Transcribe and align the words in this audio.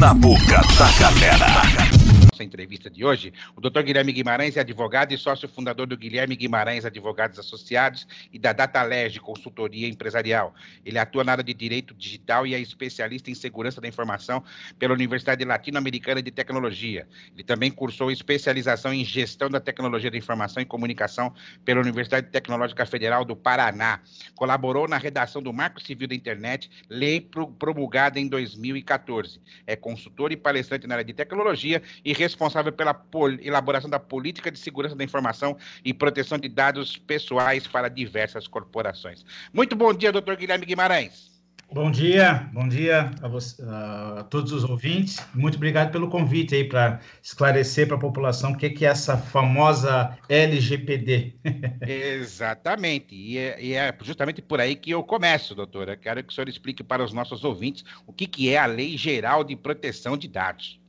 na 0.00 0.14
boca 0.14 0.62
da 0.78 0.88
galera 0.98 1.79
nossa 2.40 2.44
entrevista 2.44 2.88
de 2.88 3.04
hoje, 3.04 3.32
o 3.54 3.60
Dr. 3.60 3.82
Guilherme 3.82 4.12
Guimarães 4.12 4.56
é 4.56 4.60
advogado 4.60 5.12
e 5.12 5.18
sócio 5.18 5.46
fundador 5.46 5.86
do 5.86 5.96
Guilherme 5.96 6.34
Guimarães 6.34 6.84
Advogados 6.84 7.38
Associados 7.38 8.06
e 8.32 8.38
da 8.38 8.52
DataLeg 8.52 9.20
Consultoria 9.20 9.86
Empresarial. 9.86 10.54
Ele 10.84 10.98
atua 10.98 11.22
na 11.22 11.32
área 11.32 11.44
de 11.44 11.52
direito 11.52 11.94
digital 11.94 12.46
e 12.46 12.54
é 12.54 12.58
especialista 12.58 13.30
em 13.30 13.34
segurança 13.34 13.80
da 13.80 13.86
informação 13.86 14.42
pela 14.78 14.94
Universidade 14.94 15.44
Latino-Americana 15.44 16.22
de 16.22 16.30
Tecnologia. 16.30 17.06
Ele 17.34 17.44
também 17.44 17.70
cursou 17.70 18.10
especialização 18.10 18.94
em 18.94 19.04
gestão 19.04 19.50
da 19.50 19.60
tecnologia 19.60 20.10
da 20.10 20.16
informação 20.16 20.62
e 20.62 20.66
comunicação 20.66 21.34
pela 21.64 21.80
Universidade 21.80 22.28
Tecnológica 22.28 22.86
Federal 22.86 23.24
do 23.24 23.36
Paraná. 23.36 24.00
Colaborou 24.34 24.88
na 24.88 24.96
redação 24.96 25.42
do 25.42 25.52
Marco 25.52 25.80
Civil 25.80 26.08
da 26.08 26.14
Internet, 26.14 26.70
lei 26.88 27.20
promulgada 27.58 28.18
em 28.18 28.26
2014. 28.26 29.40
É 29.66 29.76
consultor 29.76 30.32
e 30.32 30.36
palestrante 30.36 30.86
na 30.86 30.94
área 30.94 31.04
de 31.04 31.12
tecnologia 31.12 31.82
e 32.04 32.12
responsável 32.30 32.72
pela 32.72 32.96
elaboração 33.40 33.90
da 33.90 33.98
política 33.98 34.50
de 34.50 34.58
segurança 34.58 34.94
da 34.94 35.04
informação 35.04 35.56
e 35.84 35.92
proteção 35.92 36.38
de 36.38 36.48
dados 36.48 36.96
pessoais 36.96 37.66
para 37.66 37.88
diversas 37.88 38.46
corporações. 38.46 39.24
Muito 39.52 39.74
bom 39.74 39.92
dia, 39.92 40.12
doutor 40.12 40.36
Guilherme 40.36 40.64
Guimarães. 40.64 41.30
Bom 41.72 41.88
dia, 41.88 42.50
bom 42.52 42.66
dia 42.66 43.12
a, 43.22 43.28
você, 43.28 43.62
a 43.62 44.26
todos 44.28 44.50
os 44.50 44.64
ouvintes. 44.64 45.24
Muito 45.32 45.54
obrigado 45.54 45.92
pelo 45.92 46.08
convite 46.08 46.52
aí 46.52 46.64
para 46.64 46.98
esclarecer 47.22 47.86
para 47.86 47.94
a 47.94 48.00
população 48.00 48.50
o 48.50 48.56
que, 48.56 48.70
que 48.70 48.84
é 48.84 48.88
essa 48.88 49.16
famosa 49.16 50.18
LGPD. 50.28 51.36
Exatamente, 51.86 53.14
e 53.14 53.38
é, 53.38 53.62
e 53.62 53.74
é, 53.74 53.96
justamente 54.02 54.42
por 54.42 54.60
aí 54.60 54.74
que 54.74 54.90
eu 54.90 55.04
começo, 55.04 55.54
doutora. 55.54 55.96
Quero 55.96 56.24
que 56.24 56.32
o 56.32 56.34
senhor 56.34 56.48
explique 56.48 56.82
para 56.82 57.04
os 57.04 57.12
nossos 57.12 57.44
ouvintes 57.44 57.84
o 58.04 58.12
que, 58.12 58.26
que 58.26 58.52
é 58.52 58.58
a 58.58 58.66
Lei 58.66 58.96
Geral 58.96 59.44
de 59.44 59.54
Proteção 59.54 60.16
de 60.16 60.26
Dados. 60.26 60.79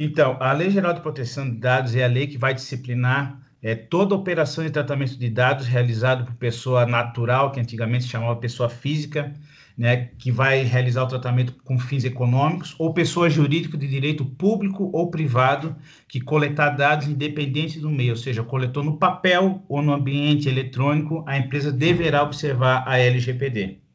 Então, 0.00 0.36
a 0.38 0.52
Lei 0.52 0.70
Geral 0.70 0.94
de 0.94 1.00
Proteção 1.00 1.50
de 1.50 1.56
Dados 1.56 1.96
é 1.96 2.04
a 2.04 2.06
lei 2.06 2.28
que 2.28 2.38
vai 2.38 2.54
disciplinar 2.54 3.42
é, 3.60 3.74
toda 3.74 4.14
operação 4.14 4.64
de 4.64 4.70
tratamento 4.70 5.18
de 5.18 5.28
dados 5.28 5.66
realizado 5.66 6.24
por 6.24 6.34
pessoa 6.36 6.86
natural, 6.86 7.50
que 7.50 7.58
antigamente 7.58 8.04
se 8.04 8.10
chamava 8.10 8.36
pessoa 8.36 8.68
física, 8.68 9.34
né, 9.76 10.10
que 10.16 10.30
vai 10.30 10.62
realizar 10.62 11.02
o 11.02 11.08
tratamento 11.08 11.52
com 11.64 11.80
fins 11.80 12.04
econômicos, 12.04 12.76
ou 12.78 12.94
pessoa 12.94 13.28
jurídica 13.28 13.76
de 13.76 13.88
direito 13.88 14.24
público 14.24 14.88
ou 14.92 15.10
privado 15.10 15.74
que 16.06 16.20
coletar 16.20 16.70
dados 16.70 17.08
independente 17.08 17.80
do 17.80 17.90
meio, 17.90 18.10
ou 18.10 18.16
seja, 18.16 18.44
coletou 18.44 18.84
no 18.84 18.98
papel 18.98 19.64
ou 19.68 19.82
no 19.82 19.92
ambiente 19.92 20.48
eletrônico, 20.48 21.24
a 21.26 21.36
empresa 21.36 21.72
deverá 21.72 22.22
observar 22.22 22.84
a 22.86 22.98
LGPD. 23.00 23.87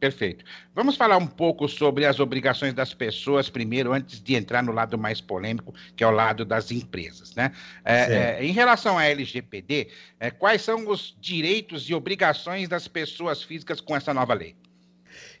Perfeito. 0.00 0.44
Vamos 0.74 0.96
falar 0.96 1.16
um 1.16 1.26
pouco 1.26 1.68
sobre 1.68 2.06
as 2.06 2.20
obrigações 2.20 2.72
das 2.72 2.94
pessoas 2.94 3.48
primeiro, 3.50 3.92
antes 3.92 4.22
de 4.22 4.34
entrar 4.34 4.62
no 4.62 4.72
lado 4.72 4.96
mais 4.96 5.20
polêmico, 5.20 5.74
que 5.96 6.04
é 6.04 6.06
o 6.06 6.10
lado 6.10 6.44
das 6.44 6.70
empresas. 6.70 7.34
Né? 7.34 7.52
É, 7.84 8.38
é, 8.40 8.44
em 8.44 8.52
relação 8.52 8.98
à 8.98 9.04
LGPD, 9.04 9.88
é, 10.20 10.30
quais 10.30 10.62
são 10.62 10.88
os 10.88 11.16
direitos 11.20 11.88
e 11.88 11.94
obrigações 11.94 12.68
das 12.68 12.86
pessoas 12.86 13.42
físicas 13.42 13.80
com 13.80 13.96
essa 13.96 14.14
nova 14.14 14.34
lei? 14.34 14.54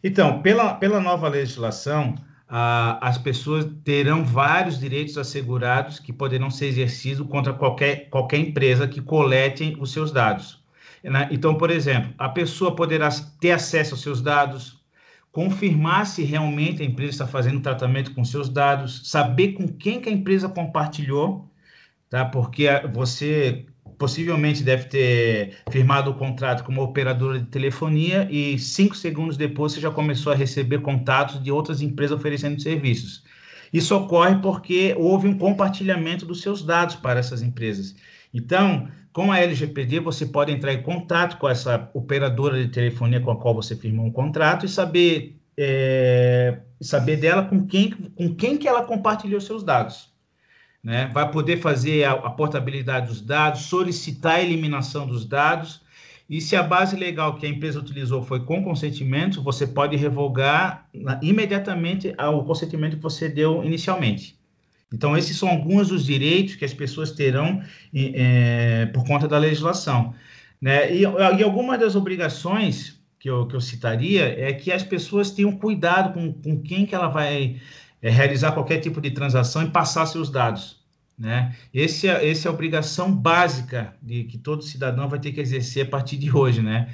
Então, 0.02 0.42
pela, 0.42 0.74
pela 0.74 1.00
nova 1.00 1.28
legislação, 1.28 2.16
as 2.48 3.18
pessoas 3.18 3.66
terão 3.84 4.24
vários 4.24 4.80
direitos 4.80 5.18
assegurados 5.18 5.98
que 5.98 6.12
poderão 6.12 6.50
ser 6.50 6.66
exercidos 6.66 7.26
contra 7.28 7.52
qualquer, 7.52 8.08
qualquer 8.08 8.38
empresa 8.38 8.88
que 8.88 9.02
colete 9.02 9.76
os 9.78 9.92
seus 9.92 10.10
dados. 10.10 10.58
Né? 11.02 11.28
Então, 11.30 11.54
por 11.54 11.70
exemplo, 11.70 12.12
a 12.18 12.28
pessoa 12.28 12.74
poderá 12.74 13.08
ter 13.40 13.52
acesso 13.52 13.94
aos 13.94 14.02
seus 14.02 14.20
dados, 14.20 14.78
confirmar 15.30 16.06
se 16.06 16.22
realmente 16.22 16.82
a 16.82 16.84
empresa 16.84 17.10
está 17.10 17.26
fazendo 17.26 17.60
tratamento 17.60 18.14
com 18.14 18.24
seus 18.24 18.48
dados, 18.48 19.02
saber 19.04 19.52
com 19.52 19.68
quem 19.68 20.00
que 20.00 20.08
a 20.08 20.12
empresa 20.12 20.48
compartilhou, 20.48 21.48
tá? 22.10 22.24
Porque 22.24 22.66
você 22.92 23.66
possivelmente 23.98 24.62
deve 24.62 24.84
ter 24.84 25.56
firmado 25.70 26.10
o 26.10 26.14
contrato 26.14 26.62
com 26.64 26.72
uma 26.72 26.82
operadora 26.82 27.40
de 27.40 27.46
telefonia 27.46 28.28
e 28.30 28.58
cinco 28.58 28.96
segundos 28.96 29.36
depois 29.36 29.72
você 29.72 29.80
já 29.80 29.90
começou 29.90 30.32
a 30.32 30.36
receber 30.36 30.80
contatos 30.80 31.42
de 31.42 31.50
outras 31.50 31.82
empresas 31.82 32.16
oferecendo 32.16 32.60
serviços. 32.60 33.24
Isso 33.72 33.94
ocorre 33.94 34.36
porque 34.36 34.94
houve 34.96 35.28
um 35.28 35.36
compartilhamento 35.36 36.24
dos 36.24 36.40
seus 36.40 36.62
dados 36.62 36.94
para 36.94 37.20
essas 37.20 37.42
empresas. 37.42 37.94
Então, 38.32 38.88
com 39.12 39.32
a 39.32 39.40
LGPD, 39.40 40.00
você 40.00 40.26
pode 40.26 40.52
entrar 40.52 40.72
em 40.72 40.82
contato 40.82 41.38
com 41.38 41.48
essa 41.48 41.90
operadora 41.94 42.62
de 42.62 42.70
telefonia 42.70 43.20
com 43.20 43.30
a 43.30 43.36
qual 43.36 43.54
você 43.54 43.74
firmou 43.74 44.06
um 44.06 44.12
contrato 44.12 44.64
e 44.64 44.68
saber, 44.68 45.40
é, 45.56 46.60
saber 46.80 47.16
dela 47.16 47.44
com 47.44 47.66
quem, 47.66 47.90
com 47.90 48.34
quem 48.34 48.56
que 48.56 48.68
ela 48.68 48.84
compartilhou 48.84 49.40
seus 49.40 49.62
dados. 49.62 50.12
Né? 50.84 51.10
Vai 51.12 51.30
poder 51.30 51.56
fazer 51.56 52.04
a, 52.04 52.12
a 52.12 52.30
portabilidade 52.30 53.08
dos 53.08 53.20
dados, 53.20 53.62
solicitar 53.62 54.36
a 54.36 54.42
eliminação 54.42 55.06
dos 55.06 55.24
dados, 55.24 55.82
e 56.28 56.42
se 56.42 56.54
a 56.54 56.62
base 56.62 56.94
legal 56.94 57.36
que 57.36 57.46
a 57.46 57.48
empresa 57.48 57.80
utilizou 57.80 58.22
foi 58.22 58.44
com 58.44 58.62
consentimento, 58.62 59.42
você 59.42 59.66
pode 59.66 59.96
revogar 59.96 60.86
imediatamente 61.22 62.14
o 62.18 62.44
consentimento 62.44 62.96
que 62.96 63.02
você 63.02 63.30
deu 63.30 63.64
inicialmente. 63.64 64.37
Então, 64.92 65.16
esses 65.16 65.36
são 65.36 65.48
alguns 65.48 65.88
dos 65.88 66.04
direitos 66.04 66.54
que 66.54 66.64
as 66.64 66.72
pessoas 66.72 67.10
terão 67.10 67.62
é, 67.94 68.86
por 68.86 69.04
conta 69.06 69.28
da 69.28 69.38
legislação. 69.38 70.14
Né? 70.60 70.94
E, 70.94 71.02
e 71.02 71.42
algumas 71.42 71.78
das 71.78 71.94
obrigações 71.94 72.98
que 73.18 73.28
eu, 73.28 73.46
que 73.46 73.54
eu 73.54 73.60
citaria 73.60 74.24
é 74.38 74.52
que 74.52 74.72
as 74.72 74.82
pessoas 74.82 75.30
tenham 75.30 75.52
cuidado 75.52 76.14
com, 76.14 76.32
com 76.32 76.60
quem 76.62 76.86
que 76.86 76.94
ela 76.94 77.08
vai 77.08 77.60
é, 78.00 78.10
realizar 78.10 78.52
qualquer 78.52 78.78
tipo 78.78 79.00
de 79.00 79.10
transação 79.10 79.62
e 79.62 79.70
passar 79.70 80.06
seus 80.06 80.30
dados. 80.30 80.78
Né? 81.18 81.54
Esse 81.74 82.08
é, 82.08 82.30
essa 82.30 82.48
é 82.48 82.50
a 82.50 82.54
obrigação 82.54 83.12
básica 83.12 83.94
de 84.00 84.24
que 84.24 84.38
todo 84.38 84.62
cidadão 84.62 85.08
vai 85.08 85.18
ter 85.18 85.32
que 85.32 85.40
exercer 85.40 85.86
a 85.86 85.88
partir 85.90 86.16
de 86.16 86.34
hoje. 86.34 86.62
Né? 86.62 86.88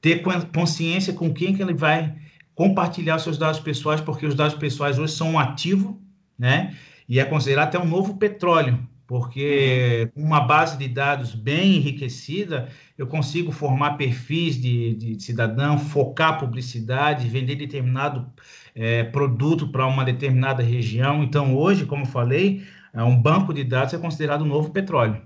Ter 0.00 0.22
consciência 0.54 1.12
com 1.12 1.32
quem 1.32 1.54
que 1.54 1.62
ele 1.62 1.74
vai 1.74 2.14
compartilhar 2.54 3.18
seus 3.18 3.38
dados 3.38 3.58
pessoais, 3.58 4.00
porque 4.02 4.26
os 4.26 4.34
dados 4.34 4.54
pessoais 4.54 4.98
hoje 4.98 5.14
são 5.14 5.32
um 5.32 5.38
ativo, 5.38 5.98
né? 6.38 6.76
E 7.10 7.18
é 7.18 7.24
considerado 7.24 7.66
até 7.66 7.78
um 7.78 7.88
novo 7.88 8.16
petróleo, 8.18 8.78
porque 9.04 10.08
com 10.14 10.22
uma 10.22 10.40
base 10.40 10.78
de 10.78 10.86
dados 10.86 11.34
bem 11.34 11.78
enriquecida, 11.78 12.68
eu 12.96 13.08
consigo 13.08 13.50
formar 13.50 13.96
perfis 13.96 14.54
de, 14.54 14.94
de 14.94 15.20
cidadão, 15.20 15.76
focar 15.76 16.38
publicidade, 16.38 17.28
vender 17.28 17.56
determinado 17.56 18.32
é, 18.76 19.02
produto 19.02 19.66
para 19.72 19.84
uma 19.88 20.04
determinada 20.04 20.62
região. 20.62 21.24
Então, 21.24 21.56
hoje, 21.56 21.84
como 21.84 22.02
eu 22.02 22.06
falei, 22.06 22.62
é 22.94 23.02
um 23.02 23.20
banco 23.20 23.52
de 23.52 23.64
dados 23.64 23.92
é 23.92 23.98
considerado 23.98 24.42
um 24.42 24.48
novo 24.48 24.70
petróleo. 24.70 25.20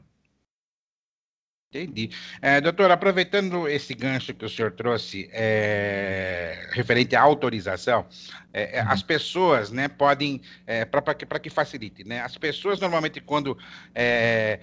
Entendi. 1.75 2.11
É, 2.41 2.61
doutor, 2.61 2.91
aproveitando 2.93 3.67
esse 3.67 3.95
gancho 3.95 4.33
que 4.33 4.45
o 4.45 4.49
senhor 4.49 4.71
trouxe, 4.71 5.29
é, 5.33 6.69
referente 6.71 7.17
à 7.17 7.23
autorização, 7.23 8.07
é, 8.53 8.79
é 8.79 8.83
uhum. 8.83 8.91
as 8.91 9.03
pessoas 9.03 9.71
né, 9.73 9.89
podem, 9.89 10.41
é, 10.67 10.85
para 10.85 11.15
que, 11.15 11.27
que 11.27 11.51
facilite, 11.51 12.05
né, 12.05 12.21
as 12.21 12.39
pessoas 12.39 12.79
normalmente 12.79 13.21
quando 13.21 13.59
é, 13.93 14.61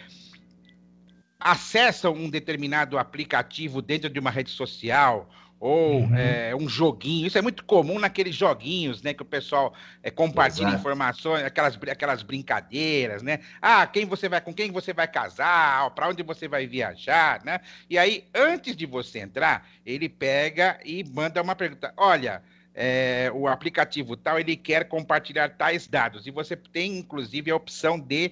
acessam 1.38 2.14
um 2.14 2.30
determinado 2.30 2.98
aplicativo 2.98 3.82
dentro 3.82 4.10
de 4.10 4.20
uma 4.20 4.32
rede 4.32 4.50
social 4.50 5.30
ou 5.62 6.02
uhum. 6.02 6.16
é, 6.16 6.56
um 6.56 6.68
joguinho. 6.68 7.28
Isso 7.28 7.38
é 7.38 7.42
muito 7.42 7.64
comum 7.64 8.00
naqueles 8.00 8.36
joguinhos, 8.36 9.04
né? 9.04 9.14
Que 9.14 9.22
o 9.22 9.26
pessoal 9.26 9.76
é, 10.02 10.10
compartilha 10.10 10.70
Exato. 10.70 10.80
informações, 10.80 11.44
aquelas, 11.44 11.78
aquelas 11.88 12.24
brincadeiras, 12.24 13.22
né? 13.22 13.42
Ah, 13.62 13.86
quem 13.86 14.08
você 14.08 14.28
vai, 14.28 14.42
com 14.42 14.52
quem 14.52 14.72
você 14.72 14.92
vai 14.92 15.08
casar, 15.08 15.92
para 15.92 16.10
onde 16.10 16.24
você 16.24 16.48
vai 16.48 16.66
viajar, 16.66 17.46
né? 17.46 17.60
E 17.88 17.96
aí, 17.96 18.26
antes 18.34 18.76
de 18.76 18.88
você 18.88 19.20
entrar, 19.20 19.70
ele 19.86 20.10
pega 20.10 20.80
e 20.84 21.04
manda 21.04 21.40
uma 21.40 21.56
pergunta. 21.56 21.94
Olha, 21.96 22.42
é, 22.74 23.32
o 23.32 23.48
aplicativo 23.48 24.18
tal, 24.18 24.40
ele 24.40 24.56
quer 24.56 24.86
compartilhar 24.88 25.50
tais 25.50 25.86
dados. 25.88 26.26
E 26.26 26.31
você 26.31 26.56
tem, 26.56 26.98
inclusive, 26.98 27.52
a 27.52 27.56
opção 27.56 28.00
de 28.00 28.31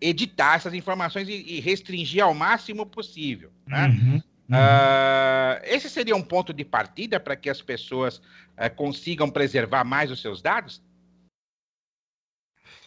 editar 0.00 0.56
essas 0.56 0.74
informações 0.74 1.28
e, 1.28 1.34
e 1.34 1.60
restringir 1.60 2.24
ao 2.24 2.34
máximo 2.34 2.84
possível. 2.84 3.52
Né? 3.64 3.86
Uhum. 3.86 4.22
Uh, 4.52 5.60
esse 5.64 5.88
seria 5.88 6.14
um 6.14 6.22
ponto 6.22 6.52
de 6.52 6.64
partida 6.64 7.18
para 7.18 7.34
que 7.34 7.48
as 7.48 7.62
pessoas 7.62 8.18
uh, 8.18 8.74
consigam 8.76 9.30
preservar 9.30 9.84
mais 9.84 10.10
os 10.10 10.20
seus 10.20 10.42
dados? 10.42 10.82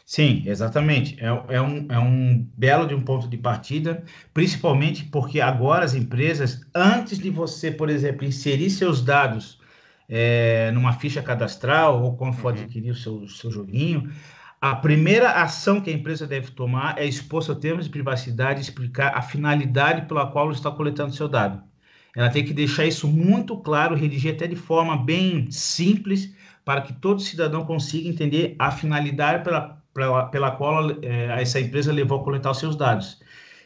Sim, 0.05 0.43
exatamente. 0.45 1.17
É, 1.19 1.55
é, 1.55 1.61
um, 1.61 1.87
é 1.89 1.97
um 1.97 2.47
belo 2.55 2.87
de 2.87 2.93
um 2.93 3.01
ponto 3.01 3.27
de 3.27 3.37
partida, 3.37 4.03
principalmente 4.31 5.03
porque 5.05 5.41
agora 5.41 5.83
as 5.83 5.95
empresas, 5.95 6.61
antes 6.75 7.17
de 7.17 7.31
você, 7.31 7.71
por 7.71 7.89
exemplo, 7.89 8.23
inserir 8.23 8.69
seus 8.69 9.03
dados 9.03 9.59
é, 10.07 10.69
numa 10.71 10.93
ficha 10.93 11.23
cadastral 11.23 12.03
ou 12.03 12.15
quando 12.15 12.35
for 12.35 12.53
uhum. 12.53 12.61
adquirir 12.61 12.91
o 12.91 12.95
seu, 12.95 13.27
seu 13.27 13.49
joguinho, 13.49 14.13
a 14.71 14.75
primeira 14.75 15.29
ação 15.29 15.79
que 15.79 15.91
a 15.91 15.93
empresa 15.93 16.25
deve 16.25 16.49
tomar 16.49 16.97
é 16.97 17.05
expor 17.05 17.43
seus 17.43 17.59
termos 17.59 17.85
de 17.85 17.91
privacidade 17.91 18.59
e 18.59 18.63
explicar 18.63 19.15
a 19.15 19.21
finalidade 19.21 20.07
pela 20.07 20.25
qual 20.25 20.51
está 20.51 20.71
coletando 20.71 21.13
seu 21.13 21.27
dado. 21.27 21.61
Ela 22.15 22.31
tem 22.31 22.43
que 22.43 22.51
deixar 22.51 22.83
isso 22.83 23.07
muito 23.07 23.57
claro, 23.57 23.93
redigir 23.93 24.33
até 24.33 24.47
de 24.47 24.55
forma 24.55 24.97
bem 24.97 25.51
simples, 25.51 26.33
para 26.63 26.81
que 26.81 26.93
todo 26.93 27.21
cidadão 27.21 27.63
consiga 27.63 28.09
entender 28.09 28.55
a 28.57 28.71
finalidade 28.71 29.43
pela, 29.43 29.77
pela, 29.93 30.25
pela 30.29 30.49
qual 30.49 30.89
é, 31.03 31.39
essa 31.39 31.59
empresa 31.59 31.93
levou 31.93 32.19
a 32.19 32.23
coletar 32.23 32.49
os 32.49 32.57
seus 32.57 32.75
dados. 32.75 33.19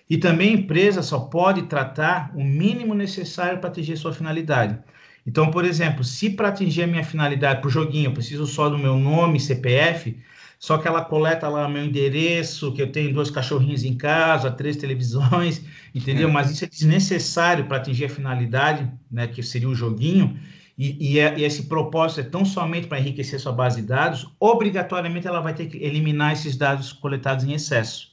E 0.09 0.17
também 0.17 0.49
a 0.49 0.57
empresa 0.59 1.01
só 1.01 1.19
pode 1.19 1.61
tratar 1.61 2.29
o 2.35 2.43
mínimo 2.43 2.93
necessário 2.93 3.59
para 3.59 3.69
atingir 3.69 3.95
sua 3.95 4.11
finalidade. 4.11 4.77
Então, 5.25 5.49
por 5.49 5.63
exemplo, 5.63 6.03
se 6.03 6.29
para 6.29 6.49
atingir 6.49 6.83
a 6.83 6.87
minha 6.87 7.05
finalidade 7.05 7.61
para 7.61 7.69
o 7.69 7.71
joguinho 7.71 8.07
eu 8.07 8.13
preciso 8.13 8.45
só 8.45 8.67
do 8.67 8.77
meu 8.77 8.97
nome, 8.97 9.39
CPF, 9.39 10.17
só 10.59 10.77
que 10.77 10.85
ela 10.85 11.05
coleta 11.05 11.47
lá 11.47 11.69
meu 11.69 11.85
endereço, 11.85 12.73
que 12.73 12.81
eu 12.81 12.91
tenho 12.91 13.13
dois 13.13 13.31
cachorrinhos 13.31 13.85
em 13.85 13.95
casa, 13.95 14.51
três 14.51 14.75
televisões, 14.75 15.63
entendeu? 15.95 16.27
É. 16.27 16.31
Mas 16.31 16.51
isso 16.51 16.65
é 16.65 16.67
desnecessário 16.67 17.65
para 17.65 17.77
atingir 17.77 18.05
a 18.05 18.09
finalidade, 18.09 18.91
né, 19.09 19.25
que 19.25 19.41
seria 19.41 19.69
o 19.69 19.73
joguinho. 19.73 20.37
E, 20.77 21.13
e, 21.13 21.19
é, 21.19 21.39
e 21.39 21.43
esse 21.45 21.63
propósito 21.63 22.19
é 22.19 22.23
tão 22.23 22.43
somente 22.43 22.87
para 22.87 22.99
enriquecer 22.99 23.39
sua 23.39 23.53
base 23.53 23.81
de 23.81 23.87
dados, 23.87 24.29
obrigatoriamente 24.37 25.27
ela 25.27 25.39
vai 25.39 25.53
ter 25.53 25.67
que 25.67 25.77
eliminar 25.77 26.33
esses 26.33 26.57
dados 26.57 26.91
coletados 26.91 27.45
em 27.45 27.53
excesso, 27.53 28.09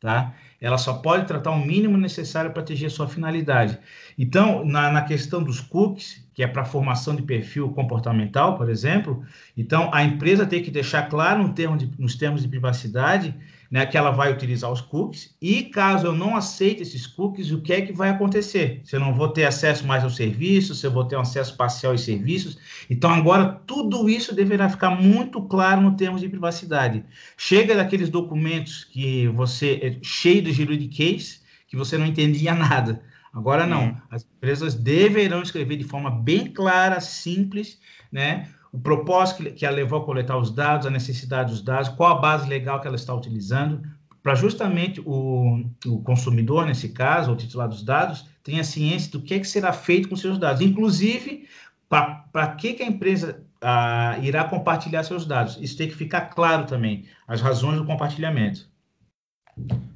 tá? 0.00 0.34
Ela 0.60 0.78
só 0.78 0.94
pode 0.94 1.26
tratar 1.26 1.50
o 1.50 1.64
mínimo 1.64 1.98
necessário 1.98 2.50
para 2.50 2.62
atingir 2.62 2.86
a 2.86 2.90
sua 2.90 3.06
finalidade. 3.06 3.78
Então, 4.18 4.64
na, 4.64 4.90
na 4.90 5.02
questão 5.02 5.42
dos 5.42 5.60
cookies, 5.60 6.23
que 6.34 6.42
é 6.42 6.46
para 6.46 6.64
formação 6.64 7.14
de 7.14 7.22
perfil 7.22 7.70
comportamental, 7.70 8.56
por 8.58 8.68
exemplo, 8.68 9.24
então 9.56 9.88
a 9.94 10.02
empresa 10.02 10.44
tem 10.44 10.62
que 10.62 10.70
deixar 10.70 11.08
claro 11.08 11.48
termo 11.54 11.76
de, 11.76 11.90
nos 11.98 12.16
termos 12.16 12.42
de 12.42 12.48
privacidade 12.48 13.34
né, 13.74 13.84
que 13.86 13.96
ela 13.96 14.10
vai 14.10 14.32
utilizar 14.32 14.70
os 14.70 14.80
cookies, 14.80 15.34
e 15.42 15.64
caso 15.64 16.06
eu 16.06 16.12
não 16.12 16.36
aceite 16.36 16.82
esses 16.82 17.08
cookies, 17.08 17.50
o 17.50 17.60
que 17.60 17.72
é 17.72 17.80
que 17.80 17.92
vai 17.92 18.08
acontecer? 18.08 18.80
Se 18.84 18.94
eu 18.94 19.00
não 19.00 19.12
vou 19.12 19.28
ter 19.28 19.44
acesso 19.44 19.84
mais 19.84 20.04
aos 20.04 20.14
serviços, 20.14 20.78
se 20.78 20.86
eu 20.86 20.92
vou 20.92 21.04
ter 21.04 21.16
um 21.16 21.20
acesso 21.20 21.56
parcial 21.56 21.92
aos 21.92 22.02
serviços. 22.02 22.56
Então, 22.88 23.10
agora, 23.10 23.60
tudo 23.66 24.08
isso 24.08 24.32
deverá 24.32 24.68
ficar 24.68 24.90
muito 24.90 25.42
claro 25.42 25.80
no 25.80 25.96
termos 25.96 26.20
de 26.20 26.28
privacidade. 26.28 27.04
Chega 27.36 27.74
daqueles 27.74 28.08
documentos 28.08 28.84
que 28.84 29.26
você, 29.28 29.80
é 29.82 29.98
cheio 30.04 30.40
de 30.42 30.52
juridiquês, 30.52 31.42
que 31.66 31.76
você 31.76 31.98
não 31.98 32.06
entendia 32.06 32.54
nada. 32.54 33.02
Agora 33.34 33.66
não, 33.66 33.86
uhum. 33.86 33.96
as 34.10 34.24
empresas 34.24 34.74
deverão 34.74 35.42
escrever 35.42 35.76
de 35.76 35.84
forma 35.84 36.10
bem 36.10 36.52
clara, 36.52 37.00
simples, 37.00 37.80
né? 38.10 38.48
O 38.72 38.78
propósito 38.78 39.42
que, 39.42 39.50
que 39.50 39.66
a 39.66 39.70
levou 39.70 40.00
a 40.00 40.04
coletar 40.04 40.36
os 40.38 40.50
dados, 40.50 40.86
a 40.86 40.90
necessidade 40.90 41.50
dos 41.50 41.60
dados, 41.60 41.88
qual 41.90 42.16
a 42.16 42.20
base 42.20 42.48
legal 42.48 42.80
que 42.80 42.86
ela 42.86 42.96
está 42.96 43.12
utilizando, 43.12 43.82
para 44.22 44.34
justamente 44.34 45.02
o, 45.04 45.64
o, 45.84 46.00
consumidor, 46.02 46.64
nesse 46.64 46.88
caso, 46.88 47.32
o 47.32 47.36
titular 47.36 47.68
dos 47.68 47.82
dados, 47.82 48.24
tenha 48.42 48.64
ciência 48.64 49.10
do 49.12 49.20
que, 49.20 49.34
é 49.34 49.38
que 49.38 49.46
será 49.46 49.72
feito 49.72 50.08
com 50.08 50.16
seus 50.16 50.38
dados, 50.38 50.62
inclusive 50.62 51.46
para 51.88 52.46
que, 52.56 52.72
que 52.74 52.82
a 52.82 52.86
empresa 52.86 53.44
ah, 53.60 54.16
irá 54.22 54.44
compartilhar 54.44 55.02
seus 55.02 55.26
dados. 55.26 55.58
Isso 55.60 55.76
tem 55.76 55.88
que 55.88 55.94
ficar 55.94 56.22
claro 56.22 56.64
também, 56.64 57.04
as 57.28 57.40
razões 57.40 57.78
do 57.78 57.84
compartilhamento. 57.84 58.68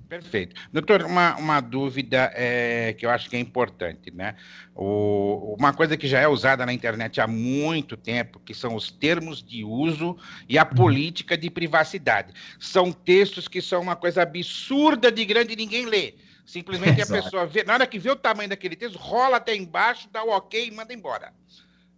Perfeito. 0.09 0.57
Doutor, 0.73 1.03
uma, 1.03 1.37
uma 1.37 1.61
dúvida 1.61 2.33
é, 2.35 2.95
que 2.95 3.05
eu 3.05 3.11
acho 3.11 3.29
que 3.29 3.37
é 3.37 3.39
importante, 3.39 4.11
né? 4.11 4.37
O, 4.75 5.55
uma 5.59 5.75
coisa 5.75 5.99
que 5.99 6.09
já 6.09 6.19
é 6.19 6.27
usada 6.27 6.65
na 6.65 6.73
internet 6.73 7.21
há 7.21 7.27
muito 7.27 7.95
tempo, 7.95 8.41
que 8.41 8.55
são 8.55 8.75
os 8.75 8.91
termos 8.91 9.43
de 9.43 9.63
uso 9.65 10.17
e 10.49 10.59
a 10.59 10.63
uhum. 10.63 10.71
política 10.71 11.37
de 11.37 11.51
privacidade. 11.51 12.33
São 12.59 12.91
textos 12.91 13.47
que 13.49 13.61
são 13.61 13.83
uma 13.83 13.97
coisa 13.97 14.23
absurda 14.23 15.13
de 15.13 15.25
grande 15.27 15.53
e 15.53 15.57
ninguém 15.57 15.85
lê. 15.85 16.15
Simplesmente 16.47 17.03
Exato. 17.03 17.21
a 17.21 17.23
pessoa 17.23 17.47
vê, 17.47 17.63
na 17.63 17.75
hora 17.75 17.87
que 17.87 17.99
vê 17.99 18.11
o 18.11 18.17
tamanho 18.17 18.49
daquele 18.49 18.77
texto, 18.77 18.97
rola 18.97 19.37
até 19.37 19.55
embaixo, 19.55 20.09
dá 20.11 20.25
o 20.25 20.31
ok 20.31 20.69
e 20.69 20.71
manda 20.71 20.95
embora. 20.95 21.35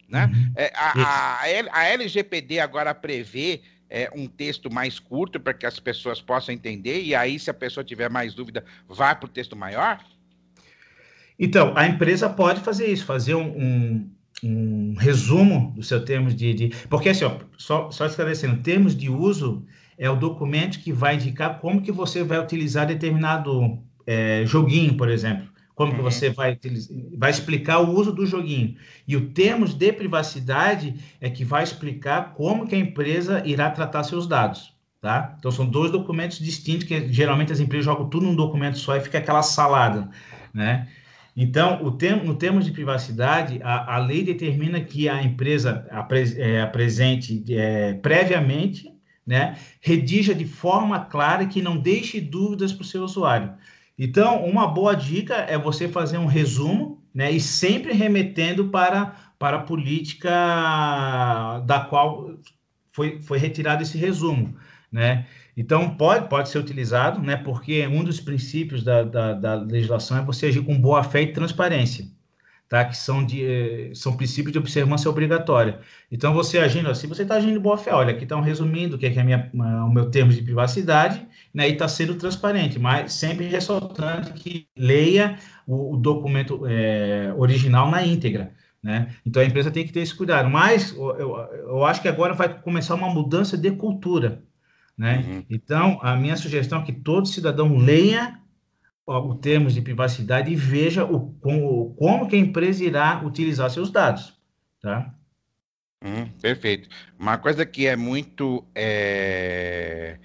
Né? 0.08 0.24
Uhum. 0.24 0.52
É, 0.56 0.72
a, 0.74 1.44
a, 1.44 1.80
a 1.80 1.84
LGPD 1.84 2.58
agora 2.58 2.92
prevê 2.92 3.62
é, 3.90 4.08
um 4.14 4.26
texto 4.28 4.72
mais 4.72 4.98
curto 4.98 5.40
para 5.40 5.52
que 5.52 5.66
as 5.66 5.80
pessoas 5.80 6.20
possam 6.20 6.54
entender, 6.54 7.02
e 7.02 7.14
aí, 7.14 7.38
se 7.38 7.50
a 7.50 7.54
pessoa 7.54 7.84
tiver 7.84 8.08
mais 8.08 8.32
dúvida, 8.32 8.64
vá 8.88 9.14
para 9.14 9.26
o 9.26 9.30
texto 9.30 9.56
maior? 9.56 9.98
Então, 11.38 11.72
a 11.76 11.86
empresa 11.86 12.30
pode 12.30 12.60
fazer 12.60 12.86
isso, 12.86 13.04
fazer 13.04 13.34
um, 13.34 13.48
um, 13.48 14.10
um 14.44 14.94
resumo 14.96 15.72
do 15.74 15.82
seu 15.82 16.04
termos 16.04 16.34
de, 16.34 16.54
de, 16.54 16.68
Porque, 16.88 17.08
assim, 17.08 17.24
ó, 17.24 17.38
só, 17.58 17.90
só 17.90 18.06
esclarecendo, 18.06 18.62
termos 18.62 18.96
de 18.96 19.10
uso 19.10 19.66
é 19.98 20.08
o 20.08 20.16
documento 20.16 20.78
que 20.78 20.92
vai 20.92 21.16
indicar 21.16 21.58
como 21.58 21.82
que 21.82 21.90
você 21.90 22.22
vai 22.22 22.38
utilizar 22.38 22.86
determinado 22.86 23.78
é, 24.06 24.44
joguinho, 24.46 24.96
por 24.96 25.10
exemplo 25.10 25.50
como 25.80 25.92
uhum. 25.92 25.96
que 25.96 26.02
você 26.02 26.28
vai, 26.28 26.58
vai 27.16 27.30
explicar 27.30 27.78
o 27.78 27.96
uso 27.96 28.12
do 28.12 28.26
joguinho. 28.26 28.76
E 29.08 29.16
o 29.16 29.30
termos 29.30 29.72
de 29.72 29.90
privacidade 29.90 30.94
é 31.18 31.30
que 31.30 31.42
vai 31.42 31.64
explicar 31.64 32.34
como 32.34 32.66
que 32.66 32.74
a 32.74 32.78
empresa 32.78 33.42
irá 33.46 33.70
tratar 33.70 34.02
seus 34.02 34.26
dados, 34.26 34.74
tá? 35.00 35.34
Então, 35.38 35.50
são 35.50 35.64
dois 35.64 35.90
documentos 35.90 36.38
distintos, 36.38 36.86
que 36.86 37.10
geralmente 37.10 37.50
as 37.50 37.60
empresas 37.60 37.86
jogam 37.86 38.10
tudo 38.10 38.26
num 38.26 38.34
documento 38.34 38.76
só 38.76 38.94
e 38.94 39.00
fica 39.00 39.16
aquela 39.16 39.40
salada, 39.42 40.10
né? 40.52 40.86
Então, 41.34 41.82
o 41.82 41.90
termo, 41.90 42.24
no 42.24 42.34
termos 42.34 42.66
de 42.66 42.72
privacidade, 42.72 43.58
a, 43.62 43.94
a 43.94 43.98
lei 43.98 44.22
determina 44.22 44.82
que 44.82 45.08
a 45.08 45.22
empresa 45.22 45.88
é, 46.36 46.60
apresente 46.60 47.42
é, 47.48 47.94
previamente, 47.94 48.92
né, 49.26 49.56
redija 49.80 50.34
de 50.34 50.44
forma 50.44 51.06
clara 51.06 51.46
que 51.46 51.62
não 51.62 51.78
deixe 51.78 52.20
dúvidas 52.20 52.70
para 52.70 52.82
o 52.82 52.86
seu 52.86 53.02
usuário. 53.02 53.54
Então, 54.02 54.42
uma 54.46 54.66
boa 54.66 54.94
dica 54.96 55.34
é 55.34 55.58
você 55.58 55.86
fazer 55.86 56.16
um 56.16 56.24
resumo, 56.24 57.04
né, 57.14 57.30
e 57.30 57.38
sempre 57.38 57.92
remetendo 57.92 58.70
para, 58.70 59.14
para 59.38 59.58
a 59.58 59.62
política 59.62 60.30
da 61.66 61.80
qual 61.80 62.34
foi, 62.92 63.20
foi 63.20 63.38
retirado 63.38 63.82
esse 63.82 63.98
resumo, 63.98 64.56
né? 64.90 65.26
Então, 65.54 65.96
pode, 65.96 66.28
pode 66.30 66.48
ser 66.48 66.58
utilizado, 66.58 67.20
né, 67.20 67.36
porque 67.36 67.86
um 67.88 68.02
dos 68.02 68.18
princípios 68.20 68.82
da, 68.82 69.02
da, 69.02 69.34
da 69.34 69.54
legislação 69.56 70.16
é 70.16 70.22
você 70.22 70.46
agir 70.46 70.64
com 70.64 70.80
boa 70.80 71.04
fé 71.04 71.20
e 71.20 71.32
transparência 71.34 72.06
tá? 72.70 72.84
que 72.84 72.96
são, 72.96 73.26
de, 73.26 73.44
eh, 73.44 73.90
são 73.94 74.16
princípios 74.16 74.52
de 74.52 74.58
observância 74.58 75.10
obrigatória. 75.10 75.80
Então, 76.10 76.32
você 76.32 76.58
agindo 76.60 76.88
assim, 76.88 77.08
você 77.08 77.22
está 77.22 77.34
agindo 77.34 77.54
de 77.54 77.58
boa 77.58 77.76
fé. 77.76 77.92
Olha, 77.92 78.12
aqui 78.12 78.22
está 78.22 78.36
um 78.36 78.40
resumindo 78.40 78.94
o 78.94 78.98
que 78.98 79.06
é, 79.06 79.10
que 79.10 79.18
é 79.18 79.24
minha, 79.24 79.50
o 79.52 79.92
meu 79.92 80.08
termo 80.08 80.32
de 80.32 80.40
privacidade, 80.40 81.26
né? 81.52 81.68
e 81.68 81.72
está 81.72 81.88
sendo 81.88 82.14
transparente, 82.14 82.78
mas 82.78 83.12
sempre 83.12 83.46
ressaltando 83.46 84.32
que 84.34 84.68
leia 84.78 85.36
o, 85.66 85.94
o 85.94 85.96
documento 85.96 86.64
é, 86.64 87.34
original 87.36 87.90
na 87.90 88.06
íntegra. 88.06 88.54
Né? 88.80 89.16
Então, 89.26 89.42
a 89.42 89.44
empresa 89.44 89.70
tem 89.72 89.84
que 89.84 89.92
ter 89.92 90.00
esse 90.00 90.14
cuidado. 90.14 90.48
Mas 90.48 90.92
eu, 90.92 91.16
eu, 91.18 91.36
eu 91.52 91.84
acho 91.84 92.00
que 92.00 92.08
agora 92.08 92.34
vai 92.34 92.56
começar 92.62 92.94
uma 92.94 93.12
mudança 93.12 93.58
de 93.58 93.72
cultura. 93.72 94.44
Né? 94.96 95.24
Uhum. 95.26 95.44
Então, 95.50 95.98
a 96.02 96.14
minha 96.14 96.36
sugestão 96.36 96.82
é 96.82 96.84
que 96.84 96.92
todo 96.92 97.26
cidadão 97.26 97.76
leia 97.76 98.38
o 99.18 99.34
termos 99.34 99.74
de 99.74 99.82
privacidade 99.82 100.50
e 100.50 100.56
veja 100.56 101.04
o, 101.04 101.32
como, 101.40 101.94
como 101.94 102.28
que 102.28 102.36
a 102.36 102.38
empresa 102.38 102.84
irá 102.84 103.22
utilizar 103.24 103.70
seus 103.70 103.90
dados, 103.90 104.38
tá? 104.80 105.14
Hum, 106.02 106.26
perfeito. 106.40 106.88
Uma 107.18 107.36
coisa 107.36 107.66
que 107.66 107.86
é 107.86 107.94
muito 107.94 108.64
é, 108.74 110.18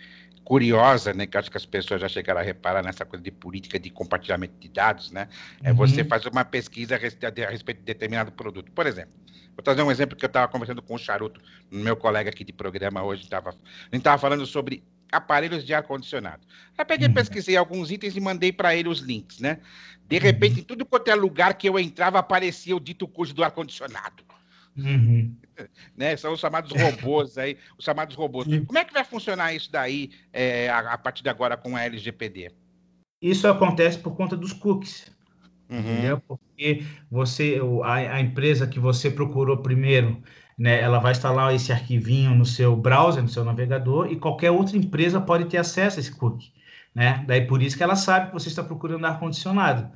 curiosa, 0.43 1.13
né, 1.13 1.25
que 1.25 1.37
acho 1.37 1.51
que 1.51 1.57
as 1.57 1.65
pessoas 1.65 1.99
já 1.99 2.07
chegaram 2.07 2.39
a 2.39 2.43
reparar 2.43 2.83
nessa 2.83 3.03
coisa 3.05 3.23
de 3.23 3.31
política 3.31 3.77
de 3.79 3.89
compartilhamento 3.89 4.53
de 4.59 4.69
dados, 4.69 5.11
né, 5.11 5.27
é 5.63 5.71
uhum. 5.71 5.77
você 5.77 6.05
fazer 6.05 6.29
uma 6.29 6.45
pesquisa 6.45 6.95
a 6.95 6.97
respeito, 6.97 7.79
de 7.79 7.83
determinado 7.83 8.31
produto. 8.31 8.71
Por 8.71 8.85
exemplo, 8.85 9.13
vou 9.55 9.63
trazer 9.63 9.81
um 9.81 9.91
exemplo 9.91 10.15
que 10.15 10.23
eu 10.23 10.27
estava 10.27 10.47
conversando 10.47 10.81
com 10.81 10.95
o 10.95 10.99
Charuto, 10.99 11.41
meu 11.71 11.97
colega 11.97 12.29
aqui 12.29 12.43
de 12.43 12.53
programa 12.53 13.03
hoje, 13.03 13.27
tava, 13.27 13.49
a 13.49 13.53
gente 13.85 13.97
estava 13.97 14.17
falando 14.17 14.45
sobre 14.45 14.83
aparelhos 15.11 15.65
de 15.65 15.73
ar-condicionado. 15.73 16.45
Aí 16.77 16.85
peguei, 16.85 17.07
uhum. 17.07 17.13
pesquisei 17.13 17.55
alguns 17.55 17.91
itens 17.91 18.15
e 18.15 18.19
mandei 18.19 18.51
para 18.51 18.75
ele 18.75 18.89
os 18.89 18.99
links, 18.99 19.39
né? 19.39 19.59
De 20.07 20.19
repente, 20.19 20.59
em 20.59 20.63
tudo 20.63 20.85
quanto 20.85 21.09
é 21.09 21.15
lugar 21.15 21.55
que 21.55 21.67
eu 21.67 21.79
entrava, 21.79 22.19
aparecia 22.19 22.75
o 22.75 22.79
dito 22.79 23.07
curso 23.07 23.33
do 23.33 23.43
ar-condicionado. 23.43 24.23
Uhum. 24.77 25.35
Né? 25.95 26.17
São 26.17 26.33
os 26.33 26.41
chamados 26.41 26.69
robôs 26.73 27.37
aí, 27.37 27.57
os 27.77 27.85
chamados 27.85 28.13
robôs. 28.13 28.45
Como 28.65 28.77
é 28.77 28.83
que 28.83 28.91
vai 28.91 29.05
funcionar 29.05 29.53
isso 29.53 29.71
daí 29.71 30.11
é, 30.33 30.67
a, 30.67 30.79
a, 30.79 30.97
partir 30.97 31.23
de 31.23 31.29
agora 31.29 31.55
com 31.55 31.77
a 31.77 31.83
LGPD? 31.85 32.51
Isso 33.21 33.47
acontece 33.47 33.97
por 33.97 34.17
conta 34.17 34.35
dos 34.35 34.51
cookies. 34.51 35.09
Uhum. 35.69 35.79
Entendeu? 35.79 36.19
Porque 36.19 36.83
você, 37.09 37.57
a, 37.85 37.93
a 37.93 38.19
empresa 38.19 38.67
que 38.67 38.77
você 38.77 39.09
procurou 39.09 39.59
primeiro, 39.59 40.21
né, 40.57 40.79
ela 40.81 40.99
vai 40.99 41.11
instalar 41.11 41.53
esse 41.53 41.71
arquivinho 41.71 42.33
no 42.33 42.45
seu 42.45 42.75
browser, 42.75 43.21
no 43.21 43.29
seu 43.29 43.43
navegador, 43.43 44.11
e 44.11 44.15
qualquer 44.15 44.51
outra 44.51 44.77
empresa 44.77 45.19
pode 45.19 45.45
ter 45.45 45.57
acesso 45.57 45.97
a 45.97 45.99
esse 45.99 46.11
cookie. 46.11 46.53
Né? 46.93 47.23
Daí 47.27 47.45
por 47.45 47.61
isso 47.61 47.75
que 47.75 47.83
ela 47.83 47.95
sabe 47.95 48.27
que 48.27 48.33
você 48.33 48.47
está 48.47 48.63
procurando 48.63 49.05
ar-condicionado. 49.05 49.91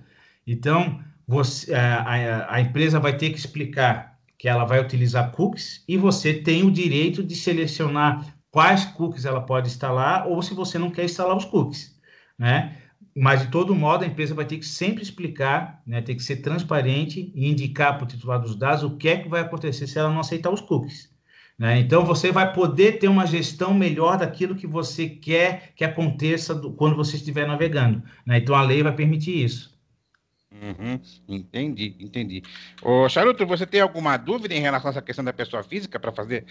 Então, 0.46 1.00
você, 1.26 1.74
a, 1.74 2.02
a, 2.02 2.56
a, 2.56 2.62
empresa 2.62 3.00
vai 3.00 3.16
ter 3.16 3.30
que 3.30 3.38
explicar 3.38 4.18
que 4.38 4.50
ela 4.50 4.66
vai 4.66 4.82
utilizar 4.82 5.32
cookies 5.32 5.84
e 5.88 5.96
você 5.96 6.34
tem 6.34 6.64
o 6.64 6.72
direito 6.72 7.24
de 7.24 7.36
selecionar 7.36 8.26
quais 8.52 8.84
cookies 8.84 9.26
ela 9.26 9.42
pode 9.42 9.68
instalar 9.68 10.28
ou 10.28 10.42
se 10.42 10.54
você 10.54 10.78
não 10.78 10.90
quer 10.90 11.06
instalar 11.06 11.38
os 11.38 11.46
cookies. 11.46 11.98
Né? 12.38 12.78
Mas, 13.16 13.42
de 13.42 13.48
todo 13.48 13.76
modo, 13.76 14.04
a 14.04 14.08
empresa 14.08 14.34
vai 14.34 14.46
ter 14.46 14.58
que 14.58 14.66
sempre 14.66 15.04
explicar, 15.04 15.82
né, 15.86 16.02
ter 16.02 16.16
que 16.16 16.24
ser 16.24 16.38
transparente 16.38 17.32
e 17.36 17.50
indicar 17.50 17.98
para 17.98 18.06
o 18.06 18.08
titular 18.08 18.40
dos 18.40 18.56
dados 18.56 18.84
o 18.84 18.98
que 18.98 19.10
é 19.10 19.18
que 19.18 19.30
vai 19.30 19.42
acontecer 19.42 19.88
se 19.88 19.98
ela 19.98 20.10
não 20.10 20.20
aceitar 20.20 20.52
os 20.52 20.62
cookies. 20.62 21.10
Né? 21.58 21.80
Então, 21.80 22.06
você 22.06 22.32
vai 22.32 22.54
poder 22.54 23.00
ter 23.00 23.10
uma 23.10 23.26
gestão 23.26 23.74
melhor 23.74 24.18
daquilo 24.18 24.56
que 24.56 24.66
você 24.66 25.10
quer 25.10 25.74
que 25.76 25.84
aconteça 25.84 26.56
do, 26.56 26.72
quando 26.72 26.96
você 26.96 27.18
estiver 27.18 27.46
navegando. 27.46 28.02
Né? 28.26 28.38
Então, 28.38 28.56
a 28.56 28.64
lei 28.64 28.82
vai 28.82 28.96
permitir 28.96 29.44
isso. 29.44 29.78
Uhum, 30.52 31.00
entendi, 31.28 31.96
entendi. 32.00 32.42
Ô, 32.82 33.08
Charuto, 33.08 33.46
você 33.46 33.68
tem 33.68 33.82
alguma 33.82 34.18
dúvida 34.18 34.56
em 34.56 34.62
relação 34.62 34.90
a 34.90 34.92
essa 34.92 35.02
questão 35.02 35.24
da 35.24 35.34
pessoa 35.34 35.62
física 35.62 36.00
para 36.00 36.12
fazer 36.12 36.46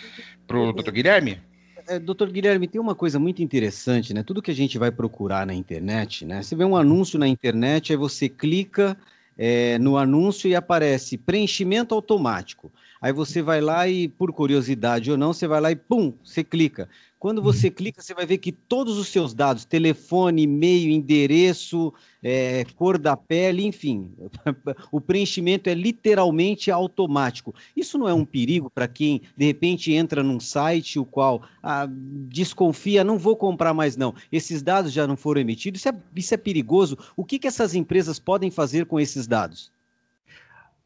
para 0.46 0.58
o 0.58 0.72
doutor 0.72 0.92
Guilherme? 0.92 1.40
É, 1.88 1.98
doutor 1.98 2.30
Guilherme, 2.30 2.68
tem 2.68 2.78
uma 2.78 2.94
coisa 2.94 3.18
muito 3.18 3.42
interessante, 3.42 4.12
né? 4.12 4.22
Tudo 4.22 4.42
que 4.42 4.50
a 4.50 4.54
gente 4.54 4.76
vai 4.76 4.90
procurar 4.90 5.46
na 5.46 5.54
internet, 5.54 6.26
né? 6.26 6.42
Você 6.42 6.54
vê 6.54 6.62
um 6.62 6.76
anúncio 6.76 7.18
na 7.18 7.26
internet, 7.26 7.92
aí 7.92 7.96
você 7.96 8.28
clica 8.28 8.94
é, 9.38 9.78
no 9.78 9.96
anúncio 9.96 10.50
e 10.50 10.54
aparece 10.54 11.16
preenchimento 11.16 11.94
automático. 11.94 12.70
Aí 13.00 13.10
você 13.10 13.40
vai 13.40 13.62
lá 13.62 13.88
e, 13.88 14.06
por 14.06 14.34
curiosidade 14.34 15.10
ou 15.10 15.16
não, 15.16 15.32
você 15.32 15.46
vai 15.46 15.62
lá 15.62 15.70
e 15.70 15.76
pum, 15.76 16.12
você 16.22 16.44
clica. 16.44 16.90
Quando 17.18 17.42
você 17.42 17.66
uhum. 17.66 17.74
clica, 17.74 18.00
você 18.00 18.14
vai 18.14 18.24
ver 18.24 18.38
que 18.38 18.52
todos 18.52 18.96
os 18.96 19.08
seus 19.08 19.34
dados, 19.34 19.64
telefone, 19.64 20.42
e-mail, 20.42 20.88
endereço, 20.88 21.92
é, 22.22 22.64
cor 22.76 22.96
da 22.96 23.16
pele, 23.16 23.66
enfim, 23.66 24.12
o 24.92 25.00
preenchimento 25.00 25.68
é 25.68 25.74
literalmente 25.74 26.70
automático. 26.70 27.52
Isso 27.76 27.98
não 27.98 28.08
é 28.08 28.14
um 28.14 28.24
perigo 28.24 28.70
para 28.70 28.86
quem, 28.86 29.20
de 29.36 29.44
repente, 29.46 29.92
entra 29.92 30.22
num 30.22 30.38
site 30.38 31.00
o 31.00 31.04
qual 31.04 31.42
ah, 31.60 31.88
desconfia, 31.90 33.02
não 33.02 33.18
vou 33.18 33.36
comprar 33.36 33.74
mais 33.74 33.96
não. 33.96 34.14
Esses 34.30 34.62
dados 34.62 34.92
já 34.92 35.04
não 35.04 35.16
foram 35.16 35.40
emitidos, 35.40 35.80
isso 35.80 35.88
é, 35.88 35.94
isso 36.14 36.34
é 36.34 36.36
perigoso. 36.36 36.96
O 37.16 37.24
que, 37.24 37.40
que 37.40 37.48
essas 37.48 37.74
empresas 37.74 38.20
podem 38.20 38.50
fazer 38.50 38.86
com 38.86 39.00
esses 39.00 39.26
dados? 39.26 39.72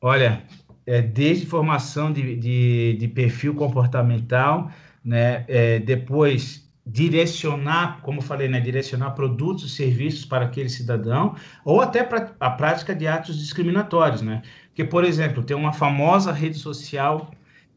Olha, 0.00 0.42
é, 0.86 1.02
desde 1.02 1.44
formação 1.44 2.10
de, 2.10 2.36
de, 2.36 2.96
de 2.98 3.08
perfil 3.08 3.54
comportamental 3.54 4.70
né? 5.04 5.44
É, 5.48 5.78
depois 5.78 6.62
direcionar, 6.84 8.00
como 8.02 8.20
falei, 8.20 8.48
né, 8.48 8.60
direcionar 8.60 9.12
produtos 9.12 9.64
e 9.64 9.68
serviços 9.68 10.24
para 10.24 10.46
aquele 10.46 10.68
cidadão, 10.68 11.36
ou 11.64 11.80
até 11.80 12.02
para 12.02 12.34
a 12.40 12.50
prática 12.50 12.94
de 12.94 13.06
atos 13.06 13.38
discriminatórios, 13.38 14.20
né? 14.20 14.42
Porque, 14.66 14.84
por 14.84 15.04
exemplo, 15.04 15.42
tem 15.42 15.56
uma 15.56 15.72
famosa 15.72 16.32
rede 16.32 16.58
social 16.58 17.30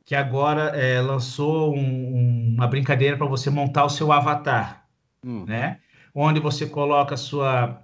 que 0.06 0.16
agora 0.16 0.70
é, 0.76 1.02
lançou 1.02 1.76
um, 1.76 2.54
uma 2.56 2.68
brincadeira 2.68 3.18
para 3.18 3.28
você 3.28 3.50
montar 3.50 3.86
o 3.86 3.90
seu 3.90 4.12
avatar, 4.12 4.86
hum. 5.24 5.46
né? 5.46 5.80
Onde 6.14 6.40
você 6.40 6.66
coloca 6.66 7.18
sua 7.18 7.82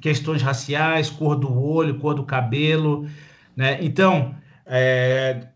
questões 0.00 0.42
raciais, 0.42 1.10
cor 1.10 1.36
do 1.36 1.52
olho, 1.52 1.98
cor 1.98 2.14
do 2.14 2.24
cabelo, 2.24 3.06
né? 3.56 3.78
Então, 3.80 4.34
é, 4.66 5.48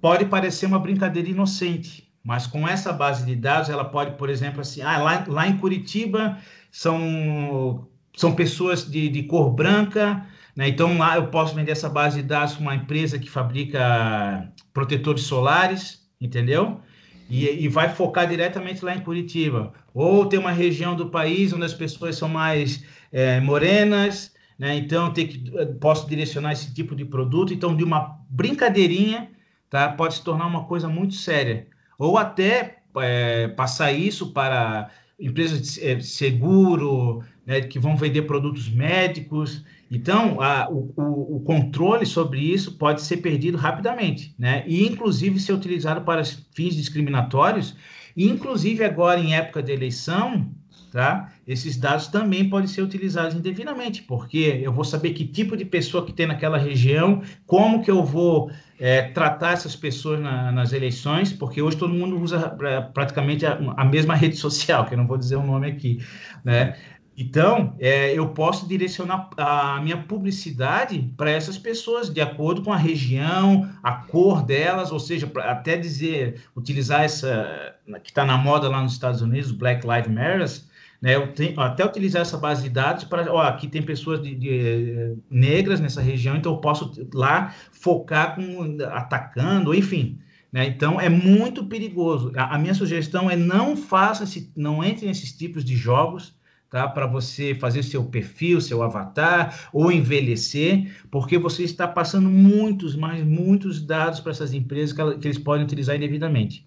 pode 0.00 0.24
parecer 0.26 0.66
uma 0.66 0.78
brincadeira 0.78 1.28
inocente, 1.28 2.10
mas 2.24 2.46
com 2.46 2.66
essa 2.66 2.90
base 2.90 3.26
de 3.26 3.36
dados, 3.36 3.68
ela 3.68 3.84
pode, 3.84 4.16
por 4.16 4.30
exemplo, 4.30 4.62
assim, 4.62 4.80
ah, 4.80 4.96
lá, 4.96 5.24
lá 5.28 5.46
em 5.46 5.58
Curitiba 5.58 6.38
são, 6.72 7.86
são 8.16 8.34
pessoas 8.34 8.90
de, 8.90 9.10
de 9.10 9.24
cor 9.24 9.52
branca, 9.52 10.26
né? 10.56 10.66
então 10.68 10.96
lá 10.96 11.16
eu 11.16 11.26
posso 11.26 11.54
vender 11.54 11.72
essa 11.72 11.88
base 11.88 12.22
de 12.22 12.26
dados 12.26 12.54
para 12.54 12.62
uma 12.62 12.74
empresa 12.74 13.18
que 13.18 13.28
fabrica 13.28 14.50
protetores 14.72 15.24
solares, 15.24 16.02
entendeu? 16.18 16.80
E, 17.28 17.64
e, 17.64 17.68
vai 17.68 17.88
focar 17.88 18.26
diretamente 18.26 18.84
lá 18.84 18.94
em 18.94 19.00
Curitiba. 19.00 19.72
Ou 19.92 20.26
tem 20.26 20.38
uma 20.38 20.50
região 20.50 20.94
do 20.94 21.10
país 21.10 21.52
onde 21.52 21.64
as 21.64 21.74
pessoas 21.74 22.16
são 22.16 22.28
mais 22.28 22.84
é, 23.10 23.40
morenas, 23.40 24.32
né? 24.58 24.76
então 24.76 25.12
tem 25.12 25.26
que, 25.26 25.50
posso 25.80 26.06
direcionar 26.08 26.52
esse 26.52 26.72
tipo 26.72 26.94
de 26.94 27.04
produto. 27.04 27.52
Então, 27.52 27.74
de 27.74 27.82
uma 27.82 28.20
brincadeirinha, 28.28 29.30
tá? 29.70 29.88
pode 29.88 30.14
se 30.14 30.22
tornar 30.22 30.46
uma 30.46 30.64
coisa 30.64 30.86
muito 30.86 31.14
séria 31.14 31.66
ou 31.98 32.18
até 32.18 32.78
é, 32.96 33.48
passar 33.48 33.92
isso 33.92 34.32
para 34.32 34.90
empresas 35.18 35.60
de 35.60 35.86
é, 35.86 36.00
seguro, 36.00 37.22
né, 37.46 37.60
que 37.60 37.78
vão 37.78 37.96
vender 37.96 38.22
produtos 38.22 38.68
médicos. 38.68 39.64
Então, 39.90 40.40
a, 40.40 40.68
o, 40.70 41.36
o, 41.36 41.40
controle 41.40 42.04
sobre 42.06 42.40
isso 42.40 42.72
pode 42.72 43.02
ser 43.02 43.18
perdido 43.18 43.56
rapidamente, 43.56 44.34
né? 44.38 44.64
E, 44.66 44.86
inclusive, 44.86 45.38
ser 45.38 45.52
utilizado 45.52 46.00
para 46.00 46.24
fins 46.24 46.74
discriminatórios. 46.74 47.76
E, 48.16 48.28
inclusive, 48.28 48.82
agora, 48.82 49.20
em 49.20 49.34
época 49.34 49.62
de 49.62 49.72
eleição, 49.72 50.50
tá? 50.94 51.32
Esses 51.44 51.76
dados 51.76 52.06
também 52.06 52.48
podem 52.48 52.68
ser 52.68 52.80
utilizados 52.80 53.34
indevidamente, 53.34 54.00
porque 54.04 54.60
eu 54.62 54.72
vou 54.72 54.84
saber 54.84 55.10
que 55.10 55.26
tipo 55.26 55.56
de 55.56 55.64
pessoa 55.64 56.06
que 56.06 56.12
tem 56.12 56.24
naquela 56.24 56.56
região, 56.56 57.20
como 57.44 57.82
que 57.82 57.90
eu 57.90 58.04
vou 58.04 58.48
é, 58.78 59.02
tratar 59.02 59.54
essas 59.54 59.74
pessoas 59.74 60.20
na, 60.20 60.52
nas 60.52 60.72
eleições, 60.72 61.32
porque 61.32 61.60
hoje 61.60 61.76
todo 61.76 61.92
mundo 61.92 62.16
usa 62.16 62.56
é, 62.62 62.80
praticamente 62.80 63.44
a, 63.44 63.58
a, 63.76 63.84
mesma 63.84 64.14
rede 64.14 64.36
social, 64.36 64.86
que 64.86 64.94
eu 64.94 64.98
não 64.98 65.08
vou 65.08 65.18
dizer 65.18 65.34
o 65.34 65.42
nome 65.42 65.66
aqui, 65.66 65.98
né? 66.44 66.76
Então, 67.16 67.74
é, 67.80 68.16
eu 68.16 68.28
posso 68.28 68.68
direcionar 68.68 69.30
a 69.36 69.80
minha 69.80 69.96
publicidade 69.96 71.12
para 71.16 71.30
essas 71.30 71.58
pessoas, 71.58 72.08
de 72.08 72.20
acordo 72.20 72.62
com 72.62 72.72
a 72.72 72.76
região, 72.76 73.68
a 73.82 73.92
cor 73.92 74.44
delas, 74.44 74.92
ou 74.92 75.00
seja, 75.00 75.30
até 75.42 75.76
dizer, 75.76 76.40
utilizar 76.56 77.02
essa, 77.02 77.74
que 78.02 78.10
está 78.10 78.24
na 78.24 78.36
moda 78.36 78.68
lá 78.68 78.80
nos 78.80 78.92
Estados 78.92 79.22
Unidos, 79.22 79.50
Black 79.50 79.84
Lives 79.84 80.08
Matter, 80.08 80.73
né, 81.04 81.16
eu 81.16 81.34
tenho, 81.34 81.60
até 81.60 81.84
utilizar 81.84 82.22
essa 82.22 82.38
base 82.38 82.62
de 82.62 82.70
dados 82.70 83.04
para, 83.04 83.30
ó, 83.30 83.42
aqui 83.42 83.68
tem 83.68 83.82
pessoas 83.82 84.22
de, 84.22 84.34
de, 84.34 84.48
eh, 84.48 85.14
negras 85.30 85.78
nessa 85.78 86.00
região, 86.00 86.34
então 86.34 86.52
eu 86.52 86.58
posso 86.62 86.90
lá 87.12 87.54
focar 87.72 88.34
com, 88.34 88.78
atacando, 88.90 89.74
enfim. 89.74 90.18
Né? 90.50 90.66
Então 90.66 90.98
é 90.98 91.10
muito 91.10 91.66
perigoso. 91.66 92.32
A, 92.34 92.54
a, 92.54 92.58
minha 92.58 92.72
sugestão 92.72 93.30
é 93.30 93.36
não 93.36 93.76
faça, 93.76 94.24
esse, 94.24 94.50
não 94.56 94.82
entre 94.82 95.04
nesses 95.04 95.30
tipos 95.36 95.62
de 95.62 95.76
jogos, 95.76 96.34
tá? 96.70 96.88
Para 96.88 97.06
você 97.06 97.54
fazer 97.54 97.82
seu 97.82 98.06
perfil, 98.06 98.58
seu 98.62 98.82
avatar 98.82 99.68
ou 99.74 99.92
envelhecer, 99.92 100.90
porque 101.10 101.36
você 101.36 101.64
está 101.64 101.86
passando 101.86 102.30
muitos, 102.30 102.96
mas 102.96 103.22
muitos 103.22 103.78
dados 103.84 104.20
para 104.20 104.32
essas 104.32 104.54
empresas 104.54 104.96
que, 104.96 105.18
que 105.18 105.28
eles 105.28 105.38
podem 105.38 105.66
utilizar 105.66 105.96
indevidamente. 105.96 106.66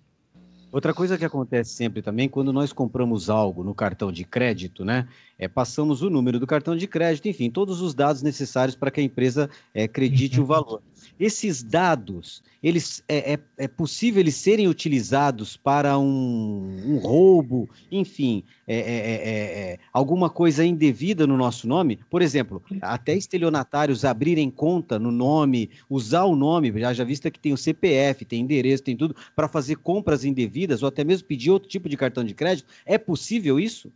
Outra 0.72 0.94
coisa 0.94 1.18
que 1.18 1.24
acontece 1.24 1.72
sempre 1.72 2.02
também, 2.02 2.28
quando 2.28 2.52
nós 2.52 2.74
compramos 2.74 3.30
algo 3.30 3.64
no 3.64 3.74
cartão 3.74 4.12
de 4.12 4.26
crédito, 4.26 4.84
né? 4.84 5.08
É, 5.40 5.48
passamos 5.48 6.02
o 6.02 6.10
número 6.10 6.40
do 6.40 6.48
cartão 6.48 6.76
de 6.76 6.86
crédito, 6.88 7.28
enfim, 7.28 7.50
todos 7.50 7.82
os 7.82 7.94
dados 7.94 8.22
necessários 8.22 8.76
para 8.76 8.92
que 8.92 9.00
a 9.00 9.04
empresa 9.04 9.50
é, 9.74 9.84
acredite 9.84 10.42
o 10.42 10.46
valor. 10.46 10.82
Esses 11.20 11.64
dados, 11.64 12.44
eles 12.62 13.04
é, 13.08 13.34
é, 13.34 13.40
é, 13.58 13.68
possível 13.68 14.20
eles 14.20 14.36
serem 14.36 14.68
utilizados 14.68 15.58
para 15.58 15.98
um, 15.98 16.84
um 16.86 16.98
roubo, 16.98 17.70
enfim, 17.92 18.44
é, 18.68 18.78
é, 18.78 18.82
é, 18.84 19.80
alguma 19.92 20.30
coisa 20.30 20.64
indevida 20.64 21.26
no 21.26 21.38
nosso 21.38 21.68
nome? 21.68 22.00
Por 22.10 22.22
exemplo, 22.22 22.62
até 22.82 23.16
estelionatários 23.16 24.06
abrirem 24.06 24.50
conta 24.50 25.00
no 25.00 25.12
nome, 25.12 25.70
usar 25.90 26.26
o 26.26 26.36
nome, 26.36 26.72
já, 26.80 26.94
já 26.94 27.04
vista 27.04 27.32
que 27.32 27.40
tem 27.40 27.54
o 27.54 27.58
CPF, 27.58 28.26
tem 28.26 28.42
endereço, 28.42 28.84
tem 28.84 28.96
tudo, 28.96 29.16
para 29.36 29.48
fazer 29.48 29.78
compras 29.78 30.24
indevidas 30.24 30.84
ou 30.84 30.90
até 30.90 31.04
mesmo 31.04 31.28
pedir 31.28 31.50
outro 31.50 31.68
tipo 31.68 31.90
de 31.90 31.98
cartão 31.98 32.24
de 32.24 32.34
crédito. 32.34 32.68
É 32.86 32.98
possível 32.98 33.60
isso? 33.60 33.92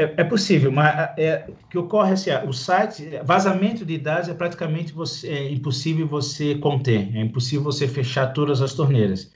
É, 0.00 0.22
é 0.22 0.24
possível, 0.24 0.72
mas 0.72 1.10
é, 1.18 1.44
o 1.46 1.68
que 1.68 1.76
ocorre 1.76 2.10
é 2.10 2.14
assim, 2.14 2.30
o 2.48 2.54
site, 2.54 3.20
vazamento 3.22 3.84
de 3.84 3.98
dados 3.98 4.30
é 4.30 4.34
praticamente 4.34 4.94
você, 4.94 5.28
é 5.28 5.52
impossível 5.52 6.08
você 6.08 6.54
conter, 6.54 7.14
é 7.14 7.20
impossível 7.20 7.62
você 7.64 7.86
fechar 7.86 8.28
todas 8.28 8.62
as 8.62 8.72
torneiras. 8.72 9.30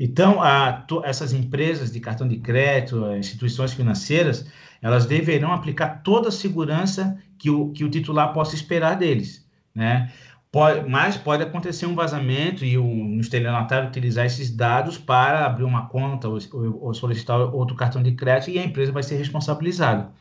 Então, 0.00 0.42
a, 0.42 0.72
to, 0.72 1.02
essas 1.04 1.34
empresas 1.34 1.92
de 1.92 2.00
cartão 2.00 2.26
de 2.26 2.38
crédito, 2.38 3.14
instituições 3.14 3.74
financeiras, 3.74 4.46
elas 4.80 5.04
deverão 5.04 5.52
aplicar 5.52 6.02
toda 6.02 6.28
a 6.28 6.32
segurança 6.32 7.18
que 7.38 7.50
o, 7.50 7.68
que 7.72 7.84
o 7.84 7.90
titular 7.90 8.32
possa 8.32 8.54
esperar 8.54 8.96
deles, 8.96 9.46
né? 9.74 10.10
Pode, 10.50 10.88
mas 10.88 11.16
pode 11.16 11.42
acontecer 11.42 11.86
um 11.86 11.94
vazamento 11.94 12.64
e 12.64 12.78
um 12.78 13.18
estelionatário 13.20 13.88
utilizar 13.88 14.24
esses 14.24 14.50
dados 14.50 14.96
para 14.96 15.44
abrir 15.44 15.64
uma 15.64 15.88
conta 15.88 16.28
ou, 16.28 16.38
ou, 16.80 16.94
solicitar 16.94 17.38
outro 17.38 17.76
cartão 17.76 18.02
de 18.02 18.12
crédito 18.12 18.50
e 18.50 18.58
a 18.58 18.64
empresa 18.64 18.92
vai 18.92 19.02
ser 19.02 19.16
responsabilizada, 19.16 20.12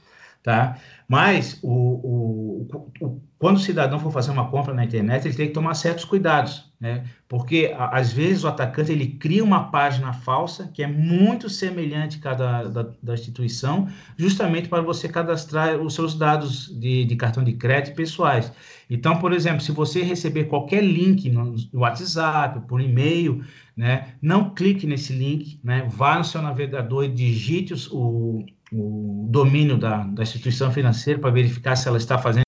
tá? 0.44 0.78
Mas 1.08 1.60
o, 1.62 1.70
o, 1.70 2.68
o, 3.00 3.22
quando 3.38 3.58
o 3.58 3.60
cidadão 3.60 4.00
for 4.00 4.12
fazer 4.12 4.32
uma 4.32 4.50
compra 4.50 4.74
na 4.74 4.84
internet, 4.84 5.28
ele 5.28 5.36
tem 5.36 5.48
que 5.48 5.54
tomar 5.54 5.76
certos 5.76 6.04
cuidados, 6.04 6.74
né? 6.80 7.06
Porque 7.30 7.74
às 7.78 8.12
vezes 8.12 8.44
o 8.44 8.48
atacante 8.48 8.92
ele 8.92 9.08
cria 9.08 9.44
uma 9.44 9.70
página 9.72 10.12
falsa 10.14 10.70
que 10.74 10.82
é 10.82 10.88
muito 10.88 11.50
semelhante 11.50 12.18
cada 12.18 12.64
da, 12.64 12.90
da 13.02 13.14
instituição, 13.14 13.88
justamente 14.18 14.68
para 14.68 14.82
você 14.82 15.08
cadastrar 15.08 15.80
os 15.80 15.94
seus 15.94 16.16
dados 16.16 16.68
de, 16.80 17.06
de 17.06 17.16
cartão 17.16 17.44
de 17.44 17.54
crédito 17.54 17.96
pessoais. 17.96 18.52
Então, 18.90 19.18
por 19.20 19.34
exemplo, 19.34 19.62
se 19.62 19.72
você 19.72 20.04
receber 20.04 20.46
qualquer 20.46 20.84
link 20.84 21.30
no, 21.30 21.56
WhatsApp, 21.74 22.68
por 22.68 22.80
e-mail, 22.82 23.44
né, 23.76 24.14
não 24.22 24.54
clique 24.54 24.86
nesse 24.86 25.14
link, 25.14 25.60
né, 25.64 25.88
vá 25.90 26.18
no 26.18 26.24
seu 26.24 26.42
navegador 26.42 27.04
e 27.06 27.10
digite 27.10 27.74
o, 27.92 28.46
o 28.72 29.28
domínio 29.30 29.78
da, 29.78 30.04
da 30.04 30.24
instituição 30.24 30.72
financeira 30.72 31.20
para 31.20 31.32
verificar 31.32 31.76
se 31.76 31.88
ela 31.88 31.98
está 31.98 32.18
fazendo 32.18 32.46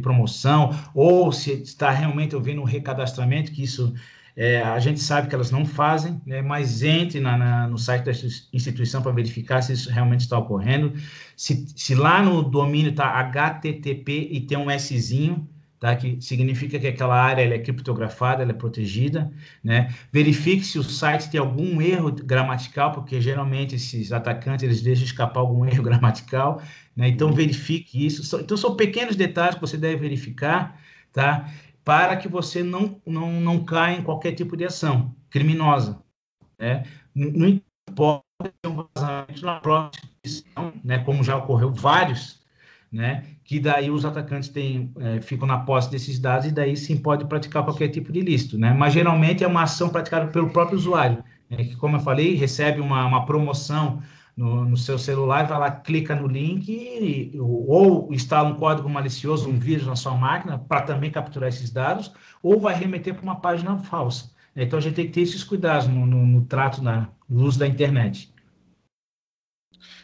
promoção 0.00 0.70
ou 0.94 1.32
se 1.32 1.52
está 1.62 1.90
realmente 1.90 2.34
havendo 2.34 2.60
um 2.60 2.64
recadastramento, 2.64 3.52
que 3.52 3.62
isso 3.62 3.94
é, 4.36 4.62
a 4.62 4.78
gente 4.78 5.00
sabe 5.00 5.28
que 5.28 5.34
elas 5.34 5.50
não 5.50 5.66
fazem, 5.66 6.20
né, 6.26 6.40
mas 6.40 6.82
entre 6.82 7.20
na, 7.20 7.36
na, 7.36 7.68
no 7.68 7.76
site 7.76 8.04
da 8.04 8.12
instituição 8.52 9.02
para 9.02 9.12
verificar 9.12 9.60
se 9.62 9.72
isso 9.74 9.90
realmente 9.90 10.20
está 10.20 10.38
ocorrendo. 10.38 10.94
Se, 11.36 11.66
se 11.76 11.94
lá 11.94 12.22
no 12.22 12.42
domínio 12.42 12.90
está 12.90 13.06
HTTP 13.06 14.28
e 14.30 14.40
tem 14.40 14.56
um 14.56 14.70
Szinho, 14.78 15.46
tá, 15.78 15.94
que 15.96 16.16
significa 16.20 16.78
que 16.78 16.86
aquela 16.86 17.20
área 17.20 17.42
é 17.42 17.58
criptografada, 17.58 18.42
ela 18.42 18.52
é 18.52 18.54
protegida. 18.54 19.30
Né? 19.62 19.92
Verifique 20.10 20.64
se 20.64 20.78
o 20.78 20.82
site 20.82 21.28
tem 21.28 21.38
algum 21.38 21.82
erro 21.82 22.10
gramatical, 22.12 22.92
porque 22.92 23.20
geralmente 23.20 23.74
esses 23.74 24.12
atacantes 24.12 24.62
eles 24.62 24.80
deixam 24.80 25.04
escapar 25.04 25.40
algum 25.40 25.66
erro 25.66 25.82
gramatical. 25.82 26.62
Né? 26.96 27.08
Então, 27.08 27.32
verifique 27.32 28.06
isso. 28.06 28.38
Então, 28.40 28.56
são 28.56 28.76
pequenos 28.76 29.14
detalhes 29.14 29.56
que 29.56 29.60
você 29.60 29.76
deve 29.76 29.96
verificar. 29.96 30.80
Tá? 31.12 31.50
Para 31.84 32.16
que 32.16 32.28
você 32.28 32.62
não, 32.62 33.00
não, 33.06 33.40
não 33.40 33.64
caia 33.64 33.98
em 33.98 34.02
qualquer 34.02 34.32
tipo 34.32 34.56
de 34.56 34.64
ação 34.64 35.14
criminosa. 35.30 36.02
Né? 36.58 36.84
Não 37.14 37.60
importa 37.88 38.24
ter 38.60 38.68
um 38.68 38.86
vazamento 38.94 39.44
na 39.44 39.60
própria 39.60 40.00
né, 40.84 40.98
como 40.98 41.24
já 41.24 41.36
ocorreu 41.36 41.72
vários, 41.72 42.40
né, 42.90 43.24
que 43.44 43.58
daí 43.58 43.90
os 43.90 44.04
atacantes 44.04 44.48
têm, 44.48 44.92
é, 44.98 45.20
ficam 45.20 45.48
na 45.48 45.58
posse 45.58 45.90
desses 45.90 46.18
dados 46.18 46.46
e 46.46 46.52
daí 46.52 46.76
sim 46.76 46.96
pode 46.96 47.24
praticar 47.24 47.64
qualquer 47.64 47.88
tipo 47.88 48.12
de 48.12 48.20
ilícito. 48.20 48.58
Né? 48.58 48.72
Mas 48.72 48.92
geralmente 48.92 49.42
é 49.42 49.46
uma 49.46 49.62
ação 49.62 49.88
praticada 49.88 50.28
pelo 50.28 50.50
próprio 50.50 50.78
usuário, 50.78 51.24
né, 51.50 51.64
que, 51.64 51.76
como 51.76 51.96
eu 51.96 52.00
falei, 52.00 52.34
recebe 52.34 52.80
uma, 52.80 53.04
uma 53.06 53.26
promoção 53.26 54.02
no, 54.36 54.64
no, 54.64 54.76
seu 54.76 54.98
celular, 54.98 55.46
vai 55.46 55.58
lá, 55.58 55.70
clica 55.70 56.14
no 56.14 56.26
link 56.26 56.68
e, 56.68 57.38
ou 57.38 58.12
instala 58.12 58.48
um 58.48 58.54
código 58.54 58.88
malicioso, 58.88 59.48
um 59.48 59.58
vírus 59.58 59.86
na 59.86 59.96
sua 59.96 60.14
máquina 60.14 60.58
para 60.58 60.82
também 60.82 61.10
capturar 61.10 61.48
esses 61.48 61.70
dados, 61.70 62.12
ou 62.42 62.58
vai 62.58 62.74
remeter 62.74 63.14
para 63.14 63.22
uma 63.22 63.40
página 63.40 63.76
falsa. 63.78 64.30
Então 64.56 64.78
a 64.78 64.82
gente 64.82 64.94
tem 64.94 65.06
que 65.06 65.12
ter 65.12 65.22
esses 65.22 65.44
cuidados 65.44 65.86
no, 65.86 66.06
no, 66.06 66.26
no 66.26 66.42
trato, 66.42 66.82
na 66.82 67.08
luz 67.28 67.56
da 67.56 67.66
internet. 67.66 68.31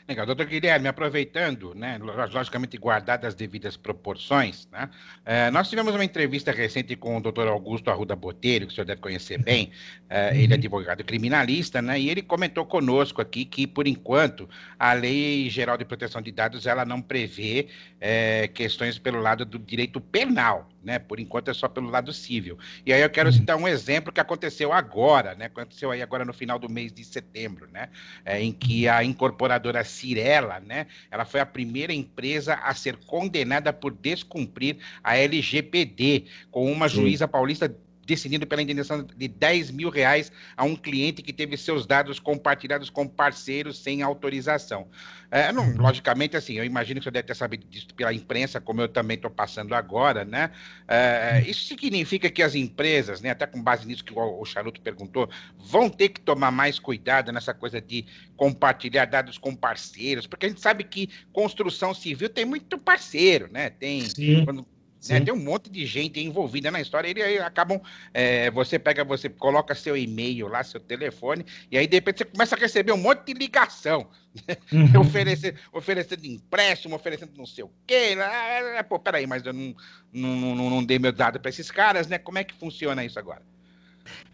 Legal. 0.09 0.25
Doutor 0.25 0.47
Guilherme, 0.47 0.89
aproveitando, 0.89 1.75
né, 1.75 1.99
logicamente 2.33 2.79
guardadas 2.79 3.29
as 3.29 3.35
devidas 3.35 3.77
proporções, 3.77 4.67
né, 4.73 4.89
é, 5.23 5.51
nós 5.51 5.69
tivemos 5.69 5.95
uma 5.95 6.03
entrevista 6.03 6.51
recente 6.51 6.97
com 6.97 7.19
o 7.19 7.21
doutor 7.21 7.47
Augusto 7.47 7.91
Arruda 7.91 8.17
Botelho, 8.17 8.67
que 8.67 8.73
o 8.73 8.75
senhor 8.75 8.87
deve 8.87 9.03
conhecer 9.03 9.37
bem, 9.37 9.71
é, 10.09 10.31
ele 10.31 10.45
é 10.45 10.47
uhum. 10.47 10.55
advogado 10.55 11.05
criminalista, 11.05 11.83
né, 11.83 12.01
e 12.01 12.09
ele 12.09 12.23
comentou 12.23 12.65
conosco 12.65 13.21
aqui 13.21 13.45
que, 13.45 13.67
por 13.67 13.87
enquanto, 13.87 14.49
a 14.79 14.95
Lei 14.95 15.51
Geral 15.51 15.77
de 15.77 15.85
Proteção 15.85 16.23
de 16.23 16.33
Dados 16.33 16.67
ela 16.67 16.87
não 16.87 17.03
prevê 17.03 17.69
é, 18.01 18.49
questões 18.49 18.99
pelo 18.99 19.21
lado 19.21 19.45
do 19.45 19.59
direito 19.59 20.01
penal, 20.01 20.71
né? 20.83 20.99
Por 20.99 21.21
enquanto 21.21 21.51
é 21.51 21.55
só 21.55 21.69
pelo 21.69 21.91
lado 21.91 22.13
civil. 22.13 22.59
E 22.85 22.93
aí 22.93 23.01
eu 23.01 23.11
quero 23.11 23.33
citar 23.33 23.57
um 23.57 23.67
exemplo 23.67 24.13
que 24.13 24.21
aconteceu 24.21 24.73
agora, 24.73 25.35
né? 25.35 25.47
Aconteceu 25.47 25.91
aí 25.91 26.03
agora 26.03 26.25
no 26.25 26.33
final 26.33 26.59
do 26.59 26.69
mês 26.69 26.93
de 26.93 27.05
setembro, 27.05 27.69
né? 27.71 27.89
É, 28.25 28.41
em 28.41 28.53
que 28.53 28.89
a 28.89 29.03
incorporadora 29.03 29.85
Cirela, 29.85 30.61
né? 30.61 30.87
Ela 31.11 31.25
foi 31.25 31.41
a 31.41 31.47
primeira 31.47 31.93
empresa 31.93 32.55
a 32.55 32.75
ser 32.75 32.97
condenada 33.07 33.73
por 33.73 33.93
descumprir 33.93 34.79
a 35.03 35.17
LGPD, 35.17 36.27
com 36.51 36.71
uma 36.71 36.89
juíza 36.89 37.27
paulista 37.27 37.75
decidindo 38.09 38.47
pela 38.47 38.63
indenização 38.63 39.07
de 39.15 39.29
10 39.29 39.71
mil 39.71 39.91
reais 39.91 40.33
a 40.57 40.65
um 40.65 40.75
cliente 40.75 41.21
que 41.21 41.31
teve 41.31 41.59
seus 41.59 41.87
dados 41.87 42.19
compartilhados 42.19 42.89
com 42.89 43.07
parceiros 43.07 43.79
sem 43.79 44.01
autorização. 44.01 44.89
É, 45.31 45.53
não, 45.53 45.69
uhum. 45.69 45.77
logicamente, 45.77 46.35
assim, 46.35 46.55
eu 46.55 46.65
imagino 46.65 47.01
que 47.01 47.05
você 47.05 47.11
deve 47.11 47.27
ter 47.27 47.37
sabido 47.37 47.67
disso 47.67 47.89
pela 47.95 48.15
imprensa, 48.15 48.63
como 48.63 48.81
eu 48.81 48.89
também 48.89 49.17
estou 49.17 49.31
passando 49.31 49.75
agora, 49.75 50.25
né? 50.25 50.51
É, 50.89 51.45
isso 51.47 51.67
significa 51.67 52.31
que 52.31 52.43
as 52.43 52.55
empresas, 52.55 53.21
né, 53.21 53.29
até 53.29 53.47
com 53.47 53.63
base 53.63 53.87
nisso 53.87 54.03
que 54.03 54.15
o, 54.15 54.41
o 54.41 54.45
Charuto 54.47 54.81
perguntou, 54.81 55.29
vão 55.59 55.91
ter 55.91 56.09
que 56.09 56.21
tomar 56.23 56.51
mais 56.51 56.79
cuidado 56.79 57.31
nessa 57.31 57.53
coisa 57.53 57.79
de 57.79 58.07
compartilhar 58.39 59.05
dados 59.05 59.37
com 59.37 59.55
parceiros, 59.55 60.27
porque 60.27 60.47
a 60.47 60.49
gente 60.49 60.63
sabe 60.63 60.83
que 60.83 61.11
construção 61.31 61.93
civil 61.93 62.31
tem 62.31 62.47
muito 62.47 62.79
parceiro, 62.79 63.53
né? 63.53 63.69
Tem. 63.69 64.01
Sim. 64.09 64.47
Quando, 64.47 64.67
né? 65.09 65.21
Tem 65.21 65.33
um 65.33 65.39
monte 65.39 65.71
de 65.71 65.87
gente 65.87 66.19
envolvida 66.21 66.71
na 66.71 66.81
história. 66.81 67.13
E 67.17 67.23
aí 67.23 67.39
acabam. 67.39 67.81
É, 68.13 68.51
você 68.51 68.79
pega, 68.79 69.05
você 69.05 69.29
coloca 69.29 69.75
seu 69.75 69.97
e-mail 69.97 70.49
lá, 70.49 70.63
seu 70.65 70.81
telefone, 70.81 71.45
e 71.71 71.79
aí 71.79 71.87
de 71.87 71.97
repente 71.97 72.19
você 72.19 72.25
começa 72.25 72.57
a 72.57 72.59
receber 72.59 72.93
um 72.93 72.97
monte 72.97 73.27
de 73.27 73.35
ligação. 73.35 74.09
Uhum. 74.71 75.01
oferecendo, 75.01 75.59
oferecendo 75.73 76.25
empréstimo, 76.25 76.95
oferecendo 76.95 77.33
não 77.37 77.47
sei 77.47 77.65
o 77.65 77.71
quê. 77.85 78.15
Né? 78.15 78.83
Pô, 78.85 78.99
peraí, 78.99 79.27
mas 79.27 79.45
eu 79.45 79.53
não, 79.53 79.75
não, 80.13 80.55
não, 80.55 80.71
não 80.71 80.85
dei 80.85 80.99
meu 80.99 81.11
dado 81.11 81.41
para 81.41 81.49
esses 81.49 81.71
caras, 81.73 82.07
né? 82.07 82.19
Como 82.19 82.39
é 82.39 82.45
que 82.45 82.55
funciona 82.55 83.05
isso 83.05 83.19
agora? 83.19 83.43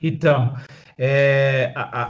Então, 0.02 0.54
é, 0.98 1.72
a, 1.74 2.02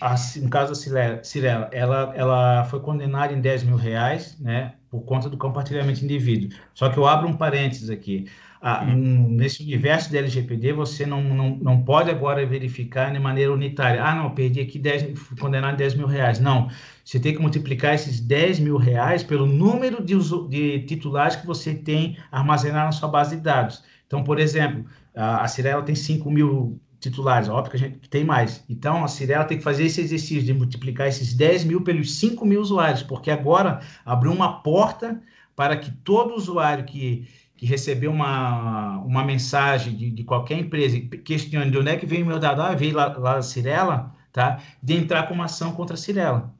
a, 0.00 0.12
a, 0.12 0.14
no 0.36 0.50
caso 0.50 0.92
da 0.92 1.22
Cirela, 1.24 1.70
ela, 1.72 2.12
ela 2.14 2.64
foi 2.64 2.80
condenada 2.80 3.32
em 3.32 3.40
10 3.40 3.62
mil 3.64 3.76
reais, 3.76 4.38
né? 4.38 4.74
Por 4.90 5.02
conta 5.02 5.28
do 5.28 5.36
compartilhamento 5.36 6.04
indivíduo. 6.04 6.50
Só 6.74 6.88
que 6.88 6.98
eu 6.98 7.06
abro 7.06 7.28
um 7.28 7.36
parênteses 7.36 7.90
aqui. 7.90 8.26
Ah. 8.60 8.84
Nesse 8.84 9.62
universo 9.62 10.10
da 10.10 10.18
LGPD, 10.18 10.72
você 10.72 11.06
não, 11.06 11.22
não, 11.22 11.50
não 11.56 11.82
pode 11.82 12.10
agora 12.10 12.44
verificar 12.44 13.12
de 13.12 13.18
maneira 13.18 13.52
unitária. 13.52 14.02
Ah, 14.02 14.14
não, 14.14 14.30
perdi 14.30 14.60
aqui 14.60 14.78
10, 14.78 15.18
fui 15.18 15.36
condenado 15.36 15.74
a 15.74 15.76
10 15.76 15.94
mil 15.94 16.06
reais. 16.06 16.40
Não, 16.40 16.68
você 17.04 17.20
tem 17.20 17.34
que 17.34 17.40
multiplicar 17.40 17.94
esses 17.94 18.18
10 18.20 18.58
mil 18.60 18.76
reais 18.76 19.22
pelo 19.22 19.46
número 19.46 20.02
de, 20.02 20.16
de 20.48 20.80
titulares 20.86 21.36
que 21.36 21.46
você 21.46 21.74
tem 21.74 22.16
armazenado 22.32 22.86
na 22.86 22.92
sua 22.92 23.08
base 23.08 23.36
de 23.36 23.42
dados. 23.42 23.84
Então, 24.06 24.24
por 24.24 24.40
exemplo, 24.40 24.84
a 25.14 25.46
Cirela 25.46 25.82
tem 25.82 25.94
5 25.94 26.28
mil 26.30 26.80
titulares, 27.00 27.48
óbvio 27.48 27.70
que 27.70 27.76
a 27.76 27.80
gente 27.80 28.08
tem 28.08 28.24
mais. 28.24 28.64
Então, 28.68 29.04
a 29.04 29.08
Cirela 29.08 29.44
tem 29.44 29.58
que 29.58 29.64
fazer 29.64 29.84
esse 29.84 30.00
exercício 30.00 30.42
de 30.42 30.52
multiplicar 30.52 31.06
esses 31.06 31.32
10 31.34 31.64
mil 31.64 31.82
pelos 31.82 32.16
5 32.16 32.44
mil 32.44 32.60
usuários, 32.60 33.02
porque 33.02 33.30
agora 33.30 33.80
abriu 34.04 34.32
uma 34.32 34.62
porta 34.62 35.20
para 35.54 35.76
que 35.76 35.90
todo 35.90 36.34
usuário 36.34 36.84
que, 36.84 37.28
que 37.56 37.66
recebeu 37.66 38.10
uma, 38.10 38.98
uma 38.98 39.24
mensagem 39.24 39.94
de, 39.94 40.10
de 40.10 40.24
qualquer 40.24 40.58
empresa 40.58 40.98
questionando 41.24 41.70
de 41.70 41.78
onde 41.78 41.90
é 41.90 41.96
que 41.96 42.06
veio 42.06 42.24
o 42.24 42.26
meu 42.26 42.38
dado, 42.38 42.62
ah, 42.62 42.74
veio 42.74 42.94
lá, 42.94 43.16
lá 43.16 43.34
da 43.36 43.42
Cirela, 43.42 44.14
tá? 44.32 44.60
de 44.82 44.94
entrar 44.94 45.28
com 45.28 45.34
uma 45.34 45.44
ação 45.44 45.72
contra 45.72 45.94
a 45.94 45.98
Cirela. 45.98 46.52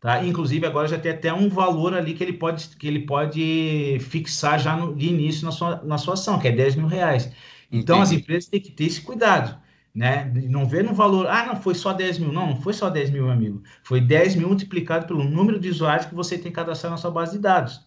Tá? 0.00 0.22
Inclusive, 0.24 0.64
agora 0.66 0.86
já 0.86 0.98
tem 0.98 1.12
até 1.12 1.32
um 1.32 1.48
valor 1.48 1.94
ali 1.94 2.14
que 2.14 2.22
ele 2.22 2.34
pode, 2.34 2.68
que 2.76 2.86
ele 2.86 3.00
pode 3.00 3.98
fixar 4.00 4.58
já 4.58 4.76
no, 4.76 4.94
de 4.94 5.08
início 5.08 5.44
na 5.44 5.50
sua, 5.50 5.82
na 5.82 5.98
sua 5.98 6.14
ação, 6.14 6.38
que 6.38 6.46
é 6.46 6.52
10 6.52 6.76
mil 6.76 6.86
reais. 6.86 7.32
Então, 7.72 7.96
Entendi. 7.96 8.14
as 8.16 8.22
empresas 8.22 8.48
têm 8.48 8.60
que 8.60 8.70
ter 8.70 8.84
esse 8.84 9.00
cuidado 9.00 9.58
né? 9.98 10.30
Não 10.48 10.64
vê 10.64 10.80
no 10.80 10.94
valor, 10.94 11.26
ah, 11.26 11.44
não 11.44 11.56
foi 11.56 11.74
só 11.74 11.92
10 11.92 12.20
mil. 12.20 12.32
Não, 12.32 12.50
não 12.50 12.56
foi 12.60 12.72
só 12.72 12.88
10 12.88 13.10
mil, 13.10 13.24
meu 13.24 13.32
amigo. 13.32 13.64
Foi 13.82 14.00
10 14.00 14.36
mil 14.36 14.46
multiplicado 14.46 15.08
pelo 15.08 15.24
número 15.24 15.58
de 15.58 15.68
usuários 15.68 16.06
que 16.06 16.14
você 16.14 16.38
tem 16.38 16.52
cadastrado 16.52 16.92
na 16.92 16.98
sua 16.98 17.10
base 17.10 17.32
de 17.32 17.40
dados. 17.40 17.84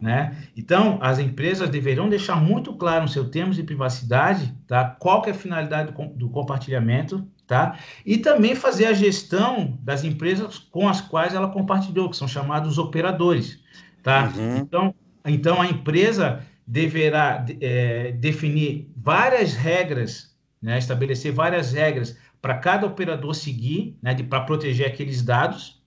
Né? 0.00 0.36
Então, 0.56 1.00
as 1.02 1.18
empresas 1.18 1.68
deverão 1.68 2.08
deixar 2.08 2.36
muito 2.36 2.72
claro 2.74 3.02
no 3.02 3.08
seu 3.08 3.28
termos 3.28 3.56
de 3.56 3.64
privacidade 3.64 4.54
tá? 4.68 4.84
qual 4.84 5.24
é 5.26 5.30
a 5.30 5.34
finalidade 5.34 5.92
do, 5.92 6.06
do 6.10 6.30
compartilhamento 6.30 7.26
tá? 7.48 7.76
e 8.06 8.16
também 8.16 8.54
fazer 8.54 8.86
a 8.86 8.92
gestão 8.92 9.76
das 9.82 10.04
empresas 10.04 10.56
com 10.56 10.88
as 10.88 11.00
quais 11.00 11.34
ela 11.34 11.48
compartilhou, 11.48 12.08
que 12.08 12.16
são 12.16 12.28
chamados 12.28 12.78
operadores. 12.78 13.58
Tá? 14.04 14.32
Uhum. 14.36 14.56
Então, 14.58 14.94
então, 15.26 15.60
a 15.60 15.66
empresa 15.66 16.46
deverá 16.64 17.44
é, 17.60 18.12
definir 18.12 18.88
várias 18.96 19.54
regras 19.54 20.29
né, 20.62 20.78
estabelecer 20.78 21.32
várias 21.32 21.72
regras 21.72 22.18
para 22.40 22.58
cada 22.58 22.86
operador 22.86 23.34
seguir, 23.34 23.98
né, 24.02 24.14
para 24.22 24.40
proteger 24.40 24.86
aqueles 24.86 25.22
dados, 25.22 25.82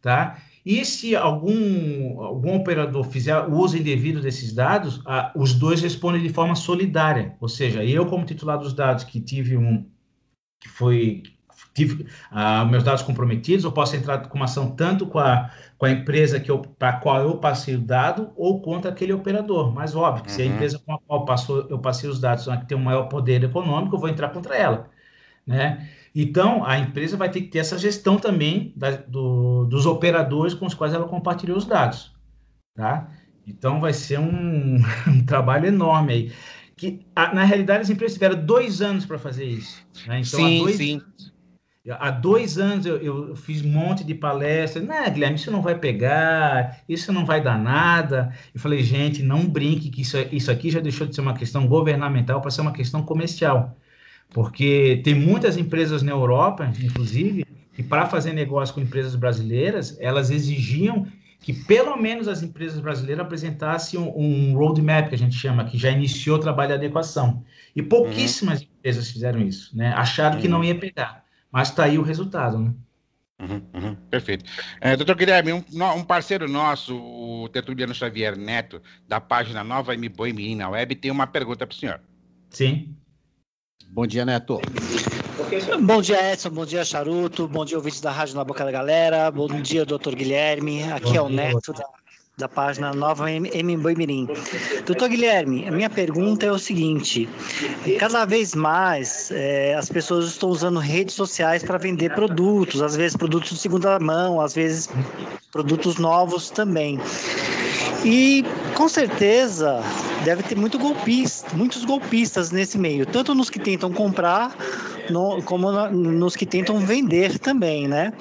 tá? 0.00 0.40
E 0.64 0.84
se 0.84 1.14
algum, 1.14 2.20
algum 2.20 2.56
operador 2.56 3.04
fizer 3.04 3.38
o 3.38 3.54
uso 3.54 3.78
indevido 3.78 4.20
desses 4.20 4.52
dados, 4.52 5.00
a, 5.06 5.32
os 5.36 5.54
dois 5.54 5.80
respondem 5.80 6.20
de 6.20 6.28
forma 6.28 6.56
solidária. 6.56 7.36
Ou 7.40 7.48
seja, 7.48 7.84
eu, 7.84 8.04
como 8.06 8.26
titular 8.26 8.58
dos 8.58 8.74
dados, 8.74 9.04
que 9.04 9.20
tive 9.20 9.56
um. 9.56 9.88
que 10.60 10.68
foi 10.68 11.22
tive 11.76 12.06
ah, 12.30 12.64
meus 12.64 12.82
dados 12.82 13.02
comprometidos, 13.02 13.64
eu 13.64 13.70
posso 13.70 13.94
entrar 13.94 14.26
com 14.26 14.36
uma 14.36 14.46
ação 14.46 14.70
tanto 14.70 15.06
com 15.06 15.18
a, 15.18 15.50
com 15.76 15.84
a 15.84 15.90
empresa 15.90 16.40
que 16.40 16.50
para 16.78 16.88
a 16.88 16.92
qual 16.94 17.20
eu 17.20 17.36
passei 17.36 17.74
o 17.74 17.80
dado 17.80 18.32
ou 18.34 18.62
contra 18.62 18.90
aquele 18.90 19.12
operador. 19.12 19.72
Mas 19.72 19.94
óbvio 19.94 20.24
que 20.24 20.30
uhum. 20.30 20.36
se 20.36 20.42
a 20.42 20.46
uhum. 20.46 20.52
empresa 20.52 20.78
com 20.78 20.94
a 20.94 20.98
qual 20.98 21.24
passou, 21.26 21.66
eu 21.68 21.78
passei 21.78 22.08
os 22.08 22.18
dados 22.18 22.46
que 22.46 22.66
tem 22.66 22.78
um 22.78 22.82
maior 22.82 23.04
poder 23.04 23.44
econômico, 23.44 23.94
eu 23.94 24.00
vou 24.00 24.08
entrar 24.08 24.30
contra 24.30 24.56
ela. 24.56 24.88
Né? 25.46 25.88
Então, 26.14 26.64
a 26.64 26.78
empresa 26.78 27.16
vai 27.16 27.30
ter 27.30 27.42
que 27.42 27.48
ter 27.48 27.58
essa 27.58 27.78
gestão 27.78 28.16
também 28.16 28.72
da, 28.74 28.92
do, 28.92 29.66
dos 29.66 29.84
operadores 29.84 30.54
com 30.54 30.64
os 30.64 30.74
quais 30.74 30.94
ela 30.94 31.06
compartilhou 31.06 31.58
os 31.58 31.66
dados. 31.66 32.16
Tá? 32.74 33.10
Então, 33.46 33.80
vai 33.80 33.92
ser 33.92 34.18
um, 34.18 34.78
um 35.06 35.24
trabalho 35.26 35.66
enorme 35.66 36.12
aí. 36.12 36.32
Que, 36.74 37.06
a, 37.14 37.34
na 37.34 37.44
realidade, 37.44 37.82
as 37.82 37.90
empresas 37.90 38.14
tiveram 38.14 38.44
dois 38.44 38.82
anos 38.82 39.06
para 39.06 39.18
fazer 39.18 39.44
isso. 39.44 39.86
Né? 40.06 40.20
Então, 40.20 40.40
sim, 40.40 40.72
sim. 40.72 41.02
Há 41.88 42.10
dois 42.10 42.58
anos 42.58 42.84
eu, 42.84 42.96
eu, 42.96 43.36
fiz 43.36 43.64
um 43.64 43.68
monte 43.68 44.02
de 44.02 44.14
palestras. 44.14 44.84
Não, 44.84 45.08
Guilherme, 45.10 45.36
isso 45.36 45.50
não 45.50 45.62
vai 45.62 45.78
pegar, 45.78 46.80
isso 46.88 47.12
não 47.12 47.24
vai 47.24 47.40
dar 47.40 47.58
nada. 47.58 48.32
Eu 48.54 48.60
falei, 48.60 48.82
gente, 48.82 49.22
não 49.22 49.46
brinque 49.46 49.90
que 49.90 50.02
isso, 50.02 50.16
isso 50.32 50.50
aqui 50.50 50.70
já 50.70 50.80
deixou 50.80 51.06
de 51.06 51.14
ser 51.14 51.20
uma 51.20 51.34
questão 51.34 51.66
governamental 51.66 52.40
para 52.40 52.50
ser 52.50 52.62
uma 52.62 52.72
questão 52.72 53.02
comercial. 53.02 53.76
porque 54.30 55.00
tem 55.04 55.14
muitas 55.14 55.56
empresas 55.56 56.02
na 56.02 56.10
Europa, 56.10 56.70
inclusive, 56.82 57.46
que 57.72 57.82
para 57.82 58.06
fazer 58.06 58.32
negócio 58.32 58.74
com 58.74 58.80
empresas 58.80 59.14
brasileiras, 59.14 59.96
elas 60.00 60.30
exigiam 60.30 61.06
que 61.40 61.52
pelo 61.52 61.96
menos 61.96 62.26
as 62.26 62.42
empresas 62.42 62.80
brasileiras 62.80 63.24
apresentassem 63.24 64.00
um, 64.00 64.12
um 64.18 64.56
roadmap, 64.56 65.08
que 65.08 65.14
a 65.14 65.18
gente 65.18 65.36
chama, 65.36 65.64
que 65.64 65.78
já 65.78 65.90
iniciou 65.90 66.38
o 66.38 66.40
trabalho 66.40 66.70
de 66.70 66.74
adequação. 66.74 67.44
E 67.74 67.82
pouquíssimas 67.82 68.60
uhum. 68.60 68.66
empresas 68.78 69.10
fizeram 69.10 69.40
isso, 69.40 69.76
né? 69.76 69.92
Acharam 69.92 70.36
uhum. 70.36 70.42
que 70.42 70.48
não 70.48 70.64
ia 70.64 70.74
pegar. 70.74 71.25
Mas 71.56 71.70
está 71.70 71.84
aí 71.84 71.96
o 71.96 72.02
resultado, 72.02 72.58
né? 72.58 72.74
Uhum, 73.40 73.62
uhum, 73.72 73.94
perfeito. 74.10 74.44
É, 74.78 74.94
doutor 74.94 75.16
Guilherme, 75.16 75.54
um, 75.54 75.64
um, 75.96 76.04
parceiro 76.04 76.46
nosso, 76.46 76.94
o 76.94 77.48
Tertuliano 77.48 77.94
Xavier 77.94 78.36
Neto, 78.36 78.82
da 79.08 79.22
página 79.22 79.64
Nova 79.64 79.94
M 79.94 80.06
Boi 80.10 80.34
Menina 80.34 80.68
Web, 80.68 80.96
tem 80.96 81.10
uma 81.10 81.26
pergunta 81.26 81.66
para 81.66 81.74
o 81.74 81.78
senhor. 81.78 81.98
Sim. 82.50 82.94
Bom 83.88 84.06
dia, 84.06 84.26
Neto. 84.26 84.60
Bom 85.80 86.02
dia, 86.02 86.30
Edson. 86.34 86.50
Bom 86.50 86.66
dia, 86.66 86.84
Charuto. 86.84 87.48
Bom 87.48 87.64
dia, 87.64 87.78
ouvintes 87.78 88.02
da 88.02 88.10
Rádio 88.10 88.34
Na 88.34 88.44
Boca 88.44 88.62
da 88.62 88.70
Galera. 88.70 89.30
Bom 89.30 89.46
dia, 89.62 89.86
doutor 89.86 90.14
Guilherme. 90.14 90.82
Aqui 90.92 91.12
Bom 91.12 91.16
é 91.16 91.22
o 91.22 91.28
dia, 91.28 91.36
Neto 91.36 91.72
da 91.72 91.88
da 92.38 92.50
página 92.50 92.92
Nova 92.92 93.30
M 93.30 93.76
Boimirim. 93.78 94.28
Doutor 94.84 95.08
Guilherme, 95.08 95.66
a 95.66 95.70
minha 95.70 95.88
pergunta 95.88 96.44
é 96.44 96.52
o 96.52 96.58
seguinte: 96.58 97.26
cada 97.98 98.26
vez 98.26 98.54
mais 98.54 99.30
é, 99.30 99.74
as 99.74 99.88
pessoas 99.88 100.26
estão 100.26 100.50
usando 100.50 100.78
redes 100.78 101.14
sociais 101.14 101.62
para 101.62 101.78
vender 101.78 102.12
produtos, 102.14 102.82
às 102.82 102.94
vezes 102.94 103.16
produtos 103.16 103.48
de 103.52 103.56
segunda 103.56 103.98
mão, 103.98 104.38
às 104.38 104.54
vezes 104.54 104.86
produtos 105.50 105.96
novos 105.96 106.50
também. 106.50 107.00
E 108.04 108.44
com 108.74 108.86
certeza 108.86 109.82
deve 110.22 110.42
ter 110.42 110.56
muito 110.56 110.78
golpista, 110.78 111.56
muitos 111.56 111.86
golpistas 111.86 112.50
nesse 112.50 112.76
meio, 112.76 113.06
tanto 113.06 113.34
nos 113.34 113.48
que 113.48 113.58
tentam 113.58 113.90
comprar 113.90 114.54
no, 115.10 115.42
como 115.42 115.70
na, 115.70 115.90
nos 115.90 116.36
que 116.36 116.46
tentam 116.46 116.78
vender 116.78 117.38
também, 117.38 117.88
né? 117.88 118.12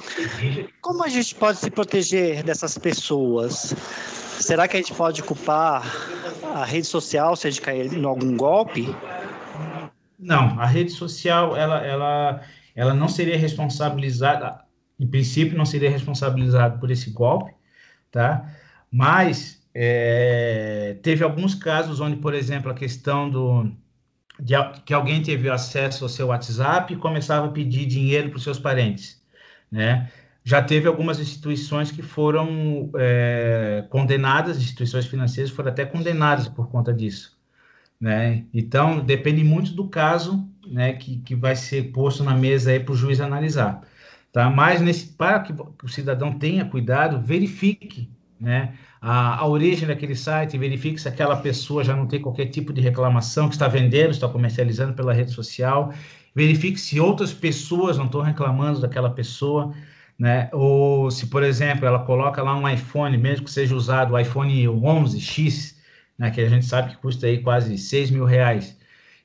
Como 0.82 1.04
a 1.04 1.08
gente 1.08 1.36
pode 1.36 1.58
se 1.60 1.70
proteger 1.70 2.44
dessas 2.44 2.78
pessoas? 2.78 3.76
Será 4.40 4.68
que 4.68 4.78
a 4.78 4.80
gente 4.80 4.94
pode 4.94 5.24
culpar 5.24 5.84
a 6.54 6.66
rede 6.66 6.88
social 6.88 7.36
se 7.36 7.48
a 7.48 7.50
gente 7.50 7.62
cair 7.62 7.94
em 7.94 8.04
algum 8.04 8.36
golpe? 8.36 8.94
Não, 10.20 10.60
a 10.60 10.66
rede 10.66 10.92
social 10.92 11.56
ela, 11.56 11.86
ela, 11.86 12.42
ela 12.76 12.94
não 12.94 13.08
seria 13.08 13.38
responsabilizada, 13.38 14.60
em 15.00 15.08
princípio 15.08 15.58
não 15.58 15.66
seria 15.66 15.90
responsabilizada 15.90 16.78
por 16.78 16.92
esse 16.92 17.10
golpe, 17.10 17.54
tá? 18.12 18.50
Mas 18.92 19.62
é, 19.74 20.98
teve 21.04 21.24
alguns 21.24 21.54
casos 21.54 22.00
onde, 22.00 22.16
por 22.16 22.34
exemplo, 22.34 22.72
a 22.72 22.74
questão 22.74 23.30
do 23.30 23.72
de, 24.40 24.54
que 24.86 24.94
alguém 24.94 25.22
teve 25.22 25.50
acesso 25.50 26.04
ao 26.04 26.10
seu 26.10 26.28
WhatsApp 26.28 26.94
e 26.94 26.98
começava 26.98 27.48
a 27.48 27.52
pedir 27.52 27.86
dinheiro 27.86 28.30
para 28.30 28.38
os 28.38 28.44
seus 28.44 28.60
parentes, 28.60 29.22
né? 29.72 30.12
Já 30.44 30.62
teve 30.62 30.88
algumas 30.88 31.20
instituições 31.20 31.92
que 31.92 32.04
foram 32.04 32.92
é, 32.96 33.86
condenadas, 33.90 34.58
instituições 34.58 35.08
financeiras 35.08 35.52
foram 35.52 35.72
até 35.72 35.86
condenadas 35.86 36.48
por 36.48 36.70
conta 36.70 36.94
disso, 36.94 37.38
né? 38.00 38.46
Então 38.54 39.00
depende 39.00 39.44
muito 39.44 39.74
do 39.74 39.88
caso, 39.90 40.48
né? 40.68 40.94
Que, 40.94 41.18
que 41.18 41.36
vai 41.36 41.56
ser 41.56 41.92
posto 41.92 42.24
na 42.24 42.36
mesa 42.36 42.72
aí 42.72 42.80
para 42.80 42.94
o 42.94 42.96
juiz 42.96 43.20
analisar, 43.20 43.82
tá? 44.32 44.50
Mas 44.50 44.82
nesse 44.82 45.08
para 45.08 45.40
que 45.40 45.54
o 45.84 45.88
cidadão 45.88 46.38
tenha 46.38 46.66
cuidado, 46.66 47.22
verifique 47.22 48.10
né? 48.46 48.76
A, 49.02 49.40
a, 49.40 49.48
origem 49.48 49.88
daquele 49.88 50.16
site, 50.16 50.56
verifique 50.56 51.02
se 51.02 51.08
aquela 51.08 51.36
pessoa 51.36 51.84
já 51.84 51.96
não 51.96 52.06
tem 52.06 52.22
qualquer 52.22 52.46
tipo 52.46 52.72
de 52.72 52.80
reclamação, 52.80 53.48
que 53.50 53.56
está 53.56 53.68
vendendo, 53.68 54.12
está 54.12 54.30
comercializando 54.30 54.94
pela 54.94 55.14
rede 55.14 55.32
social, 55.32 55.92
verifique 56.34 56.80
se 56.80 57.00
outras 57.00 57.34
pessoas 57.34 57.98
não 57.98 58.06
estão 58.06 58.22
reclamando 58.22 58.80
daquela 58.80 59.10
pessoa, 59.10 59.74
né? 60.18 60.48
Ou 60.54 61.10
se, 61.10 61.26
por 61.26 61.42
exemplo, 61.42 61.88
ela 61.88 62.00
coloca 62.06 62.44
lá 62.44 62.56
um 62.56 62.70
iPhone, 62.70 63.18
mesmo 63.18 63.46
que 63.46 63.52
seja 63.52 63.76
usado 63.76 64.14
o 64.14 64.20
iPhone 64.20 64.68
11X, 64.68 65.76
né, 66.18 66.30
que 66.30 66.40
a 66.40 66.48
gente 66.48 66.66
sabe 66.66 66.92
que 66.92 66.98
custa 66.98 67.26
aí 67.26 67.42
quase 67.42 67.78
6 67.80 68.12
mil 68.12 68.26
reais, 68.26 68.78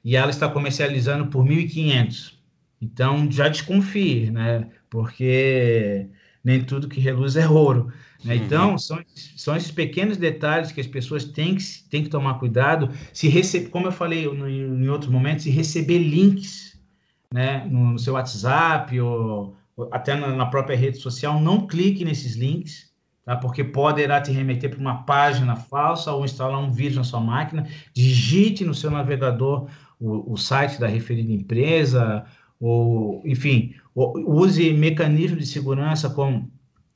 e 0.02 0.16
ela 0.16 0.30
está 0.30 0.48
comercializando 0.48 1.26
por 1.26 1.44
1.500. 1.44 2.32
Então, 2.80 3.30
já 3.30 3.48
desconfie, 3.48 4.30
né? 4.30 4.66
Porque 4.88 6.08
nem 6.42 6.64
tudo 6.64 6.88
que 6.88 7.00
reluz 7.00 7.36
é 7.36 7.46
ouro. 7.46 7.92
Né? 8.24 8.34
Uhum. 8.34 8.44
Então, 8.44 8.78
são, 8.78 8.98
são 9.36 9.56
esses 9.56 9.70
pequenos 9.70 10.16
detalhes 10.16 10.72
que 10.72 10.80
as 10.80 10.86
pessoas 10.86 11.24
têm 11.24 11.54
que, 11.54 11.64
têm 11.90 12.02
que 12.02 12.08
tomar 12.08 12.34
cuidado. 12.38 12.90
Se 13.12 13.28
receber, 13.28 13.68
como 13.68 13.86
eu 13.86 13.92
falei 13.92 14.26
no, 14.26 14.48
em 14.48 14.88
outro 14.88 15.10
momento, 15.10 15.42
se 15.42 15.50
receber 15.50 15.98
links 15.98 16.78
né, 17.32 17.66
no, 17.70 17.92
no 17.92 17.98
seu 17.98 18.14
WhatsApp 18.14 18.98
ou, 19.00 19.56
ou 19.76 19.88
até 19.92 20.14
na, 20.14 20.34
na, 20.34 20.46
própria 20.46 20.76
rede 20.76 20.98
social, 20.98 21.40
não 21.40 21.66
clique 21.66 22.04
nesses 22.04 22.34
links, 22.34 22.90
tá? 23.24 23.36
porque 23.36 23.64
poderá 23.64 24.20
te 24.20 24.32
remeter 24.32 24.70
para 24.70 24.80
uma 24.80 25.02
página 25.04 25.56
falsa 25.56 26.12
ou 26.12 26.24
instalar 26.24 26.58
um 26.58 26.70
vírus 26.70 26.96
na 26.96 27.04
sua 27.04 27.20
máquina. 27.20 27.66
Digite 27.94 28.64
no 28.64 28.74
seu 28.74 28.90
navegador 28.90 29.68
o, 29.98 30.32
o 30.32 30.36
site 30.36 30.78
da 30.78 30.86
referida 30.86 31.32
empresa, 31.32 32.24
ou, 32.58 33.22
enfim, 33.24 33.74
use 33.94 34.72
mecanismos 34.74 35.40
de 35.40 35.46
segurança 35.46 36.10
como 36.10 36.50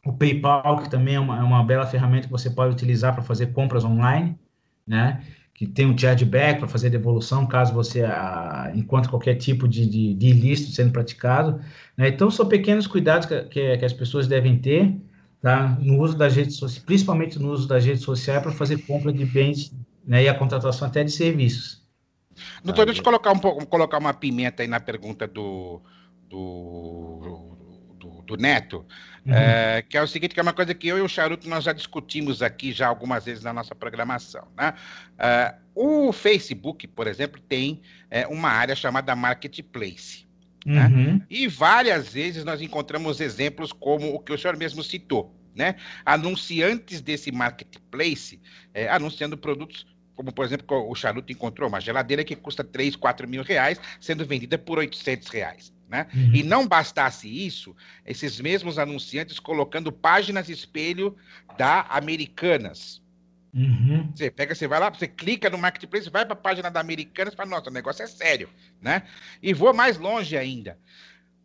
o 0.05 0.13
PayPal, 0.13 0.83
que 0.83 0.91
também 0.91 1.15
é 1.15 1.21
uma, 1.21 1.39
é 1.39 1.43
uma 1.43 1.65
bela 1.65 1.87
ferramenta 1.87 2.27
que 2.27 2.33
você 2.33 2.51
pode 2.51 2.73
utilizar 2.73 3.15
para 3.15 3.23
fazer 3.23 3.53
compras 3.53 3.85
online, 3.85 4.39
né? 4.87 5.25
Que 5.55 5.67
tem 5.67 5.87
um 5.87 5.97
chargeback 5.97 6.59
para 6.59 6.69
fazer 6.69 6.91
devolução 6.91 7.47
caso 7.47 7.73
você 7.73 8.03
a, 8.03 8.73
encontre 8.75 9.09
qualquer 9.09 9.37
tipo 9.37 9.69
de, 9.69 9.87
de, 9.87 10.15
de 10.15 10.27
ilícito 10.27 10.73
sendo 10.73 10.93
praticado. 10.93 11.61
Né? 11.97 12.09
Então, 12.09 12.31
são 12.31 12.47
pequenos 12.47 12.87
cuidados 12.87 13.27
que, 13.27 13.43
que, 13.45 13.79
que, 13.79 13.85
as 13.85 13.93
pessoas 13.93 14.27
devem 14.27 14.59
ter 14.59 15.01
tá? 15.41 15.79
no 15.81 16.01
uso 16.01 16.19
das 16.19 16.35
redes 16.35 16.57
sociais, 16.57 16.85
principalmente 16.85 17.39
no 17.39 17.53
uso 17.53 17.69
das 17.69 17.85
redes 17.85 18.03
sociais 18.03 18.43
para 18.43 18.51
fazer 18.51 18.79
compra 18.79 19.13
de 19.13 19.25
bens 19.25 19.73
né? 20.05 20.25
e 20.25 20.29
a 20.29 20.35
contratação 20.35 20.89
até 20.89 21.05
de 21.05 21.13
serviços. 21.13 21.85
Doutor, 22.65 22.87
deixa 22.87 23.01
eu 23.01 23.05
colocar, 23.05 23.31
um 23.31 23.39
pouco, 23.39 23.65
colocar 23.67 23.99
uma 23.99 24.13
pimenta 24.13 24.63
aí 24.63 24.69
na 24.69 24.81
pergunta 24.81 25.29
do, 25.29 25.81
do, 26.29 27.57
do, 27.99 28.23
do 28.23 28.37
Neto, 28.37 28.85
uhum. 29.27 29.35
é, 29.35 29.83
que 29.83 29.97
é 29.97 30.03
o 30.03 30.07
seguinte, 30.07 30.35
que 30.35 30.41
é 30.41 30.43
uma 30.43 30.53
coisa 30.53 30.75
que 30.75 30.89
eu 30.89 30.99
e 30.99 31.01
o 31.01 31.09
Charuto 31.09 31.49
nós 31.49 31.65
já 31.65 31.73
discutimos 31.73 32.43
aqui 32.43 32.73
já 32.73 32.87
algumas 32.87 33.25
vezes 33.25 33.43
na 33.45 33.53
nossa 33.53 33.75
programação. 33.75 34.47
Né? 34.57 34.75
É, 35.19 35.55
o 35.75 36.13
Facebook, 36.13 36.87
por 36.89 37.07
exemplo, 37.07 37.41
tem 37.41 37.83
é, 38.11 38.27
uma 38.27 38.49
área 38.49 38.75
chamada 38.75 39.15
Marketplace. 39.15 40.27
Né? 40.65 40.87
Uhum. 40.87 41.13
Né? 41.15 41.21
E 41.29 41.47
várias 41.49 42.13
vezes 42.13 42.45
nós 42.45 42.61
encontramos 42.63 43.21
exemplos 43.21 43.73
como 43.73 44.15
o 44.15 44.19
que 44.19 44.33
o 44.33 44.39
senhor 44.39 44.57
mesmo 44.57 44.83
citou, 44.83 45.35
né? 45.55 45.77
Anunciantes 46.07 47.03
desse 47.03 47.31
marketplace 47.31 48.41
é, 48.73 48.89
anunciando 48.89 49.37
produtos 49.37 49.87
como 50.17 50.33
por 50.33 50.45
exemplo 50.45 50.91
o 50.91 50.95
charuto 50.95 51.33
encontrou 51.33 51.69
uma 51.69 51.81
geladeira 51.81 52.25
que 52.25 52.37
custa 52.37 52.63
3, 52.63 52.97
4 52.97 53.29
mil 53.29 53.43
reais, 53.43 53.81
sendo 54.01 54.25
vendida 54.25 54.57
por 54.57 54.79
800 54.79 55.29
reais. 55.29 55.73
Né? 55.95 56.09
Uhum. 56.13 56.35
E 56.35 56.43
não 56.43 56.67
bastasse 56.67 57.29
isso, 57.29 57.73
esses 58.05 58.41
mesmos 58.41 58.81
anunciantes 58.81 59.39
colocando 59.39 59.93
páginas 59.93 60.49
espelho 60.49 61.17
da 61.57 61.83
Americanas. 61.83 63.01
Uhum. 63.55 64.11
Você 64.13 64.29
pega, 64.29 64.57
você 64.57 64.67
vai 64.67 64.81
lá, 64.81 64.91
você 64.91 65.07
clica 65.07 65.49
no 65.49 65.57
marketplace, 65.57 66.11
vai 66.11 66.25
para 66.25 66.33
a 66.33 66.37
página 66.37 66.69
da 66.69 66.81
Americanas 66.81 67.33
e 67.33 67.37
fala, 67.37 67.51
nossa, 67.51 67.71
o 67.71 67.73
negócio 67.73 68.03
é 68.03 68.09
sério, 68.09 68.49
né? 68.83 69.05
E 69.41 69.55
vou 69.55 69.73
mais 69.73 69.97
longe 69.97 70.37
ainda. 70.37 70.77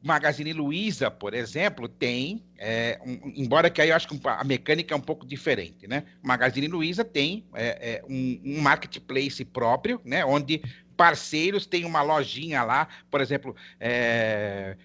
Magazine 0.02 0.52
Luiza, 0.52 1.12
por 1.12 1.36
exemplo, 1.36 1.88
tem, 1.88 2.44
é, 2.58 3.00
um, 3.06 3.32
embora 3.36 3.70
que 3.70 3.80
aí 3.80 3.90
eu 3.90 3.96
acho 3.96 4.08
que 4.08 4.20
a 4.24 4.44
mecânica 4.44 4.96
é 4.96 4.98
um 4.98 5.02
pouco 5.02 5.28
diferente, 5.28 5.88
né? 5.88 6.06
Magazine 6.24 6.68
Luiza 6.68 7.06
tem 7.06 7.46
é, 7.54 7.68
é, 7.68 8.04
um, 8.10 8.42
um, 8.44 8.62
marketplace 8.62 9.46
próprio, 9.46 10.02
né? 10.04 10.26
Onde 10.26 10.64
parceiros 11.00 11.66
têm 11.66 11.86
uma 11.86 12.02
lojinha 12.02 12.62
lá, 12.62 12.86
por 13.10 13.22
exemplo, 13.22 13.56
é, 13.80 14.76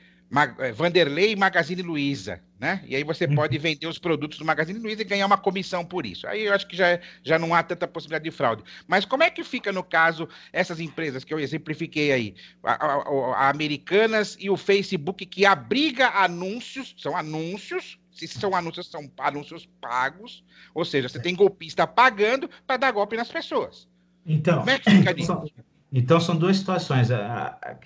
é, 0.60 0.70
Vanderlei 0.70 1.34
Magazine 1.34 1.82
Luiza, 1.82 2.40
né? 2.56 2.84
E 2.86 2.94
aí 2.94 3.02
você 3.02 3.24
uhum. 3.24 3.34
pode 3.34 3.58
vender 3.58 3.88
os 3.88 3.98
produtos 3.98 4.38
do 4.38 4.44
Magazine 4.44 4.78
Luiza 4.78 5.02
e 5.02 5.04
ganhar 5.04 5.26
uma 5.26 5.36
comissão 5.36 5.84
por 5.84 6.06
isso. 6.06 6.24
Aí 6.28 6.44
eu 6.44 6.54
acho 6.54 6.68
que 6.68 6.76
já, 6.76 7.00
já 7.24 7.36
não 7.36 7.52
há 7.52 7.64
tanta 7.64 7.88
possibilidade 7.88 8.22
de 8.22 8.30
fraude. 8.30 8.62
Mas 8.86 9.04
como 9.04 9.24
é 9.24 9.30
que 9.30 9.42
fica 9.42 9.72
no 9.72 9.82
caso 9.82 10.28
essas 10.52 10.78
empresas 10.78 11.24
que 11.24 11.34
eu 11.34 11.40
exemplifiquei 11.40 12.12
aí, 12.12 12.36
a, 12.62 12.74
a, 12.74 13.46
a 13.46 13.50
Americanas 13.50 14.36
e 14.38 14.48
o 14.48 14.56
Facebook 14.56 15.26
que 15.26 15.44
abriga 15.44 16.10
anúncios, 16.10 16.94
são 16.96 17.16
anúncios, 17.16 17.98
se 18.12 18.28
são 18.28 18.54
anúncios, 18.54 18.88
são 18.88 19.10
anúncios 19.18 19.68
pagos, 19.80 20.44
ou 20.72 20.84
seja, 20.84 21.08
você 21.08 21.18
tem 21.18 21.34
golpista 21.34 21.88
pagando 21.88 22.48
para 22.64 22.76
dar 22.76 22.92
golpe 22.92 23.16
nas 23.16 23.28
pessoas. 23.32 23.88
Então, 24.24 24.60
como 24.60 24.70
é 24.70 24.78
que 24.78 24.90
fica 24.92 25.10
nisso? 25.12 25.42
Então, 25.96 26.20
são 26.20 26.34
duas 26.34 26.56
situações. 26.56 27.08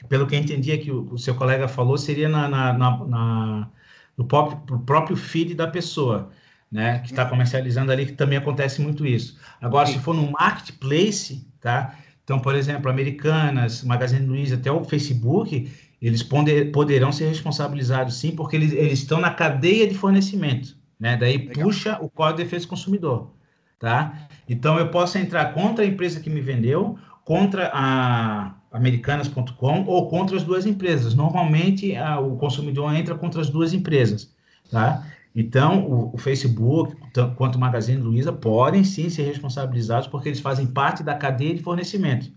Pelo 0.09 0.27
que 0.27 0.35
eu 0.35 0.41
entendi 0.41 0.77
que 0.79 0.91
o 0.91 1.19
seu 1.19 1.35
colega 1.35 1.69
falou, 1.69 1.99
seria 1.99 2.27
na, 2.27 2.49
na, 2.49 2.73
na 2.73 3.69
no 4.17 4.25
próprio, 4.25 4.79
próprio 4.81 5.15
feed 5.15 5.55
da 5.55 5.67
pessoa, 5.67 6.31
né? 6.73 7.01
Que 7.01 7.11
está 7.11 7.27
comercializando 7.27 7.93
ali, 7.93 8.07
que 8.07 8.13
também 8.13 8.39
acontece 8.39 8.81
muito 8.81 9.07
isso. 9.07 9.39
Agora, 9.61 9.87
se 9.87 9.99
for 9.99 10.15
no 10.15 10.31
marketplace, 10.33 11.47
tá? 11.61 11.95
Então, 12.25 12.41
por 12.41 12.55
exemplo, 12.55 12.91
Americanas, 12.91 13.85
Magazine 13.85 14.27
Luiza, 14.27 14.55
até 14.55 14.73
o 14.73 14.83
Facebook, 14.85 15.71
eles 16.01 16.23
poder, 16.23 16.73
poderão 16.73 17.13
ser 17.13 17.29
responsabilizados 17.29 18.17
sim, 18.17 18.33
porque 18.33 18.57
eles, 18.57 18.73
eles 18.73 19.01
estão 19.01 19.21
na 19.21 19.31
cadeia 19.31 19.87
de 19.87 19.95
fornecimento, 19.95 20.77
né? 20.99 21.15
Daí 21.17 21.37
Legal. 21.37 21.65
puxa 21.65 21.99
o 22.01 22.09
Código 22.09 22.39
de 22.39 22.45
Defesa 22.45 22.65
do 22.65 22.71
Consumidor, 22.71 23.35
tá? 23.79 24.29
Então, 24.49 24.79
eu 24.79 24.89
posso 24.89 25.19
entrar 25.19 25.53
contra 25.53 25.85
a 25.85 25.87
empresa 25.87 26.21
que 26.21 26.31
me 26.31 26.41
vendeu, 26.41 26.99
contra 27.29 27.71
a 27.75 28.55
americanas.com 28.73 29.85
ou 29.85 30.09
contra 30.09 30.35
as 30.35 30.43
duas 30.43 30.65
empresas. 30.65 31.15
Normalmente, 31.15 31.95
a, 31.95 32.19
o 32.19 32.37
consumidor 32.39 32.95
entra 32.95 33.15
contra 33.15 33.43
as 33.43 33.51
duas 33.51 33.75
empresas, 33.75 34.35
tá? 34.71 35.07
Então, 35.37 35.85
o, 35.85 36.15
o 36.15 36.17
Facebook, 36.17 36.97
quanto 37.37 37.57
o 37.57 37.59
Magazine 37.59 38.01
Luiza, 38.01 38.33
podem 38.33 38.83
sim 38.83 39.11
ser 39.11 39.25
responsabilizados 39.25 40.09
porque 40.09 40.31
eles 40.31 40.41
fazem 40.41 40.67
parte 40.67 41.03
da 41.03 41.15
cadeia 41.15 41.55
de 41.55 41.63
fornecimento, 41.63 42.31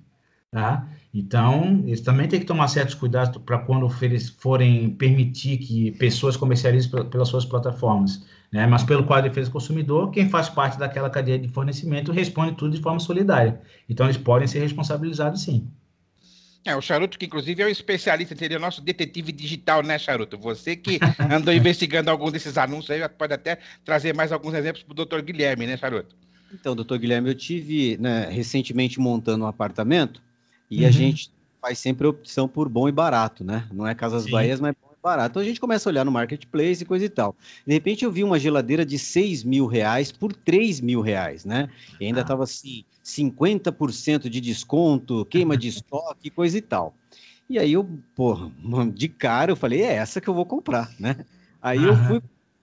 tá? 0.52 0.86
Então, 1.14 1.84
eles 1.86 2.02
também 2.02 2.28
têm 2.28 2.42
que 2.42 2.46
tomar 2.46 2.68
certos 2.68 2.96
cuidados 2.96 3.38
para 3.46 3.60
quando 3.60 3.90
eles 4.02 4.28
forem 4.28 4.90
permitir 4.90 5.58
que 5.60 5.92
pessoas 5.92 6.36
comercializem 6.36 6.92
pelas 7.10 7.30
suas 7.30 7.46
plataformas. 7.46 8.26
Né? 8.52 8.68
Mas 8.68 8.84
pelo 8.84 9.06
Código 9.06 9.24
de 9.24 9.30
Defesa 9.30 9.50
do 9.50 9.54
Consumidor, 9.54 10.12
quem 10.12 10.30
faz 10.30 10.50
parte 10.50 10.78
daquela 10.78 11.10
cadeia 11.10 11.40
de 11.40 11.48
fornecimento 11.48 12.12
responde 12.12 12.56
tudo 12.56 12.76
de 12.76 12.82
forma 12.82 13.00
solidária. 13.00 13.62
Então, 13.88 14.06
eles 14.06 14.18
podem 14.18 14.48
ser 14.48 14.60
responsabilizados 14.60 15.44
sim. 15.44 15.68
É, 16.64 16.76
o 16.76 16.82
Charuto, 16.82 17.18
que 17.18 17.26
inclusive 17.26 17.64
é 17.64 17.66
um 17.66 17.70
especialista, 17.70 18.36
seria 18.36 18.60
nosso 18.60 18.82
detetive 18.82 19.32
digital, 19.32 19.82
né, 19.82 19.98
Charuto? 19.98 20.38
Você 20.38 20.76
que 20.76 21.00
andou 21.32 21.54
investigando 21.54 22.12
algum 22.12 22.30
desses 22.30 22.58
anúncios 22.58 22.92
aí, 22.92 23.10
pode 23.10 23.34
até 23.34 23.58
trazer 23.84 24.14
mais 24.14 24.32
alguns 24.32 24.54
exemplos 24.54 24.84
para 24.84 24.92
o 24.92 24.96
doutor 24.96 25.22
Guilherme, 25.22 25.66
né, 25.66 25.76
Charuto? 25.78 26.16
Então, 26.54 26.76
doutor 26.76 27.00
Guilherme, 27.00 27.30
eu 27.30 27.36
tive 27.36 27.98
né, 27.98 28.28
recentemente 28.30 29.00
montando 29.00 29.46
um 29.46 29.48
apartamento 29.48 30.22
e 30.70 30.82
uhum. 30.82 30.88
a 30.88 30.92
gente 30.92 31.32
faz 31.62 31.80
sempre 31.80 32.06
opção 32.06 32.48
por 32.48 32.68
bom 32.68 32.88
e 32.90 32.92
barato, 32.92 33.44
né? 33.44 33.68
Não 33.72 33.88
é 33.88 33.96
Casas 33.96 34.24
Sim. 34.24 34.32
Bahias, 34.32 34.60
mas 34.60 34.76
bom 34.82 34.91
e 34.91 34.91
barato. 35.02 35.32
Então 35.32 35.42
a 35.42 35.46
gente 35.46 35.60
começa 35.60 35.88
a 35.88 35.92
olhar 35.92 36.06
no 36.06 36.12
marketplace 36.12 36.84
e 36.84 36.86
coisa 36.86 37.06
e 37.06 37.10
tal. 37.10 37.36
De 37.66 37.74
repente 37.74 38.06
eu 38.06 38.12
vi 38.12 38.24
uma 38.24 38.40
geladeira 38.40 38.86
de 38.86 38.98
6 39.00 39.44
mil 39.44 39.66
reais 39.66 40.12
por 40.12 40.34
3 40.34 40.82
mil 40.82 41.02
reais, 41.02 41.46
né? 41.46 41.70
E 42.00 42.06
ainda 42.06 42.22
estava 42.22 42.44
ah. 42.44 42.46
assim, 42.46 42.84
50% 43.04 44.30
de 44.30 44.42
desconto, 44.42 45.26
queima 45.26 45.58
de 45.58 45.68
estoque, 45.70 46.30
coisa 46.30 46.58
e 46.58 46.62
tal. 46.62 46.94
E 47.50 47.60
aí 47.60 47.74
eu, 47.74 47.88
porra, 48.16 48.50
de 48.94 49.10
cara 49.10 49.52
eu 49.52 49.56
falei, 49.56 49.82
é 49.82 49.94
essa 49.94 50.22
que 50.22 50.28
eu 50.28 50.34
vou 50.34 50.46
comprar, 50.46 50.90
né? 51.00 51.18
Aí 51.62 51.84
eu 51.84 51.96
fui 52.08 52.22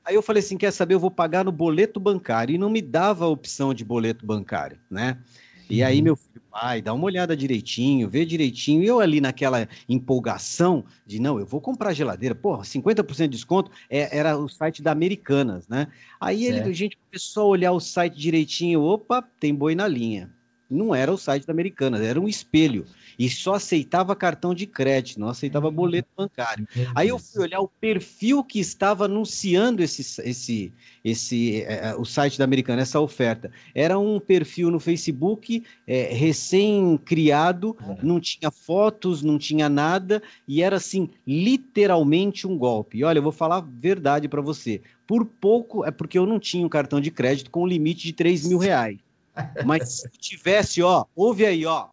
Aí 0.09 0.15
eu 0.15 0.23
falei 0.23 0.43
assim, 0.43 0.57
quer 0.57 0.71
saber, 0.71 0.95
eu 0.95 0.99
vou 0.99 1.11
pagar 1.11 1.45
no 1.45 1.53
boleto 1.53 2.01
bancário. 2.01 2.55
E 2.55 2.59
não 2.59 2.71
me 2.71 2.81
dava 2.81 3.27
a 3.27 3.29
opção 3.29 3.75
de 3.75 3.85
boleto 3.85 4.25
bancário, 4.25 4.79
né? 4.91 5.19
E 5.71 5.83
aí 5.83 5.99
uhum. 5.99 6.05
meu 6.05 6.17
filho, 6.17 6.43
pai, 6.51 6.81
dá 6.81 6.93
uma 6.93 7.05
olhada 7.05 7.37
direitinho, 7.37 8.09
vê 8.09 8.25
direitinho. 8.25 8.83
E 8.83 8.87
eu 8.87 9.01
ali 9.01 9.21
naquela 9.21 9.69
empolgação 9.89 10.85
de, 11.07 11.21
não, 11.21 11.39
eu 11.39 11.47
vou 11.47 11.61
comprar 11.61 11.93
geladeira. 11.93 12.35
Porra, 12.35 12.63
50% 12.63 13.23
de 13.23 13.29
desconto 13.29 13.71
é, 13.91 14.17
era 14.17 14.37
o 14.37 14.49
site 14.49 14.83
da 14.83 14.93
Americanas, 14.93 15.69
né? 15.69 15.89
Aí 16.21 16.45
ele, 16.45 16.61
a 16.61 16.73
gente 16.73 16.97
começou 16.97 17.45
a 17.45 17.47
olhar 17.47 17.73
o 17.73 17.81
site 17.81 18.19
direitinho. 18.19 18.83
Opa, 18.83 19.23
tem 19.23 19.55
boi 19.55 19.75
na 19.75 19.87
linha. 19.87 20.31
Não 20.71 20.95
era 20.95 21.13
o 21.13 21.19
site 21.19 21.47
da 21.47 21.53
Americanas, 21.53 22.01
era 22.01 22.21
um 22.21 22.29
espelho 22.29 22.85
e 23.19 23.29
só 23.29 23.55
aceitava 23.55 24.15
cartão 24.15 24.55
de 24.55 24.65
crédito, 24.65 25.19
não 25.19 25.29
aceitava 25.29 25.71
boleto 25.71 26.09
bancário. 26.17 26.69
Aí 26.95 27.09
eu 27.09 27.19
fui 27.19 27.43
olhar 27.43 27.61
o 27.61 27.69
perfil 27.69 28.45
que 28.45 28.61
estava 28.61 29.07
anunciando 29.07 29.83
esse, 29.83 30.03
esse, 30.23 30.73
esse, 31.05 31.63
é, 31.63 31.89
é, 31.89 31.97
o 31.97 32.05
site 32.05 32.39
da 32.39 32.45
Americana, 32.45 32.83
essa 32.83 33.01
oferta. 33.01 33.51
Era 33.75 33.99
um 33.99 34.21
perfil 34.21 34.71
no 34.71 34.79
Facebook 34.79 35.65
é, 35.87 36.15
recém-criado, 36.15 37.77
não 38.03 38.21
tinha 38.21 38.51
fotos, 38.53 39.23
não 39.23 39.37
tinha 39.37 39.69
nada, 39.69 40.23
e 40.47 40.63
era 40.63 40.77
assim, 40.77 41.11
literalmente 41.27 42.47
um 42.47 42.57
golpe. 42.57 42.99
E 42.99 43.05
olha, 43.05 43.19
eu 43.19 43.23
vou 43.23 43.33
falar 43.33 43.57
a 43.57 43.67
verdade 43.69 44.29
para 44.29 44.41
você. 44.41 44.81
Por 45.09 45.25
pouco, 45.25 45.85
é 45.85 45.91
porque 45.91 46.19
eu 46.19 46.27
não 46.27 46.39
tinha 46.39 46.65
um 46.65 46.69
cartão 46.69 47.01
de 47.01 47.11
crédito 47.11 47.51
com 47.51 47.67
limite 47.67 48.05
de 48.05 48.13
3 48.13 48.47
mil 48.47 48.59
reais. 48.59 49.08
Mas 49.65 50.01
se 50.01 50.09
tivesse, 50.19 50.83
ó, 50.83 51.05
ouve 51.15 51.45
aí, 51.47 51.65
ó, 51.67 51.89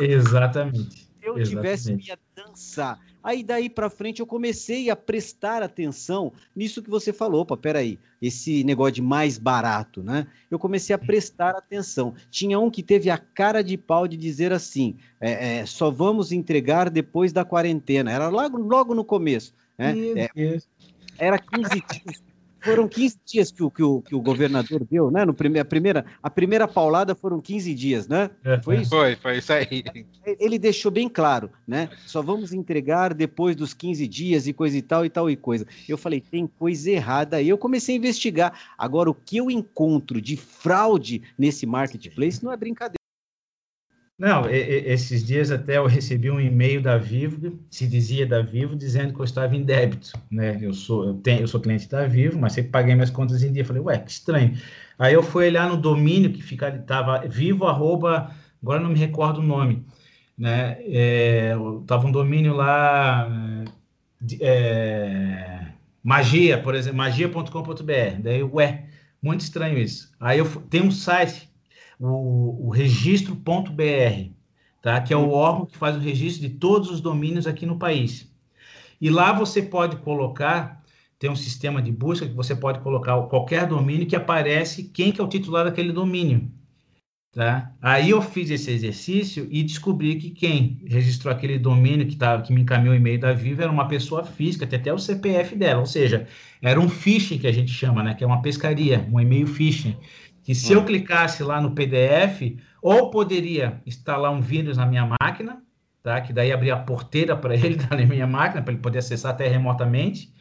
Exatamente. 0.00 0.90
Se 0.90 1.08
eu 1.22 1.38
Exatamente. 1.38 1.48
tivesse 1.48 2.08
ia 2.08 2.18
dançar. 2.34 3.00
Aí 3.22 3.42
daí 3.42 3.68
para 3.68 3.90
frente 3.90 4.20
eu 4.20 4.26
comecei 4.26 4.88
a 4.88 4.96
prestar 4.96 5.62
atenção 5.62 6.32
nisso 6.54 6.82
que 6.82 6.88
você 6.88 7.12
falou. 7.12 7.42
Opa, 7.42 7.56
peraí, 7.56 7.98
esse 8.22 8.62
negócio 8.64 8.94
de 8.94 9.02
mais 9.02 9.36
barato, 9.36 10.02
né? 10.02 10.26
Eu 10.50 10.58
comecei 10.58 10.94
a 10.94 10.98
prestar 10.98 11.50
atenção. 11.50 12.14
Tinha 12.30 12.58
um 12.58 12.70
que 12.70 12.82
teve 12.82 13.10
a 13.10 13.18
cara 13.18 13.62
de 13.62 13.76
pau 13.76 14.06
de 14.06 14.16
dizer 14.16 14.52
assim: 14.52 14.96
é, 15.20 15.58
é, 15.58 15.66
só 15.66 15.90
vamos 15.90 16.30
entregar 16.32 16.88
depois 16.88 17.32
da 17.32 17.44
quarentena. 17.44 18.10
Era 18.12 18.28
logo, 18.28 18.56
logo 18.56 18.94
no 18.94 19.04
começo. 19.04 19.52
Né? 19.76 19.94
É, 20.16 20.58
era 21.18 21.38
15 21.38 21.68
dias 21.70 22.27
foram 22.60 22.88
15 22.88 23.18
dias 23.24 23.50
que 23.50 23.62
o, 23.62 23.70
que 23.70 23.82
o, 23.82 24.02
que 24.02 24.14
o 24.14 24.20
governador 24.20 24.84
deu, 24.84 25.10
né? 25.10 25.24
No 25.24 25.34
prime 25.34 25.58
a, 25.58 25.64
primeira, 25.64 26.04
a 26.22 26.30
primeira 26.30 26.66
paulada 26.66 27.14
foram 27.14 27.40
15 27.40 27.74
dias, 27.74 28.08
né? 28.08 28.30
É, 28.44 28.60
foi 28.60 28.78
isso? 28.78 28.90
Foi, 28.90 29.16
foi 29.16 29.38
isso 29.38 29.52
aí. 29.52 29.84
Ele 30.24 30.58
deixou 30.58 30.90
bem 30.90 31.08
claro, 31.08 31.50
né? 31.66 31.88
Só 32.06 32.22
vamos 32.22 32.52
entregar 32.52 33.14
depois 33.14 33.56
dos 33.56 33.72
15 33.74 34.06
dias 34.06 34.46
e 34.46 34.52
coisa 34.52 34.76
e 34.76 34.82
tal 34.82 35.04
e 35.04 35.10
tal 35.10 35.30
e 35.30 35.36
coisa. 35.36 35.66
Eu 35.88 35.96
falei, 35.96 36.20
tem 36.20 36.46
coisa 36.46 36.90
errada 36.90 37.36
aí. 37.36 37.48
Eu 37.48 37.58
comecei 37.58 37.94
a 37.94 37.98
investigar. 37.98 38.52
Agora, 38.76 39.10
o 39.10 39.14
que 39.14 39.36
eu 39.36 39.50
encontro 39.50 40.20
de 40.20 40.36
fraude 40.36 41.22
nesse 41.38 41.66
marketplace 41.66 42.44
não 42.44 42.52
é 42.52 42.56
brincadeira. 42.56 42.97
Não, 44.18 44.50
esses 44.50 45.24
dias 45.24 45.52
até 45.52 45.76
eu 45.78 45.86
recebi 45.86 46.28
um 46.28 46.40
e-mail 46.40 46.82
da 46.82 46.98
Vivo, 46.98 47.56
se 47.70 47.86
dizia 47.86 48.26
da 48.26 48.42
Vivo, 48.42 48.74
dizendo 48.74 49.14
que 49.14 49.20
eu 49.20 49.24
estava 49.24 49.54
em 49.54 49.62
débito, 49.62 50.10
né? 50.28 50.58
Eu 50.60 50.74
sou, 50.74 51.06
eu 51.06 51.14
tenho, 51.14 51.42
eu 51.42 51.46
sou 51.46 51.60
cliente 51.60 51.88
da 51.88 52.04
Vivo, 52.04 52.36
mas 52.36 52.52
sempre 52.54 52.72
paguei 52.72 52.94
minhas 52.96 53.10
contas 53.10 53.44
em 53.44 53.52
dia. 53.52 53.64
Falei, 53.64 53.80
ué, 53.80 53.96
que 53.98 54.10
estranho. 54.10 54.58
Aí 54.98 55.14
eu 55.14 55.22
fui 55.22 55.46
olhar 55.46 55.68
no 55.68 55.76
domínio 55.76 56.32
que 56.32 56.42
fica 56.42 56.68
estava 56.68 57.20
vivo, 57.28 57.66
arroba, 57.66 58.34
agora 58.60 58.80
não 58.80 58.90
me 58.90 58.98
recordo 58.98 59.38
o 59.38 59.42
nome, 59.42 59.86
né? 60.36 60.78
É, 60.88 61.52
tava 61.86 62.08
um 62.08 62.12
domínio 62.12 62.54
lá, 62.54 63.28
é, 64.40 65.66
magia, 66.02 66.60
por 66.60 66.74
exemplo, 66.74 66.98
magia.com.br. 66.98 68.20
Daí, 68.20 68.42
ué, 68.42 68.86
muito 69.22 69.42
estranho 69.42 69.78
isso. 69.78 70.12
Aí 70.18 70.38
eu 70.38 70.46
tem 70.68 70.82
um 70.82 70.90
site 70.90 71.47
o, 71.98 72.68
o 72.68 72.70
registro.br, 72.70 74.30
tá? 74.80 75.00
que 75.00 75.12
é 75.12 75.16
o 75.16 75.30
órgão 75.30 75.66
que 75.66 75.76
faz 75.76 75.96
o 75.96 76.00
registro 76.00 76.48
de 76.48 76.54
todos 76.54 76.90
os 76.90 77.00
domínios 77.00 77.46
aqui 77.46 77.66
no 77.66 77.78
país. 77.78 78.32
E 79.00 79.10
lá 79.10 79.32
você 79.32 79.62
pode 79.62 79.96
colocar, 79.96 80.82
tem 81.18 81.30
um 81.30 81.36
sistema 81.36 81.80
de 81.82 81.92
busca 81.92 82.26
que 82.26 82.34
você 82.34 82.54
pode 82.54 82.80
colocar 82.80 83.20
qualquer 83.22 83.66
domínio 83.66 84.06
que 84.06 84.16
aparece 84.16 84.84
quem 84.84 85.12
que 85.12 85.20
é 85.20 85.24
o 85.24 85.28
titular 85.28 85.64
daquele 85.64 85.92
domínio. 85.92 86.50
Tá? 87.30 87.72
Aí 87.80 88.10
eu 88.10 88.22
fiz 88.22 88.50
esse 88.50 88.70
exercício 88.70 89.46
e 89.50 89.62
descobri 89.62 90.16
que 90.16 90.30
quem 90.30 90.82
registrou 90.86 91.32
aquele 91.32 91.58
domínio 91.58 92.06
que, 92.06 92.16
tá, 92.16 92.40
que 92.40 92.52
me 92.52 92.62
encaminhou 92.62 92.94
o 92.94 92.96
e-mail 92.96 93.20
da 93.20 93.32
Viva 93.32 93.62
era 93.62 93.70
uma 93.70 93.86
pessoa 93.86 94.24
física, 94.24 94.66
tem 94.66 94.78
até 94.78 94.92
o 94.92 94.98
CPF 94.98 95.54
dela, 95.54 95.80
ou 95.80 95.86
seja, 95.86 96.26
era 96.62 96.80
um 96.80 96.88
phishing 96.88 97.38
que 97.38 97.46
a 97.46 97.52
gente 97.52 97.70
chama, 97.70 98.02
né? 98.02 98.14
que 98.14 98.24
é 98.24 98.26
uma 98.26 98.40
pescaria, 98.40 99.06
um 99.12 99.20
e-mail 99.20 99.46
phishing 99.46 99.94
que 100.48 100.54
se 100.54 100.72
eu 100.72 100.80
hum. 100.80 100.84
clicasse 100.86 101.42
lá 101.42 101.60
no 101.60 101.72
PDF, 101.72 102.56
ou 102.80 103.10
poderia 103.10 103.82
instalar 103.84 104.32
um 104.32 104.40
vírus 104.40 104.78
na 104.78 104.86
minha 104.86 105.06
máquina, 105.20 105.62
tá? 106.02 106.22
Que 106.22 106.32
daí 106.32 106.50
abria 106.50 106.72
a 106.72 106.78
porteira 106.78 107.36
para 107.36 107.54
ele 107.54 107.76
na 107.90 107.96
minha 108.06 108.26
máquina, 108.26 108.62
para 108.62 108.72
ele 108.72 108.80
poder 108.80 109.00
acessar 109.00 109.32
até 109.32 109.46
remotamente, 109.46 110.32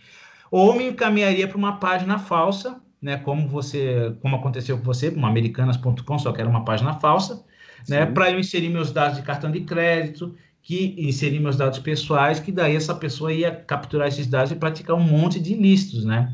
ou 0.49 0.73
me 0.73 0.87
encaminharia 0.87 1.45
para 1.45 1.57
uma 1.57 1.77
página 1.77 2.17
falsa, 2.17 2.81
né? 3.01 3.17
Como 3.17 3.49
você, 3.49 4.15
como 4.21 4.37
aconteceu 4.37 4.77
com 4.77 4.83
você, 4.85 5.09
uma 5.09 5.27
americanas.com, 5.27 6.19
só 6.19 6.31
que 6.31 6.39
era 6.39 6.49
uma 6.49 6.63
página 6.63 6.93
falsa, 6.93 7.43
né? 7.89 8.05
Para 8.05 8.31
eu 8.31 8.39
inserir 8.39 8.69
meus 8.69 8.93
dados 8.93 9.17
de 9.17 9.23
cartão 9.23 9.51
de 9.51 9.59
crédito, 9.59 10.33
que 10.61 10.95
inserir 10.97 11.41
meus 11.41 11.57
dados 11.57 11.79
pessoais, 11.79 12.39
que 12.39 12.53
daí 12.53 12.77
essa 12.77 12.95
pessoa 12.95 13.33
ia 13.33 13.51
capturar 13.51 14.07
esses 14.07 14.25
dados 14.25 14.53
e 14.53 14.55
praticar 14.55 14.95
um 14.95 15.03
monte 15.03 15.37
de 15.37 15.51
ilícitos, 15.51 16.05
né? 16.05 16.33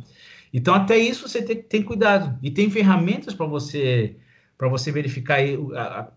Então, 0.53 0.73
até 0.73 0.97
isso 0.97 1.27
você 1.27 1.41
tem, 1.41 1.61
tem 1.61 1.81
cuidado. 1.81 2.37
E 2.41 2.51
tem 2.51 2.69
ferramentas 2.69 3.33
para 3.33 3.45
você 3.45 4.15
para 4.55 4.69
você 4.69 4.91
verificar 4.91 5.35
aí, 5.35 5.57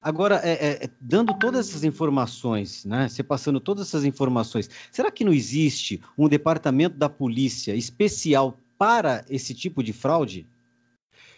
Agora, 0.00 0.40
é, 0.42 0.84
é, 0.84 0.90
dando 1.00 1.32
todas 1.38 1.68
essas 1.68 1.84
informações, 1.84 2.84
né? 2.84 3.08
Você 3.08 3.22
passando 3.22 3.60
todas 3.60 3.86
essas 3.86 4.04
informações, 4.04 4.68
será 4.90 5.12
que 5.12 5.24
não 5.24 5.32
existe 5.32 6.02
um 6.18 6.28
departamento 6.28 6.96
da 6.96 7.08
polícia 7.08 7.72
especial 7.76 8.58
para 8.82 9.24
esse 9.30 9.54
tipo 9.54 9.80
de 9.80 9.92
fraude? 9.92 10.44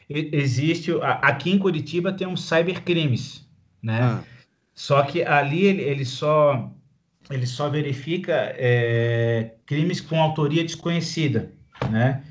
Existe. 0.09 0.93
Aqui 1.03 1.51
em 1.51 1.59
Curitiba 1.59 2.11
tem 2.11 2.27
um 2.27 2.39
cybercrimes, 2.39 3.47
né? 3.83 4.01
Ah. 4.01 4.25
Só 4.73 5.03
que 5.03 5.23
ali 5.23 5.67
ele, 5.67 5.83
ele 5.83 6.07
só 6.07 6.73
ele 7.29 7.47
só 7.47 7.69
verifica 7.69 8.33
é, 8.57 9.57
crimes 9.67 10.01
com 10.01 10.23
autoria 10.23 10.65
desconhecida, 10.65 11.53
né? 11.91 12.23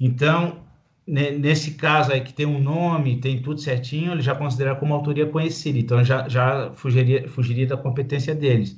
Então, 0.00 0.64
nesse 1.06 1.74
caso 1.74 2.10
aí 2.10 2.20
que 2.20 2.32
tem 2.32 2.46
um 2.46 2.60
nome, 2.60 3.20
tem 3.20 3.40
tudo 3.40 3.60
certinho, 3.60 4.10
ele 4.10 4.22
já 4.22 4.34
considera 4.34 4.74
como 4.74 4.92
autoria 4.92 5.26
conhecida, 5.26 5.78
então 5.78 6.02
já, 6.02 6.28
já 6.28 6.72
fugiria, 6.74 7.28
fugiria 7.28 7.68
da 7.68 7.76
competência 7.76 8.34
deles. 8.34 8.76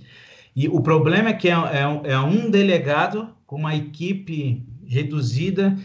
E 0.55 0.69
o 0.69 0.83
problema 0.83 1.31
é 1.31 1.33
que 1.33 1.49
é, 1.49 1.53
é, 1.53 2.13
é 2.13 2.21
um 2.21 2.51
delegado 2.51 3.35
com 3.47 3.57
uma 3.57 3.75
equipe 3.75 4.67
reduzida 4.89 5.77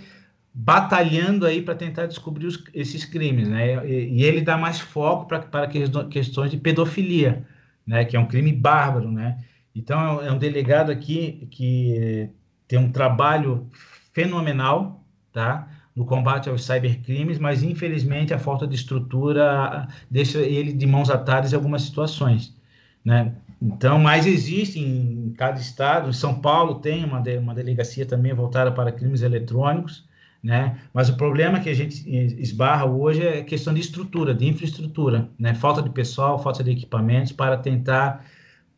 batalhando 0.54 1.46
aí 1.46 1.62
para 1.62 1.74
tentar 1.74 2.06
descobrir 2.06 2.46
os, 2.46 2.64
esses 2.74 3.04
crimes, 3.04 3.50
né? 3.50 3.88
E, 3.88 4.20
e, 4.20 4.24
ele 4.24 4.42
dá 4.42 4.58
mais 4.58 4.80
foco 4.80 5.26
para 5.26 5.68
questões 6.10 6.52
de 6.52 6.58
pedofilia, 6.58 7.44
né? 7.86 8.06
Que 8.06 8.16
é 8.16 8.20
um 8.20 8.28
crime 8.28 8.54
bárbaro, 8.54 9.12
né? 9.12 9.38
Então 9.76 10.22
é 10.22 10.32
um 10.32 10.38
delegado 10.38 10.92
aqui 10.92 11.48
que 11.50 12.30
tem 12.68 12.78
um 12.78 12.92
trabalho 12.92 13.68
fenomenal, 14.14 15.04
tá? 15.32 15.68
No 15.96 16.06
combate 16.06 16.50
aos 16.50 16.64
cybercrimes, 16.64 17.40
mas 17.40 17.64
infelizmente 17.64 18.34
a 18.34 18.40
falta 18.40 18.68
de 18.68 18.76
estrutura 18.76 19.88
deixa 20.10 20.40
ele 20.40 20.72
de 20.72 20.86
mãos 20.86 21.10
atadas 21.10 21.54
em 21.54 21.56
algumas 21.56 21.82
situações, 21.82 22.56
né? 23.04 23.34
Então, 23.62 23.98
mas 24.00 24.26
existe 24.26 24.80
em 24.80 25.34
cada 25.38 25.60
estado. 25.60 26.10
Em 26.10 26.14
São 26.14 26.40
Paulo 26.40 26.76
tem 26.76 27.04
uma, 27.06 27.20
de, 27.20 27.38
uma 27.38 27.54
delegacia 27.54 28.06
também 28.06 28.34
voltada 28.34 28.72
para 28.72 28.92
crimes 28.92 29.22
eletrônicos, 29.22 30.06
né? 30.44 30.80
Mas 30.94 31.10
o 31.10 31.16
problema 31.16 31.60
que 31.60 31.70
a 31.70 31.74
gente 31.74 32.04
esbarra 32.42 32.86
hoje 32.86 33.26
é 33.26 33.44
questão 33.44 33.74
de 33.74 33.80
estrutura, 33.80 34.34
de 34.34 34.46
infraestrutura, 34.46 35.30
né? 35.40 35.54
Falta 35.54 35.82
de 35.82 35.90
pessoal, 35.90 36.38
falta 36.38 36.64
de 36.64 36.72
equipamentos 36.72 37.32
para 37.32 37.58
tentar 37.58 38.26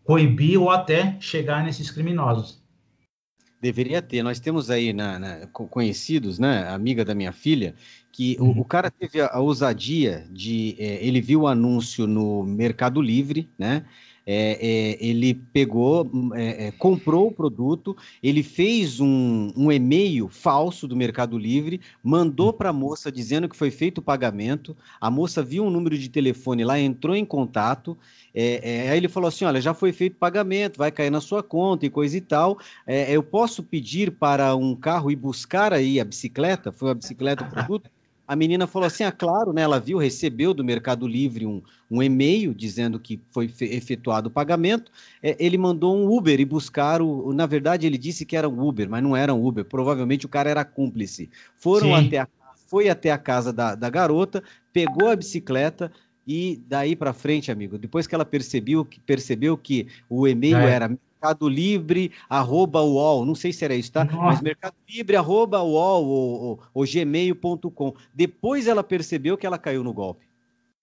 coibir 0.04 0.62
ou 0.62 0.70
até 0.70 1.18
chegar 1.20 1.64
nesses 1.64 1.90
criminosos. 1.90 2.64
Deveria 3.60 4.00
ter. 4.00 4.22
Nós 4.22 4.40
temos 4.40 4.70
aí 4.70 4.94
na, 4.94 5.18
na 5.18 5.48
conhecidos, 5.48 6.38
né, 6.38 6.68
amiga 6.70 7.04
da 7.04 7.16
minha 7.16 7.32
filha, 7.32 7.74
que 8.12 8.38
uhum. 8.40 8.60
o, 8.60 8.62
o, 8.62 8.66
cara 8.66 8.92
teve 8.92 9.20
a, 9.20 9.28
a 9.28 9.40
ousadia 9.40 10.28
de, 10.32 10.76
é, 10.78 11.04
ele 11.04 11.20
viu 11.20 11.42
o 11.42 11.48
anúncio 11.48 12.06
no 12.06 12.44
Mercado 12.44 13.02
Livre, 13.02 13.50
né? 13.58 13.84
É, 14.26 14.58
é, 14.60 15.06
ele 15.06 15.36
pegou, 15.36 16.10
é, 16.34 16.68
é, 16.68 16.72
comprou 16.72 17.28
o 17.28 17.32
produto, 17.32 17.96
ele 18.24 18.42
fez 18.42 19.00
um, 19.00 19.52
um, 19.56 19.72
e-mail 19.72 20.28
falso 20.28 20.88
do 20.88 20.96
Mercado 20.96 21.38
Livre, 21.38 21.80
mandou 22.04 22.52
para 22.52 22.70
a 22.70 22.74
moça 22.74 23.12
dizendo 23.12 23.48
que 23.48 23.56
foi 23.56 23.70
feito 23.70 24.00
o 24.00 24.02
pagamento. 24.02 24.76
A 25.00 25.12
moça 25.12 25.44
viu 25.44 25.64
um 25.64 25.70
número 25.70 25.98
de 25.98 26.10
telefone 26.10 26.64
lá, 26.64 26.80
entrou 26.80 27.16
em 27.16 27.24
contato. 27.26 27.96
É, 28.34 28.88
é, 28.88 28.90
aí 28.90 28.98
ele 28.98 29.08
falou 29.08 29.28
assim: 29.28 29.46
olha, 29.46 29.62
já 29.62 29.74
foi 29.74 29.94
feito 29.94 30.14
o 30.14 30.20
pagamento, 30.20 30.78
vai 30.78 30.92
cair 30.92 31.12
na 31.12 31.22
sua 31.22 31.44
conta 31.44 31.86
e 31.86 31.90
coisa 31.90 32.18
e 32.18 32.22
tal. 32.22 32.58
eu 32.88 33.22
posso 33.22 33.62
pedir 33.62 34.12
para 34.12 34.56
um 34.56 34.76
carro 34.76 35.12
ir 35.12 35.16
buscar 35.16 35.72
aí 35.72 36.00
a 36.00 36.06
bicicleta? 36.06 36.72
Foi 36.72 36.90
a 36.90 36.96
bicicleta 36.96 37.44
o 37.44 37.50
produto? 37.50 37.95
A 38.28 38.36
menina 38.36 38.66
falou 38.68 38.88
assim: 38.88 39.04
ah, 39.04 39.12
claro, 39.12 39.54
né? 39.54 39.62
Ela 39.62 39.80
viu, 39.80 39.98
recebeu 39.98 40.54
do 40.54 40.64
Mercado 40.64 41.08
Livre 41.08 41.46
um, 41.46 41.62
um 41.90 42.02
e-mail 42.02 42.54
dizendo 42.54 43.00
que 43.00 43.22
foi 43.32 43.52
efetuado 43.62 44.30
o 44.30 44.32
pagamento. 44.32 44.92
É, 45.22 45.36
ele 45.40 45.58
mandou 45.58 45.96
um 45.96 46.12
Uber 46.12 46.40
e 46.40 46.46
buscar 46.46 47.02
o. 47.02 47.34
Na 47.34 47.46
verdade, 47.46 47.86
ele 47.86 47.98
disse 47.98 48.26
que 48.26 48.36
era 48.36 48.50
um 48.50 48.68
Uber, 48.68 48.90
mas 48.90 49.04
não 49.04 49.16
era 49.16 49.34
um 49.34 49.46
Uber. 49.46 49.66
Provavelmente 49.66 50.26
o 50.26 50.30
cara 50.30 50.50
era 50.50 50.66
cúmplice. 50.66 51.30
Foram 51.56 51.88
Sim. 51.88 52.08
até 52.08 52.18
a, 52.20 52.28
foi 52.68 52.90
até 52.90 53.12
a 53.12 53.18
casa 53.18 53.54
da, 53.54 53.76
da 53.76 53.90
garota, 53.90 54.44
pegou 54.74 55.10
a 55.10 55.16
bicicleta, 55.16 55.92
e 56.28 56.62
daí 56.68 56.96
para 56.96 57.14
frente, 57.14 57.52
amigo, 57.52 57.78
depois 57.78 58.08
que 58.08 58.16
ela 58.16 58.26
percebeu, 58.26 58.88
percebeu 59.06 59.56
que 59.56 59.88
o 60.10 60.28
e-mail 60.28 60.58
é. 60.58 60.72
era 60.72 60.98
Mercado 61.26 61.50
Livre, 61.50 62.12
arroba 62.30 62.82
UOL, 62.82 63.26
não 63.26 63.34
sei 63.34 63.52
se 63.52 63.66
era 63.66 63.74
isso, 63.74 63.92
tá? 63.92 64.06
Nossa. 64.06 64.18
Mas 64.18 64.42
Mercado 64.42 64.76
Livre, 64.88 65.16
arroba 65.16 65.62
UOL 65.64 66.06
ou, 66.06 66.42
ou, 66.42 66.60
ou 66.74 66.86
gmail.com. 66.86 67.94
Depois 68.14 68.68
ela 68.68 68.84
percebeu 68.84 69.36
que 69.36 69.46
ela 69.46 69.58
caiu 69.58 69.84
no 69.84 69.92
golpe. 69.92 70.26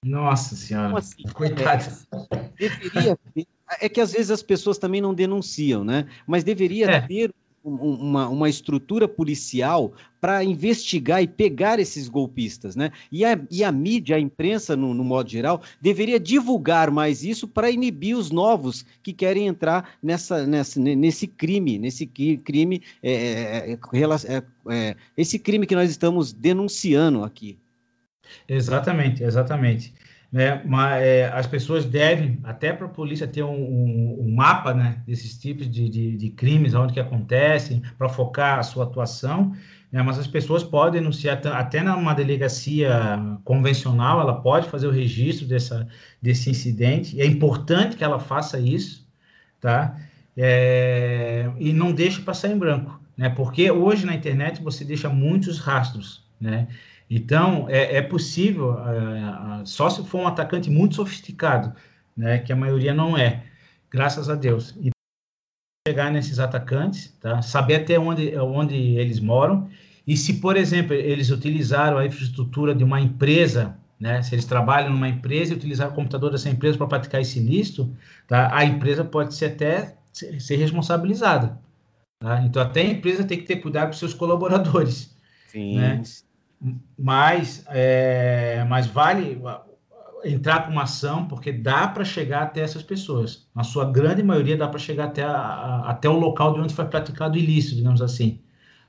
Nossa 0.04 0.56
Senhora, 0.56 0.86
Como 0.86 0.98
assim? 0.98 1.22
coitada. 1.32 1.86
É, 2.32 2.50
deveria 2.58 3.16
ter, 3.32 3.46
é 3.80 3.88
que 3.88 4.00
às 4.00 4.12
vezes 4.12 4.32
as 4.32 4.42
pessoas 4.42 4.76
também 4.78 5.00
não 5.00 5.14
denunciam, 5.14 5.84
né? 5.84 6.08
Mas 6.26 6.42
deveria 6.42 6.90
é. 6.90 7.00
ter 7.02 7.32
uma, 7.64 8.28
uma 8.28 8.48
estrutura 8.48 9.06
policial 9.06 9.92
para 10.20 10.42
investigar 10.44 11.22
e 11.22 11.26
pegar 11.26 11.78
esses 11.78 12.08
golpistas, 12.08 12.76
né? 12.76 12.90
E 13.10 13.24
a, 13.24 13.38
e 13.50 13.64
a 13.64 13.72
mídia, 13.72 14.16
a 14.16 14.20
imprensa, 14.20 14.76
no, 14.76 14.94
no 14.94 15.04
modo 15.04 15.28
geral, 15.28 15.62
deveria 15.80 16.18
divulgar 16.18 16.90
mais 16.90 17.24
isso 17.24 17.46
para 17.48 17.70
inibir 17.70 18.16
os 18.16 18.30
novos 18.30 18.84
que 19.02 19.12
querem 19.12 19.46
entrar 19.46 19.96
nessa, 20.02 20.46
nessa, 20.46 20.80
nesse 20.80 21.26
crime, 21.26 21.78
nesse 21.78 22.06
crime, 22.06 22.82
é, 23.02 23.12
é, 23.12 23.72
é, 23.72 24.42
é, 24.68 24.96
esse 25.16 25.38
crime 25.38 25.66
que 25.66 25.74
nós 25.74 25.90
estamos 25.90 26.32
denunciando 26.32 27.24
aqui. 27.24 27.58
Exatamente, 28.48 29.22
exatamente 29.22 29.92
né? 30.32 30.62
Mas 30.64 31.02
é, 31.02 31.28
as 31.28 31.46
pessoas 31.46 31.84
devem, 31.84 32.40
até 32.42 32.72
para 32.72 32.86
a 32.86 32.88
polícia 32.88 33.26
ter 33.26 33.42
um, 33.42 33.52
um, 33.52 34.16
um, 34.20 34.34
mapa, 34.34 34.72
né, 34.72 35.02
desses 35.06 35.38
tipos 35.38 35.70
de, 35.70 35.90
de, 35.90 36.16
de 36.16 36.30
crimes, 36.30 36.72
onde 36.72 36.94
que 36.94 37.00
acontecem, 37.00 37.82
para 37.98 38.08
focar 38.08 38.58
a 38.58 38.62
sua 38.62 38.84
atuação. 38.84 39.52
Né? 39.92 40.02
Mas 40.02 40.18
as 40.18 40.26
pessoas 40.26 40.64
podem 40.64 41.02
denunciar 41.02 41.46
até 41.48 41.82
numa 41.82 42.14
delegacia 42.14 42.90
convencional, 43.44 44.22
ela 44.22 44.40
pode 44.40 44.70
fazer 44.70 44.86
o 44.86 44.90
registro 44.90 45.46
dessa, 45.46 45.86
desse 46.20 46.48
incidente. 46.48 47.20
É 47.20 47.26
importante 47.26 47.94
que 47.94 48.02
ela 48.02 48.18
faça 48.18 48.58
isso, 48.58 49.06
tá? 49.60 49.94
É, 50.34 51.50
e 51.58 51.74
não 51.74 51.92
deixe 51.92 52.22
passar 52.22 52.48
em 52.48 52.56
branco, 52.56 52.98
né? 53.14 53.28
Porque 53.28 53.70
hoje 53.70 54.06
na 54.06 54.14
internet 54.14 54.62
você 54.62 54.82
deixa 54.82 55.10
muitos 55.10 55.58
rastros, 55.58 56.24
né? 56.40 56.68
Então, 57.14 57.66
é, 57.68 57.96
é 57.96 58.00
possível, 58.00 58.74
é, 58.88 59.66
só 59.66 59.90
se 59.90 60.02
for 60.02 60.22
um 60.22 60.26
atacante 60.26 60.70
muito 60.70 60.94
sofisticado, 60.94 61.76
né, 62.16 62.38
que 62.38 62.50
a 62.50 62.56
maioria 62.56 62.94
não 62.94 63.18
é, 63.18 63.44
graças 63.90 64.30
a 64.30 64.34
Deus. 64.34 64.74
E 64.80 64.90
chegar 65.86 66.10
nesses 66.10 66.38
atacantes, 66.38 67.14
tá? 67.20 67.42
saber 67.42 67.74
até 67.74 67.98
onde, 67.98 68.34
onde 68.38 68.74
eles 68.96 69.20
moram, 69.20 69.68
e 70.06 70.16
se, 70.16 70.40
por 70.40 70.56
exemplo, 70.56 70.94
eles 70.94 71.28
utilizaram 71.28 71.98
a 71.98 72.06
infraestrutura 72.06 72.74
de 72.74 72.82
uma 72.82 72.98
empresa, 72.98 73.76
né, 74.00 74.22
se 74.22 74.34
eles 74.34 74.46
trabalham 74.46 74.88
numa 74.88 75.08
empresa 75.08 75.52
e 75.52 75.56
utilizaram 75.56 75.92
o 75.92 75.94
computador 75.94 76.30
dessa 76.30 76.48
empresa 76.48 76.78
para 76.78 76.86
praticar 76.86 77.20
esse 77.20 77.38
ilícito, 77.38 77.94
tá? 78.26 78.56
a 78.56 78.64
empresa 78.64 79.04
pode 79.04 79.34
ser 79.34 79.46
até 79.46 79.98
ser 80.14 80.56
responsabilizada. 80.56 81.60
Tá? 82.18 82.40
Então, 82.42 82.62
até 82.62 82.80
a 82.80 82.88
empresa 82.88 83.22
tem 83.22 83.36
que 83.36 83.44
ter 83.44 83.56
cuidado 83.56 83.88
com 83.88 83.92
seus 83.92 84.14
colaboradores. 84.14 85.14
Sim. 85.48 85.76
Né? 85.76 86.02
Mas, 86.98 87.64
é, 87.68 88.64
mas 88.68 88.86
vale 88.86 89.40
entrar 90.24 90.64
com 90.64 90.72
uma 90.72 90.84
ação, 90.84 91.26
porque 91.26 91.52
dá 91.52 91.88
para 91.88 92.04
chegar 92.04 92.42
até 92.42 92.60
essas 92.60 92.82
pessoas. 92.82 93.48
Na 93.54 93.64
sua 93.64 93.90
grande 93.90 94.22
maioria, 94.22 94.56
dá 94.56 94.68
para 94.68 94.78
chegar 94.78 95.06
até, 95.06 95.24
a, 95.24 95.82
até 95.86 96.08
o 96.08 96.18
local 96.18 96.54
de 96.54 96.60
onde 96.60 96.74
foi 96.74 96.84
praticado 96.84 97.34
o 97.34 97.38
ilícito, 97.38 97.76
digamos 97.76 98.00
assim. 98.00 98.40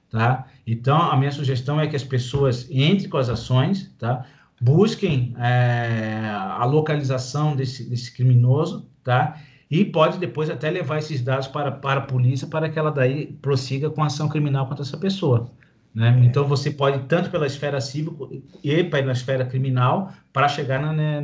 Tá? 0.09 0.45
Então, 0.67 1.01
a 1.01 1.17
minha 1.17 1.31
sugestão 1.31 1.79
é 1.79 1.87
que 1.87 1.95
as 1.95 2.03
pessoas 2.03 2.69
entrem 2.69 3.09
com 3.09 3.17
as 3.17 3.29
ações, 3.29 3.91
tá? 3.97 4.25
busquem 4.61 5.35
é, 5.39 6.29
a 6.31 6.63
localização 6.65 7.55
desse, 7.55 7.89
desse 7.89 8.13
criminoso, 8.13 8.87
tá? 9.03 9.39
e 9.71 9.83
pode 9.83 10.19
depois 10.19 10.51
até 10.51 10.69
levar 10.69 10.99
esses 10.99 11.19
dados 11.21 11.47
para, 11.47 11.71
para 11.71 11.99
a 11.99 12.03
polícia 12.03 12.47
para 12.47 12.69
que 12.69 12.77
ela 12.77 12.91
daí 12.91 13.33
prossiga 13.41 13.89
com 13.89 14.03
ação 14.03 14.29
criminal 14.29 14.67
contra 14.67 14.83
essa 14.83 14.97
pessoa. 14.97 15.49
Né? 15.93 16.09
É. 16.21 16.25
Então, 16.25 16.47
você 16.47 16.71
pode, 16.71 17.07
tanto 17.07 17.29
pela 17.29 17.45
esfera 17.45 17.79
civil 17.79 18.43
e 18.63 18.83
pela 18.83 19.11
esfera 19.11 19.45
criminal, 19.45 20.11
para 20.31 20.47
chegar 20.47 20.81
na, 20.81 20.91
na, 20.91 21.21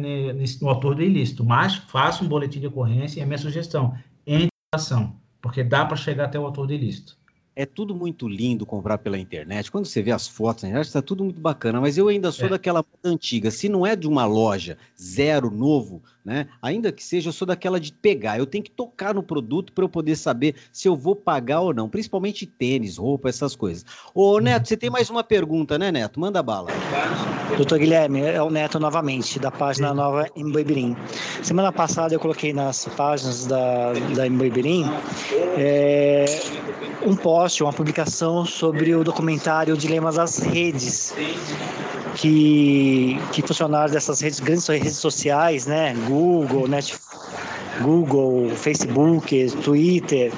no 0.62 0.70
autor 0.70 0.96
do 0.96 1.02
ilícito. 1.02 1.44
Mas 1.44 1.76
faça 1.76 2.24
um 2.24 2.28
boletim 2.28 2.60
de 2.60 2.68
ocorrência 2.68 3.20
e 3.20 3.24
a 3.24 3.26
minha 3.26 3.38
sugestão, 3.38 3.96
entre 4.26 4.50
ação, 4.74 5.16
porque 5.42 5.64
dá 5.64 5.86
para 5.86 5.98
chegar 5.98 6.26
até 6.26 6.40
o 6.40 6.46
autor 6.46 6.68
do 6.68 6.74
ilícito. 6.74 7.18
é 7.56 7.66
tudo 7.66 7.94
muito 7.94 8.26
lindo 8.28 8.66
comprar 8.66 9.00
pela 9.00 9.18
internet. 9.18 9.70
Quando 9.70 9.86
você 9.86 10.02
vê 10.02 10.12
as 10.12 10.28
fotos 10.28 10.64
na 10.64 10.70
internet, 10.70 10.88
está 10.88 11.02
tudo 11.02 11.26
muito 11.26 11.42
bacana, 11.42 11.82
mas 11.82 11.98
eu 11.98 12.08
ainda 12.08 12.32
sou 12.32 12.46
é. 12.46 12.50
daquela 12.52 12.86
antiga. 13.04 13.52
Se 13.52 13.68
não 13.68 13.86
é 13.86 13.96
de 13.98 14.08
uma 14.08 14.26
loja 14.26 14.78
zero, 15.02 15.52
novo, 15.52 16.02
né? 16.24 16.48
Ainda 16.62 16.92
que 16.92 17.04
seja, 17.04 17.30
eu 17.30 17.34
sou 17.34 17.48
daquela 17.48 17.80
de 17.80 17.92
pegar. 17.92 18.38
Eu 18.38 18.46
tenho 18.46 18.64
que 18.64 18.72
tocar 18.72 19.14
no 19.14 19.24
produto 19.24 19.74
para 19.74 19.84
eu 19.84 19.90
poder 19.90 20.16
saber 20.16 20.56
se 20.72 20.88
eu 20.88 20.96
vou 20.96 21.16
pagar 21.16 21.62
ou 21.62 21.74
não. 21.74 21.90
Principalmente 21.90 22.46
tênis, 22.46 22.98
roupa, 22.98 23.30
essas 23.30 23.56
coisas. 23.56 23.86
Ô, 24.14 24.40
Neto, 24.40 24.68
você 24.68 24.78
tem 24.78 24.90
mais 24.90 25.10
uma 25.10 25.24
pergunta, 25.24 25.78
né, 25.78 25.92
Neto? 25.92 26.20
Manda 26.20 26.44
bala. 26.44 26.70
Doutor 27.56 27.80
Guilherme, 27.80 28.22
é 28.22 28.42
o 28.42 28.50
Neto 28.50 28.80
novamente, 28.80 29.40
da 29.40 29.50
página 29.50 29.94
nova 29.94 30.28
Emboibirim. 30.36 30.96
Semana 31.42 31.72
passada 31.72 32.14
eu 32.14 32.20
coloquei 32.20 32.54
nas 32.54 32.86
páginas 32.86 33.46
da, 33.46 33.94
da 34.16 34.28
Emboibirim 34.28 34.86
é, 35.58 36.26
um 37.06 37.16
post, 37.16 37.64
uma 37.64 37.74
publicação 37.74 38.46
sobre 38.46 38.94
o 38.94 39.04
documentário 39.04 39.76
Dilemas 39.78 40.16
das 40.16 40.40
Redes, 40.40 41.14
que, 42.20 43.18
que 43.32 43.42
funcionários 43.42 43.94
dessas 43.94 44.20
redes, 44.20 44.40
grandes 44.40 44.68
redes 44.68 44.98
sociais, 44.98 45.66
né, 45.66 45.94
Google, 46.08 46.68
Netflix, 46.68 47.08
Google, 47.82 48.50
Facebook, 48.56 49.50
Twitter, 49.64 50.34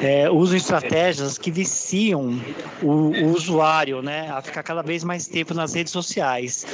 é, 0.00 0.30
usam 0.30 0.56
estratégias 0.56 1.36
que 1.36 1.50
viciam 1.50 2.40
o, 2.82 2.90
o, 2.90 3.32
usuário 3.34 4.00
né, 4.00 4.30
a 4.30 4.40
ficar 4.40 4.62
cada 4.62 4.80
vez 4.80 5.04
mais 5.04 5.26
tempo 5.26 5.52
nas 5.52 5.74
redes 5.74 5.92
sociais. 5.92 6.66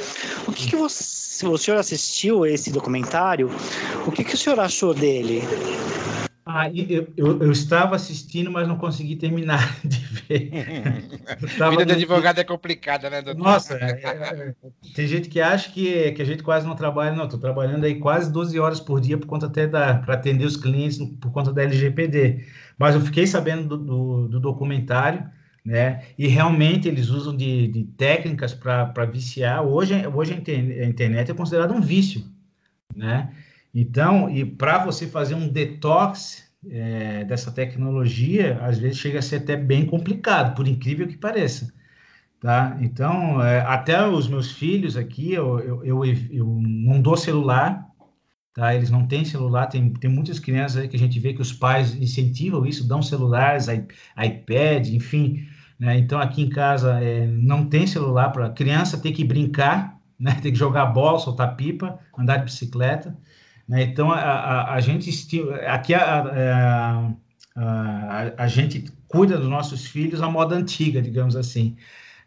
O 0.47 0.53
que, 0.53 0.69
que 0.69 0.75
você, 0.77 1.45
o 1.45 1.57
senhor 1.57 1.77
assistiu 1.77 2.45
esse 2.45 2.71
documentário, 2.71 3.51
o 4.07 4.11
que, 4.11 4.23
que 4.23 4.35
o 4.35 4.37
senhor 4.37 4.59
achou 4.59 4.93
dele? 4.93 5.43
Ah, 6.47 6.69
eu, 6.69 7.11
eu, 7.17 7.41
eu, 7.41 7.51
estava 7.51 7.95
assistindo, 7.95 8.51
mas 8.51 8.67
não 8.67 8.77
consegui 8.77 9.15
terminar 9.15 9.77
de 9.83 9.97
ver. 9.97 10.51
A 11.59 11.71
vida 11.71 11.87
de 11.87 11.93
advogado 11.93 12.37
é 12.37 12.43
complicada, 12.43 13.09
né, 13.09 13.19
doutor? 13.19 13.43
Nossa, 13.43 13.73
é, 13.73 13.99
é, 14.03 14.09
é, 14.09 14.55
tem 14.93 15.07
gente 15.07 15.27
que 15.27 15.41
acha 15.41 15.71
que, 15.71 16.11
que 16.11 16.21
a 16.21 16.25
gente 16.25 16.43
quase 16.43 16.67
não 16.67 16.75
trabalha. 16.75 17.15
Não, 17.15 17.25
estou 17.25 17.39
trabalhando 17.39 17.85
aí 17.85 17.95
quase 17.95 18.31
12 18.31 18.59
horas 18.59 18.79
por 18.79 19.01
dia 19.01 19.17
por 19.17 19.25
conta 19.25 19.47
até 19.47 19.65
da 19.65 19.95
para 19.95 20.13
atender 20.13 20.45
os 20.45 20.55
clientes 20.55 20.99
por 21.19 21.31
conta 21.31 21.51
da 21.51 21.63
LGPD. 21.63 22.45
Mas 22.77 22.93
eu 22.93 23.01
fiquei 23.01 23.25
sabendo 23.25 23.67
do, 23.67 23.77
do, 23.77 24.27
do 24.27 24.39
documentário, 24.39 25.27
né? 25.65 26.03
E 26.15 26.27
realmente 26.27 26.87
eles 26.87 27.09
usam 27.09 27.35
de, 27.35 27.69
de 27.69 27.85
técnicas 27.97 28.53
para 28.53 29.05
viciar. 29.05 29.63
Hoje, 29.63 29.95
hoje 30.07 30.33
a 30.33 30.85
internet 30.85 31.31
é 31.31 31.33
considerada 31.33 31.73
um 31.73 31.81
vício, 31.81 32.23
né? 32.95 33.33
Então, 33.75 34.29
e 34.29 34.45
para 34.45 34.85
você 34.85 35.05
fazer 35.05 35.35
um 35.35 35.49
detox 35.49 36.49
é, 36.69 37.25
dessa 37.25 37.51
tecnologia, 37.51 38.57
às 38.61 38.79
vezes 38.79 38.97
chega 38.97 39.19
a 39.19 39.21
ser 39.21 39.37
até 39.37 39.57
bem 39.57 39.85
complicado, 39.85 40.55
por 40.55 40.65
incrível 40.65 41.05
que 41.05 41.17
pareça. 41.17 41.73
Tá? 42.39 42.77
Então, 42.79 43.43
é, 43.43 43.59
até 43.61 44.07
os 44.07 44.29
meus 44.29 44.51
filhos 44.51 44.95
aqui, 44.95 45.33
eu, 45.33 45.59
eu, 45.59 45.85
eu, 45.85 46.05
eu, 46.31 46.59
não 46.61 47.01
dou 47.01 47.17
celular, 47.17 47.85
tá? 48.53 48.73
eles 48.73 48.89
não 48.89 49.05
têm 49.05 49.25
celular, 49.25 49.67
tem, 49.67 49.91
tem 49.93 50.09
muitas 50.09 50.39
crianças 50.39 50.77
aí 50.77 50.87
que 50.87 50.95
a 50.95 50.99
gente 50.99 51.19
vê 51.19 51.33
que 51.33 51.41
os 51.41 51.51
pais 51.51 51.95
incentivam 51.95 52.65
isso, 52.65 52.87
dão 52.87 53.01
celulares, 53.01 53.67
iPad, 53.67 54.87
enfim. 54.87 55.45
Né? 55.77 55.97
Então, 55.97 56.19
aqui 56.19 56.41
em 56.41 56.49
casa 56.49 57.01
é, 57.03 57.27
não 57.27 57.65
tem 57.67 57.85
celular 57.85 58.29
para 58.29 58.49
criança 58.51 58.97
ter 58.97 59.11
que 59.11 59.25
brincar, 59.25 59.99
né? 60.17 60.33
ter 60.41 60.51
que 60.51 60.57
jogar 60.57 60.85
bola, 60.85 61.19
soltar 61.19 61.57
pipa, 61.57 61.99
andar 62.17 62.37
de 62.37 62.45
bicicleta. 62.45 63.17
Né? 63.67 63.83
Então, 63.83 64.11
a, 64.11 64.19
a, 64.19 64.73
a, 64.75 64.79
gente 64.79 65.09
aqui 65.67 65.93
a, 65.93 67.11
a, 67.55 68.33
a, 68.37 68.47
gente 68.47 68.85
cuida 69.07 69.37
dos 69.37 69.49
nossos 69.49 69.85
filhos 69.85 70.21
à 70.21 70.29
moda 70.29 70.55
antiga, 70.55 71.01
digamos 71.01 71.35
assim. 71.35 71.75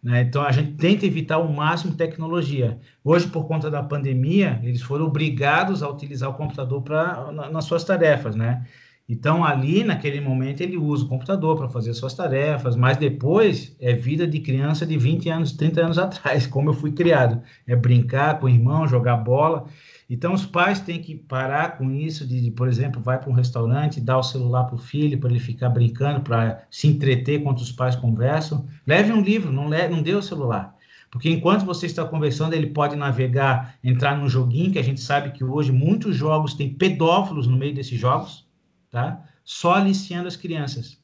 Né? 0.03 0.23
Então, 0.23 0.43
a 0.43 0.53
gente 0.53 0.73
tenta 0.73 1.07
evitar 1.07 1.39
o 1.39 1.53
máximo 1.53 1.95
tecnologia. 1.95 2.79
Hoje, 3.05 3.27
por 3.29 3.47
conta 3.47 3.71
da 3.71 3.83
pandemia, 3.83 4.61
eles 4.63 4.83
foram 4.83 5.07
obrigados 5.07 5.83
a 5.83 5.89
utilizar 5.89 6.31
o 6.31 6.35
computador 6.35 6.83
pra, 6.83 7.33
na, 7.33 7.51
nas 7.51 7.65
suas 7.65 7.85
tarefas, 7.85 8.37
né? 8.37 8.65
Então, 9.09 9.43
ali, 9.43 9.85
naquele 9.85 10.21
momento, 10.21 10.61
ele 10.61 10.77
usa 10.77 11.05
o 11.05 11.09
computador 11.09 11.57
para 11.57 11.69
fazer 11.71 11.95
suas 11.95 12.13
tarefas, 12.13 12.77
mas 12.77 12.99
depois 12.99 13.75
é 13.81 13.95
vida 13.95 14.27
de 14.27 14.39
criança 14.39 14.85
de 14.85 14.99
20 14.99 15.31
anos, 15.31 15.53
30 15.53 15.81
anos 15.81 15.99
atrás, 15.99 16.47
como 16.49 16.69
eu 16.69 16.75
fui 16.75 16.93
criado. 16.93 17.43
É 17.67 17.75
brincar 17.75 18.39
com 18.39 18.47
o 18.47 18.51
irmão, 18.51 18.87
jogar 18.87 19.17
bola. 19.17 19.65
Então, 20.11 20.33
os 20.33 20.47
pais 20.47 20.81
têm 20.81 21.03
que 21.03 21.15
parar 21.15 21.77
com 21.77 21.91
isso 21.91 22.27
de, 22.27 22.51
por 22.53 22.67
exemplo, 22.67 23.01
vai 23.01 23.19
para 23.21 23.29
um 23.29 23.35
restaurante, 23.35 24.01
dá 24.01 24.17
o 24.17 24.23
celular 24.23 24.65
para 24.65 24.77
o 24.77 24.79
filho 24.79 25.19
para 25.19 25.29
ele 25.29 25.39
ficar 25.39 25.69
brincando, 25.69 26.23
para 26.23 26.67
se 26.71 26.89
entreter 26.89 27.41
enquanto 27.41 27.59
os 27.59 27.71
pais 27.71 27.95
conversam. 27.95 28.67
Leve 28.87 29.13
um 29.13 29.21
livro, 29.21 29.53
não, 29.53 29.69
le, 29.69 29.87
não 29.89 30.03
dê 30.03 30.15
o 30.15 30.23
celular. 30.23 30.75
Porque 31.11 31.31
enquanto 31.31 31.67
você 31.67 31.87
está 31.87 32.07
conversando, 32.07 32.55
ele 32.55 32.69
pode 32.69 32.97
navegar, 32.97 33.79
entrar 33.85 34.17
num 34.17 34.29
joguinho, 34.29 34.73
que 34.73 34.79
a 34.79 34.85
gente 34.85 35.01
sabe 35.01 35.31
que 35.33 35.45
hoje 35.45 35.73
muitos 35.73 36.17
jogos 36.17 36.55
têm 36.55 36.73
pedófilos 36.73 37.47
no 37.47 37.57
meio 37.57 37.75
desses 37.75 37.99
jogos, 37.99 38.47
tá? 38.91 39.23
Só 39.45 39.75
aliciando 39.75 40.29
as 40.29 40.37
crianças. 40.37 40.99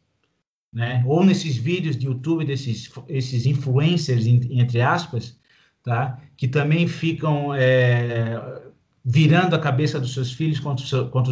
Né? 0.72 1.04
Ou 1.06 1.24
nesses 1.24 1.56
vídeos 1.56 1.96
de 1.96 2.06
YouTube 2.06 2.44
desses 2.44 2.90
esses 3.08 3.46
influencers, 3.46 4.26
entre 4.26 4.80
aspas, 4.80 5.38
tá? 5.82 6.18
Que 6.36 6.48
também 6.48 6.88
ficam 6.88 7.54
é, 7.54 8.62
virando 9.04 9.54
a 9.54 9.58
cabeça 9.58 10.00
dos 10.00 10.14
seus 10.14 10.32
filhos 10.32 10.58
contra 10.58 10.84
os, 10.84 11.08
contra 11.10 11.30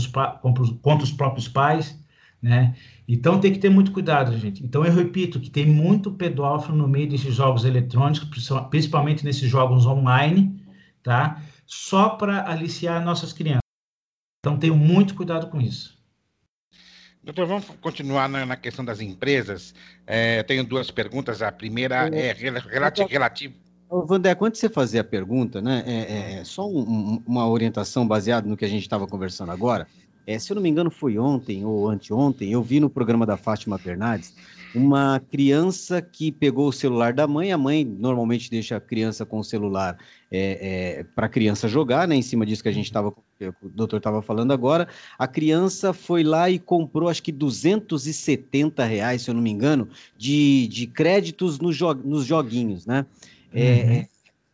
os, 0.63 0.71
contra 0.83 1.05
os 1.05 1.11
próprios 1.11 1.49
pais, 1.49 1.99
né? 2.41 2.77
Então 3.09 3.41
tem 3.41 3.53
que 3.53 3.59
ter 3.59 3.71
muito 3.71 3.93
cuidado, 3.93 4.37
gente. 4.39 4.63
Então 4.65 4.85
eu 4.85 4.93
repito 4.93 5.41
que 5.41 5.49
tem 5.49 5.67
muito 5.67 6.13
pedófilo 6.13 6.77
no 6.77 6.89
meio 6.89 7.09
desses 7.09 7.35
jogos 7.35 7.65
eletrônicos, 7.65 8.51
principalmente 8.69 9.25
nesses 9.25 9.49
jogos 9.49 9.87
online, 9.87 10.63
tá? 11.03 11.43
Só 11.67 12.11
para 12.11 12.51
aliciar 12.51 13.03
nossas 13.03 13.33
crianças. 13.33 13.63
Então 14.41 14.59
tenham 14.59 14.77
muito 14.77 15.15
cuidado 15.15 15.49
com 15.49 15.61
isso. 15.61 15.97
Doutor, 17.23 17.47
vamos 17.47 17.67
continuar 17.81 18.29
na, 18.29 18.45
na 18.45 18.57
questão 18.57 18.85
das 18.85 19.01
empresas. 19.01 19.73
É, 20.05 20.43
tenho 20.43 20.65
duas 20.65 20.91
perguntas. 20.91 21.41
A 21.41 21.53
primeira 21.53 22.09
é 22.09 22.33
relativa. 22.33 23.55
Vandé, 24.01 24.35
quando 24.35 24.55
você 24.55 24.69
fazia 24.69 25.03
a 25.03 25.05
pergunta, 25.05 25.61
né, 25.61 25.83
é, 25.87 25.93
é, 25.93 26.41
é 26.41 26.45
só 26.45 26.67
um, 26.67 27.23
uma 27.27 27.47
orientação 27.47 28.07
baseada 28.07 28.49
no 28.49 28.57
que 28.57 28.65
a 28.65 28.69
gente 28.69 28.83
estava 28.83 29.07
conversando 29.07 29.53
agora. 29.53 29.87
É, 30.27 30.39
se 30.39 30.51
eu 30.51 30.55
não 30.55 30.63
me 30.63 30.69
engano, 30.69 30.91
foi 30.91 31.19
ontem 31.19 31.65
ou 31.65 31.89
anteontem, 31.89 32.53
eu 32.53 32.63
vi 32.63 32.81
no 32.81 32.89
programa 32.89 33.27
da 33.27 33.37
Fátima 33.37 33.79
Bernardes 33.79 34.35
uma 34.75 35.21
criança 35.31 36.01
que 36.01 36.33
pegou 36.33 36.69
o 36.69 36.73
celular 36.73 37.13
da 37.13 37.27
mãe. 37.27 37.53
A 37.53 37.59
mãe 37.59 37.85
normalmente 37.85 38.51
deixa 38.51 38.77
a 38.77 38.81
criança 38.81 39.27
com 39.27 39.39
o 39.39 39.45
celular 39.45 39.99
é, 40.31 41.01
é, 41.01 41.05
para 41.15 41.27
a 41.27 41.29
criança 41.29 41.69
jogar, 41.69 42.09
né? 42.09 42.15
Em 42.17 42.23
cima 42.23 42.47
disso 42.47 42.63
que 42.63 42.69
a 42.69 42.73
gente 42.73 42.87
estava, 42.87 43.09
o 43.09 43.69
doutor 43.69 43.99
estava 43.99 44.23
falando 44.23 44.53
agora. 44.53 44.89
A 45.19 45.27
criança 45.29 45.93
foi 45.93 46.23
lá 46.23 46.49
e 46.49 46.59
comprou, 46.59 47.09
acho 47.09 47.23
que 47.23 47.33
270 47.33 48.85
reais, 48.85 49.23
se 49.23 49.31
eu 49.31 49.35
não 49.35 49.43
me 49.43 49.51
engano, 49.51 49.89
de, 50.17 50.67
de 50.69 50.87
créditos 50.87 51.59
no 51.59 51.73
jo 51.73 51.93
nos 51.95 52.25
joguinhos, 52.25 52.87
né? 52.87 53.05
É, 53.55 53.85
uhum. 53.85 54.07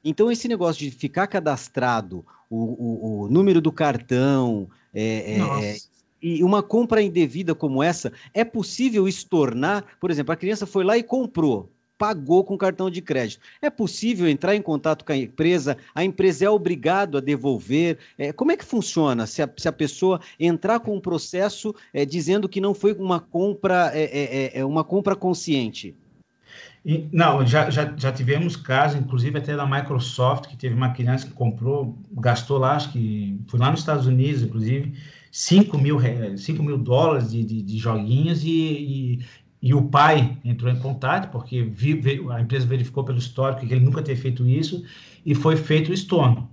então, 0.05 0.33
esse 0.33 0.49
negócio 0.49 0.81
de 0.81 0.91
ficar 0.91 1.27
cadastrado, 1.27 2.25
o, 2.51 2.57
o, 2.57 3.23
o 3.23 3.29
número 3.29 3.61
do 3.61 3.73
cartão, 3.73 4.69
é, 4.95 5.37
é, 5.37 5.65
é 5.65 5.77
e 6.21 6.43
uma 6.43 6.63
compra 6.63 7.01
indevida 7.01 7.55
como 7.55 7.83
essa, 7.83 8.13
é 8.35 8.45
possível 8.45 9.07
estornar? 9.07 9.85
Por 10.01 10.11
exemplo, 10.11 10.33
a 10.33 10.37
criança 10.37 10.67
foi 10.67 10.85
lá 10.85 10.99
e 10.99 11.03
comprou, 11.03 11.71
pagou 11.97 12.45
com 12.45 12.59
cartão 12.59 12.91
de 12.91 13.01
crédito. 13.01 13.41
É 13.63 13.71
possível 13.71 14.29
entrar 14.29 14.55
em 14.55 14.63
contato 14.63 15.05
com 15.05 15.13
a 15.13 15.17
empresa? 15.17 15.77
A 15.95 16.05
empresa 16.05 16.45
é 16.45 16.51
obrigada 16.51 17.19
a 17.19 17.21
devolver? 17.21 17.99
É, 18.17 18.33
como 18.33 18.53
é 18.53 18.57
que 18.57 18.65
funciona 18.65 19.27
se 19.27 19.43
a, 19.43 19.51
se 19.57 19.69
a, 19.69 19.73
pessoa 19.73 20.21
entrar 20.39 20.81
com 20.81 20.97
um 20.97 21.01
processo 21.01 21.75
é, 21.93 22.05
dizendo 22.05 22.49
que 22.49 22.61
não 22.61 22.75
foi 22.75 22.93
uma 22.93 23.21
compra, 23.21 23.91
é, 23.95 24.55
é, 24.55 24.59
é 24.61 24.65
uma 24.65 24.85
compra 24.85 25.15
consciente? 25.15 25.95
E, 26.85 27.09
não, 27.13 27.45
já, 27.47 27.71
já, 27.71 27.93
já 27.97 28.13
tivemos 28.13 28.57
casos, 28.57 29.01
inclusive 29.01 29.39
até 29.39 29.57
da 29.57 29.67
Microsoft, 29.67 30.47
que 30.47 30.57
teve 30.57 30.75
uma 30.75 30.91
criança 30.91 31.27
que 31.27 31.33
comprou, 31.33 31.99
gastou 32.13 32.59
lá, 32.59 32.77
acho 32.77 32.93
que 32.93 33.39
foi 33.49 33.59
lá 33.59 33.71
nos 33.71 33.81
Estados 33.81 34.07
Unidos, 34.07 34.43
inclusive, 34.43 34.95
5 35.31 35.79
mil, 35.79 35.99
5 36.37 36.63
mil 36.63 36.79
dólares 36.79 37.31
de, 37.31 37.45
de, 37.45 37.63
de 37.63 37.79
joguinhos 37.79 38.45
e, 38.45 38.51
e, 38.51 39.27
e, 39.61 39.75
o 39.75 39.83
pai 39.83 40.39
entrou 40.45 40.73
em 40.73 40.79
contato, 40.79 41.31
porque 41.31 41.63
vi, 41.63 42.01
a 42.31 42.41
empresa 42.41 42.67
verificou 42.67 43.05
pelo 43.05 43.19
histórico 43.19 43.67
que 43.67 43.73
ele 43.73 43.85
nunca 43.85 44.03
tinha 44.03 44.17
feito 44.17 44.47
isso 44.47 44.85
e 45.25 45.35
foi 45.35 45.57
feito 45.57 45.91
o 45.91 45.95
estorno. 45.95 46.51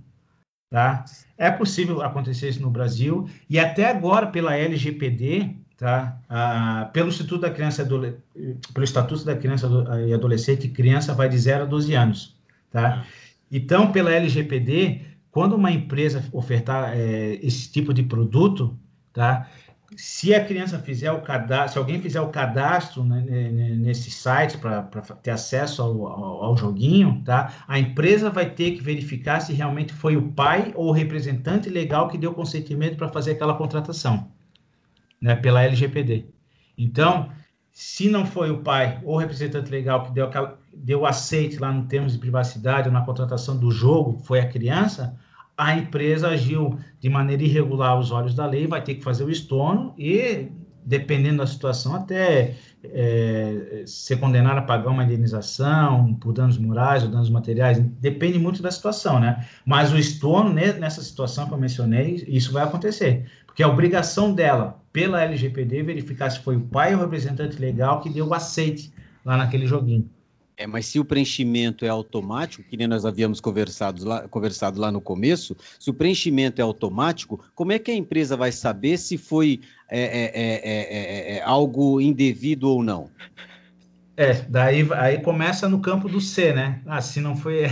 Tá? 0.70 1.04
É 1.38 1.50
possível 1.50 2.02
acontecer 2.02 2.48
isso 2.48 2.60
no 2.60 2.70
Brasil 2.70 3.28
e 3.48 3.58
até 3.58 3.88
agora, 3.88 4.26
pela 4.26 4.56
LGPD, 4.56 5.56
tá? 5.76 6.18
Ah, 6.28 6.90
pelo 6.92 7.08
Instituto 7.08 7.42
da 7.42 7.50
Criança 7.50 7.84
pelo 7.84 8.84
Estatuto 8.84 9.24
da 9.24 9.36
Criança 9.36 9.68
e 10.06 10.12
Adolescente, 10.12 10.68
criança 10.68 11.14
vai 11.14 11.28
de 11.28 11.38
0 11.38 11.64
a 11.64 11.66
12 11.66 11.94
anos, 11.94 12.36
tá? 12.70 13.04
Então, 13.50 13.92
pela 13.92 14.12
LGPD, 14.12 15.02
quando 15.30 15.54
uma 15.54 15.70
empresa 15.70 16.24
ofertar 16.32 16.96
é, 16.96 17.38
esse 17.42 17.70
tipo 17.70 17.92
de 17.92 18.02
produto, 18.02 18.76
tá? 19.12 19.48
se 19.94 20.34
a 20.34 20.44
criança 20.44 20.78
fizer 20.78 21.12
o 21.12 21.20
cadastro, 21.20 21.72
se 21.72 21.78
alguém 21.78 22.00
fizer 22.00 22.20
o 22.20 22.28
cadastro 22.28 23.04
né, 23.04 23.20
nesse 23.76 24.10
site 24.10 24.58
para 24.58 24.82
ter 25.22 25.30
acesso 25.30 25.80
ao, 25.80 26.06
ao, 26.06 26.44
ao, 26.44 26.56
joguinho, 26.56 27.22
tá? 27.24 27.52
A 27.68 27.78
empresa 27.78 28.28
vai 28.28 28.50
ter 28.50 28.72
que 28.72 28.82
verificar 28.82 29.40
se 29.40 29.52
realmente 29.52 29.92
foi 29.92 30.16
o 30.16 30.32
pai 30.32 30.72
ou 30.74 30.88
o 30.88 30.92
representante 30.92 31.68
legal 31.70 32.08
que 32.08 32.18
deu 32.18 32.34
consentimento 32.34 32.96
para 32.96 33.08
fazer 33.08 33.32
aquela 33.32 33.54
contratação, 33.54 34.28
né? 35.26 35.34
Pela 35.34 35.64
LGPD. 35.64 36.26
Então, 36.78 37.30
se 37.72 38.08
não 38.08 38.24
foi 38.24 38.50
o 38.50 38.62
pai 38.62 39.00
ou 39.04 39.16
o 39.16 39.18
representante 39.18 39.70
legal 39.70 40.04
que 40.04 40.12
deu 40.12 40.30
deu 40.72 41.06
aceite 41.06 41.58
lá 41.58 41.72
no 41.72 41.86
termos 41.86 42.12
de 42.12 42.18
privacidade 42.18 42.88
ou 42.88 42.92
na 42.92 43.00
contratação 43.00 43.56
do 43.56 43.70
jogo, 43.70 44.18
foi 44.24 44.40
a 44.40 44.46
criança, 44.46 45.18
a 45.56 45.74
empresa 45.74 46.28
agiu 46.28 46.78
de 47.00 47.08
maneira 47.08 47.42
irregular 47.42 47.92
aos 47.92 48.10
olhos 48.10 48.34
da 48.34 48.46
lei, 48.46 48.66
vai 48.66 48.82
ter 48.82 48.94
que 48.94 49.02
fazer 49.02 49.24
o 49.24 49.30
estorno 49.30 49.94
e, 49.96 50.48
dependendo 50.84 51.38
da 51.38 51.46
situação, 51.46 51.94
até 51.94 52.54
é, 52.84 53.82
ser 53.86 54.16
condenado 54.16 54.58
a 54.58 54.62
pagar 54.62 54.90
uma 54.90 55.02
indenização 55.02 56.12
por 56.14 56.34
danos 56.34 56.58
morais 56.58 57.02
ou 57.02 57.08
danos 57.08 57.30
materiais, 57.30 57.78
depende 57.78 58.38
muito 58.38 58.62
da 58.62 58.70
situação, 58.70 59.18
né? 59.18 59.46
Mas 59.64 59.92
o 59.92 59.98
estorno, 59.98 60.52
nessa 60.52 61.02
situação 61.02 61.46
que 61.46 61.54
eu 61.54 61.58
mencionei, 61.58 62.22
isso 62.28 62.52
vai 62.52 62.62
acontecer, 62.62 63.24
porque 63.46 63.62
a 63.62 63.68
obrigação 63.68 64.34
dela, 64.34 64.78
pela 64.96 65.22
LGPD, 65.22 65.82
verificar 65.82 66.30
se 66.30 66.40
foi 66.40 66.56
o 66.56 66.60
pai 66.62 66.94
ou 66.94 67.00
o 67.00 67.02
representante 67.02 67.58
legal 67.58 68.00
que 68.00 68.08
deu 68.08 68.26
o 68.26 68.32
aceite 68.32 68.90
lá 69.22 69.36
naquele 69.36 69.66
joguinho. 69.66 70.08
É, 70.56 70.66
mas 70.66 70.86
se 70.86 70.98
o 70.98 71.04
preenchimento 71.04 71.84
é 71.84 71.88
automático, 71.88 72.64
que 72.66 72.78
nem 72.78 72.86
nós 72.86 73.04
havíamos 73.04 73.38
conversado 73.38 74.02
lá, 74.08 74.26
conversado 74.26 74.80
lá 74.80 74.90
no 74.90 75.02
começo, 75.02 75.54
se 75.78 75.90
o 75.90 75.92
preenchimento 75.92 76.62
é 76.62 76.64
automático, 76.64 77.44
como 77.54 77.72
é 77.72 77.78
que 77.78 77.90
a 77.90 77.94
empresa 77.94 78.38
vai 78.38 78.50
saber 78.50 78.96
se 78.96 79.18
foi 79.18 79.60
é, 79.90 80.00
é, 80.00 81.36
é, 81.36 81.42
algo 81.42 82.00
indevido 82.00 82.70
ou 82.70 82.82
não? 82.82 83.10
É, 84.16 84.32
daí 84.48 84.88
aí 84.94 85.18
começa 85.20 85.68
no 85.68 85.78
campo 85.78 86.08
do 86.08 86.22
C, 86.22 86.54
né? 86.54 86.80
Ah, 86.86 87.02
se 87.02 87.20
não 87.20 87.36
foi. 87.36 87.64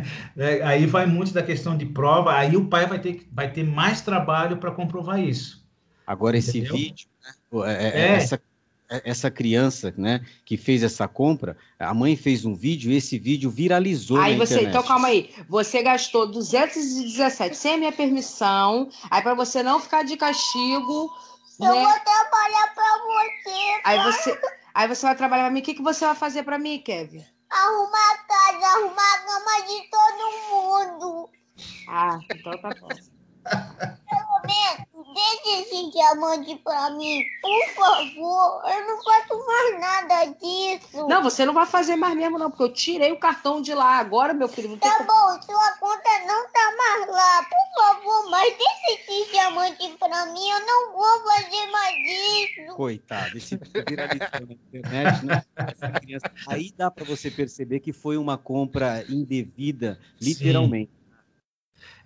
aí 0.64 0.86
vai 0.86 1.04
muito 1.04 1.34
da 1.34 1.42
questão 1.42 1.76
de 1.76 1.84
prova, 1.84 2.34
aí 2.34 2.56
o 2.56 2.64
pai 2.70 2.86
vai 2.86 2.98
ter, 2.98 3.28
vai 3.30 3.52
ter 3.52 3.64
mais 3.64 4.00
trabalho 4.00 4.56
para 4.56 4.70
comprovar 4.70 5.20
isso. 5.20 5.59
Agora, 6.10 6.36
Entendeu? 6.36 6.74
esse 6.74 6.76
vídeo, 6.76 7.06
né? 7.22 8.16
essa 8.16 8.42
é, 8.90 9.00
essa 9.04 9.30
criança, 9.30 9.94
né, 9.96 10.20
que 10.44 10.56
fez 10.56 10.82
essa 10.82 11.06
compra, 11.06 11.56
a 11.78 11.94
mãe 11.94 12.16
fez 12.16 12.44
um 12.44 12.56
vídeo 12.56 12.90
e 12.90 12.96
esse 12.96 13.16
vídeo 13.16 13.48
viralizou 13.48 14.18
aí 14.18 14.36
você, 14.36 14.54
internet. 14.54 14.70
Então, 14.70 14.82
calma 14.82 15.06
aí. 15.06 15.32
Você 15.48 15.80
gastou 15.80 16.26
217 16.26 17.56
sem 17.56 17.74
a 17.74 17.78
minha 17.78 17.92
permissão. 17.92 18.90
Aí, 19.08 19.22
para 19.22 19.34
você 19.34 19.62
não 19.62 19.78
ficar 19.78 20.02
de 20.02 20.16
castigo. 20.16 21.08
Eu 21.60 21.72
né? 21.72 21.84
vou 21.84 22.00
trabalhar 22.00 22.74
para 22.74 22.98
você. 23.04 23.80
Aí 23.84 24.02
você, 24.02 24.40
aí 24.74 24.88
você 24.88 25.06
vai 25.06 25.14
trabalhar 25.14 25.44
para 25.44 25.52
mim. 25.52 25.60
O 25.60 25.62
que, 25.62 25.74
que 25.74 25.82
você 25.82 26.04
vai 26.04 26.16
fazer 26.16 26.42
para 26.42 26.58
mim, 26.58 26.80
Kevin? 26.80 27.24
Arrumar 27.48 28.10
a 28.10 28.18
casa, 28.26 28.66
arrumar 28.66 29.14
a 29.14 29.18
cama 29.18 29.66
de 29.68 29.88
todo 29.88 30.22
mundo. 30.50 31.30
Ah, 31.88 32.18
então 32.28 32.58
tá 32.60 32.70
bom. 32.80 32.88
Deixe 35.14 35.62
esse 35.62 35.90
diamante 35.90 36.54
pra 36.56 36.90
mim, 36.90 37.24
por 37.42 37.74
favor. 37.74 38.62
Eu 38.70 38.86
não 38.86 39.02
faço 39.02 39.46
mais 39.46 39.80
nada 39.80 40.24
disso. 40.26 41.08
Não, 41.08 41.22
você 41.22 41.44
não 41.44 41.52
vai 41.52 41.66
fazer 41.66 41.96
mais 41.96 42.16
mesmo, 42.16 42.38
não, 42.38 42.50
porque 42.50 42.62
eu 42.62 42.72
tirei 42.72 43.10
o 43.10 43.18
cartão 43.18 43.60
de 43.60 43.74
lá 43.74 43.98
agora, 43.98 44.32
meu 44.32 44.48
filho. 44.48 44.76
Tá 44.76 44.98
tem... 44.98 45.06
bom, 45.06 45.42
sua 45.42 45.72
conta 45.80 46.08
não 46.26 46.46
tá 46.52 46.74
mais 46.76 47.08
lá. 47.08 47.42
Por 47.42 47.82
favor, 47.82 48.30
mas 48.30 48.54
deixe 48.56 49.02
esse 49.02 49.30
diamante 49.32 49.88
pra 49.98 50.26
mim. 50.26 50.48
Eu 50.48 50.66
não 50.66 50.92
vou 50.92 51.22
fazer 51.24 51.66
mais 51.72 51.96
isso. 51.96 52.74
Coitado, 52.76 53.36
esse 53.36 53.58
viralizou 53.88 54.46
na 54.46 54.52
internet, 54.52 55.26
né? 55.26 55.42
Essa 55.56 55.90
criança. 55.90 56.30
Aí 56.46 56.72
dá 56.76 56.90
pra 56.90 57.04
você 57.04 57.30
perceber 57.30 57.80
que 57.80 57.92
foi 57.92 58.16
uma 58.16 58.38
compra 58.38 59.04
indevida, 59.08 59.98
literalmente. 60.20 60.92
Sim. 60.92 60.99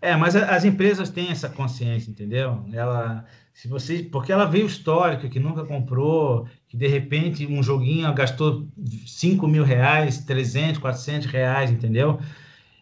É, 0.05 0.15
mas 0.15 0.37
as 0.37 0.67
empresas 0.67 1.09
têm 1.09 1.31
essa 1.31 1.49
consciência, 1.49 2.11
entendeu? 2.11 2.63
Ela, 2.75 3.25
se 3.55 3.67
você, 3.67 4.03
porque 4.03 4.31
ela 4.31 4.45
veio 4.45 4.67
histórica, 4.67 5.31
que 5.31 5.41
nunca 5.41 5.65
comprou, 5.65 6.47
que 6.69 6.77
de 6.77 6.87
repente 6.87 7.47
um 7.47 7.63
joguinho 7.63 8.13
gastou 8.13 8.69
5 9.07 9.49
mil 9.49 9.65
reais, 9.65 10.19
300, 10.19 10.79
400 10.79 11.27
reais, 11.27 11.71
entendeu? 11.71 12.21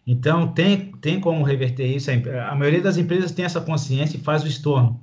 Então 0.05 0.49
tem, 0.49 0.91
tem 0.99 1.17
como 1.17 1.43
reverter 1.43 1.85
isso. 1.85 2.11
A 2.11 2.55
maioria 2.55 2.81
das 2.81 2.97
empresas 2.97 3.31
tem 3.31 3.45
essa 3.45 3.61
consciência 3.61 4.17
e 4.17 4.19
faz 4.19 4.43
o 4.43 4.47
estorno, 4.47 4.99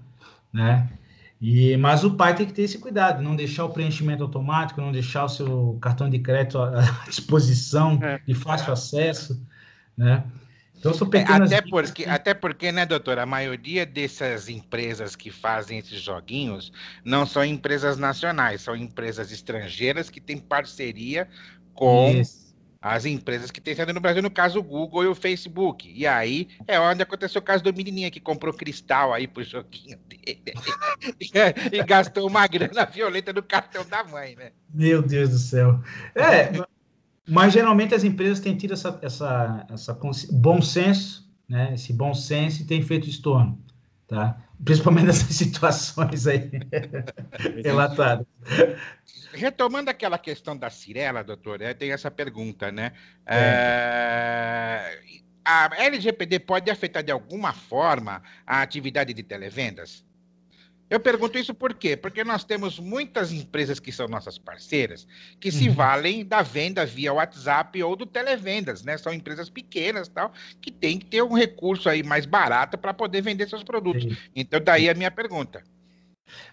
né? 0.52 0.90
E, 1.40 1.74
mas 1.78 2.04
o 2.04 2.16
pai 2.16 2.34
tem 2.34 2.44
que 2.44 2.52
ter 2.52 2.64
esse 2.64 2.78
cuidado, 2.78 3.22
não 3.22 3.34
deixar 3.34 3.64
o 3.64 3.70
preenchimento 3.70 4.22
automático, 4.22 4.78
não 4.78 4.92
deixar 4.92 5.24
o 5.24 5.28
seu 5.30 5.78
cartão 5.80 6.10
de 6.10 6.18
crédito 6.18 6.58
à 6.58 6.82
disposição, 7.08 7.98
é. 8.02 8.20
de 8.26 8.34
fácil 8.34 8.74
acesso, 8.74 9.42
né? 9.96 10.22
Então, 10.80 10.94
são 10.94 11.06
pequenas... 11.06 11.52
até, 11.52 11.60
porque, 11.60 12.04
até 12.06 12.34
porque, 12.34 12.72
né, 12.72 12.86
doutora, 12.86 13.22
a 13.22 13.26
maioria 13.26 13.84
dessas 13.84 14.48
empresas 14.48 15.14
que 15.14 15.30
fazem 15.30 15.78
esses 15.78 16.00
joguinhos 16.00 16.72
não 17.04 17.26
são 17.26 17.44
empresas 17.44 17.98
nacionais, 17.98 18.62
são 18.62 18.74
empresas 18.74 19.30
estrangeiras 19.30 20.08
que 20.08 20.22
têm 20.22 20.38
parceria 20.38 21.28
com 21.74 22.10
Isso. 22.12 22.56
as 22.80 23.04
empresas 23.04 23.50
que 23.50 23.60
têm 23.60 23.74
sede 23.74 23.92
no 23.92 24.00
Brasil, 24.00 24.22
no 24.22 24.30
caso 24.30 24.58
o 24.58 24.62
Google 24.62 25.04
e 25.04 25.06
o 25.06 25.14
Facebook. 25.14 25.92
E 25.94 26.06
aí 26.06 26.48
é 26.66 26.80
onde 26.80 27.02
aconteceu 27.02 27.40
o 27.40 27.44
caso 27.44 27.62
do 27.62 27.74
menininho 27.74 28.10
que 28.10 28.18
comprou 28.18 28.54
cristal 28.54 29.12
aí 29.12 29.28
pro 29.28 29.44
joguinho 29.44 29.98
dele 30.08 30.42
e 31.70 31.84
gastou 31.84 32.26
uma 32.26 32.46
grana 32.46 32.86
violenta 32.86 33.34
no 33.34 33.42
cartão 33.42 33.86
da 33.86 34.02
mãe, 34.02 34.34
né? 34.34 34.52
Meu 34.72 35.02
Deus 35.02 35.28
do 35.28 35.38
céu. 35.38 35.78
É, 36.14 36.52
mas 37.30 37.52
geralmente 37.52 37.94
as 37.94 38.02
empresas 38.02 38.40
têm 38.40 38.56
tido 38.56 38.74
essa, 38.74 38.98
essa, 39.02 39.66
essa 39.70 39.98
bom 40.32 40.60
senso, 40.60 41.32
né? 41.48 41.72
Esse 41.74 41.92
bom 41.92 42.12
senso 42.12 42.62
e 42.62 42.64
têm 42.66 42.82
feito 42.82 43.08
estorno, 43.08 43.62
tá? 44.08 44.36
Principalmente 44.64 45.06
nessas 45.06 45.30
situações 45.36 46.26
aí 46.26 46.50
relatadas. 47.64 48.26
Retomando 49.32 49.90
aquela 49.90 50.18
questão 50.18 50.56
da 50.56 50.70
Cirela, 50.70 51.22
doutor, 51.22 51.62
é, 51.62 51.72
tem 51.72 51.92
essa 51.92 52.10
pergunta, 52.10 52.72
né? 52.72 52.92
É. 53.24 53.36
É, 53.36 55.00
a 55.44 55.70
LGPD 55.84 56.40
pode 56.40 56.68
afetar 56.68 57.02
de 57.02 57.12
alguma 57.12 57.52
forma 57.52 58.22
a 58.44 58.60
atividade 58.60 59.14
de 59.14 59.22
televendas? 59.22 60.04
Eu 60.90 60.98
pergunto 60.98 61.38
isso 61.38 61.54
por 61.54 61.72
quê? 61.72 61.96
Porque 61.96 62.24
nós 62.24 62.42
temos 62.42 62.80
muitas 62.80 63.32
empresas 63.32 63.78
que 63.78 63.92
são 63.92 64.08
nossas 64.08 64.36
parceiras 64.36 65.06
que 65.38 65.48
uhum. 65.48 65.54
se 65.54 65.68
valem 65.68 66.24
da 66.24 66.42
venda 66.42 66.84
via 66.84 67.12
WhatsApp 67.12 67.80
ou 67.80 67.94
do 67.94 68.04
televendas, 68.04 68.82
né? 68.82 68.98
São 68.98 69.14
empresas 69.14 69.48
pequenas 69.48 70.08
tal 70.08 70.32
que 70.60 70.72
tem 70.72 70.98
que 70.98 71.06
ter 71.06 71.22
um 71.22 71.32
recurso 71.32 71.88
aí 71.88 72.02
mais 72.02 72.26
barato 72.26 72.76
para 72.76 72.92
poder 72.92 73.22
vender 73.22 73.48
seus 73.48 73.62
produtos. 73.62 74.02
Sim. 74.02 74.16
Então 74.34 74.60
daí 74.60 74.90
a 74.90 74.94
minha 74.94 75.12
pergunta. 75.12 75.62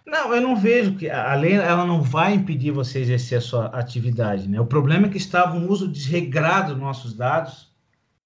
Não, 0.06 0.34
eu 0.34 0.42
não 0.42 0.56
vejo 0.56 0.96
que 0.96 1.10
a 1.10 1.34
lei 1.34 1.54
ela 1.54 1.86
não 1.86 2.02
vai 2.02 2.34
impedir 2.34 2.72
você 2.72 3.00
exercer 3.00 3.40
a 3.40 3.42
sua 3.42 3.66
atividade, 3.68 4.48
né? 4.48 4.60
O 4.60 4.66
problema 4.66 5.08
é 5.08 5.10
que 5.10 5.18
estava 5.18 5.56
um 5.56 5.68
uso 5.68 5.88
desregrado 5.88 6.74
dos 6.74 6.82
nossos 6.82 7.14
dados, 7.14 7.72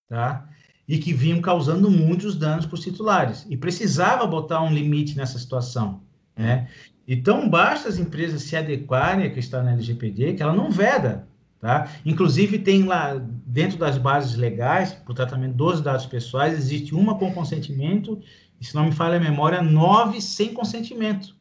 tá? 0.07 0.47
E 0.91 0.97
que 0.97 1.13
vinham 1.13 1.39
causando 1.39 1.89
muitos 1.89 2.35
danos 2.35 2.65
para 2.65 2.75
os 2.75 2.81
titulares. 2.81 3.47
E 3.49 3.55
precisava 3.55 4.27
botar 4.27 4.61
um 4.61 4.73
limite 4.73 5.15
nessa 5.15 5.39
situação. 5.39 6.01
Né? 6.35 6.67
Então, 7.07 7.47
basta 7.47 7.87
as 7.87 7.97
empresas 7.97 8.41
se 8.41 8.57
adequarem 8.57 9.25
a 9.25 9.29
que 9.29 9.39
está 9.39 9.63
na 9.63 9.71
LGPD, 9.71 10.33
que 10.33 10.43
ela 10.43 10.51
não 10.51 10.69
veda. 10.69 11.29
Tá? 11.61 11.87
Inclusive, 12.05 12.59
tem 12.59 12.83
lá, 12.83 13.13
dentro 13.45 13.77
das 13.77 13.97
bases 13.97 14.35
legais, 14.35 14.91
para 14.91 15.13
o 15.13 15.15
tratamento 15.15 15.55
dos 15.55 15.79
dados 15.79 16.05
pessoais, 16.05 16.57
existe 16.57 16.93
uma 16.93 17.17
com 17.17 17.33
consentimento, 17.33 18.21
e 18.59 18.65
se 18.65 18.75
não 18.75 18.83
me 18.83 18.91
falha 18.91 19.15
a 19.15 19.21
memória, 19.21 19.61
nove 19.61 20.21
sem 20.21 20.53
consentimento. 20.53 21.33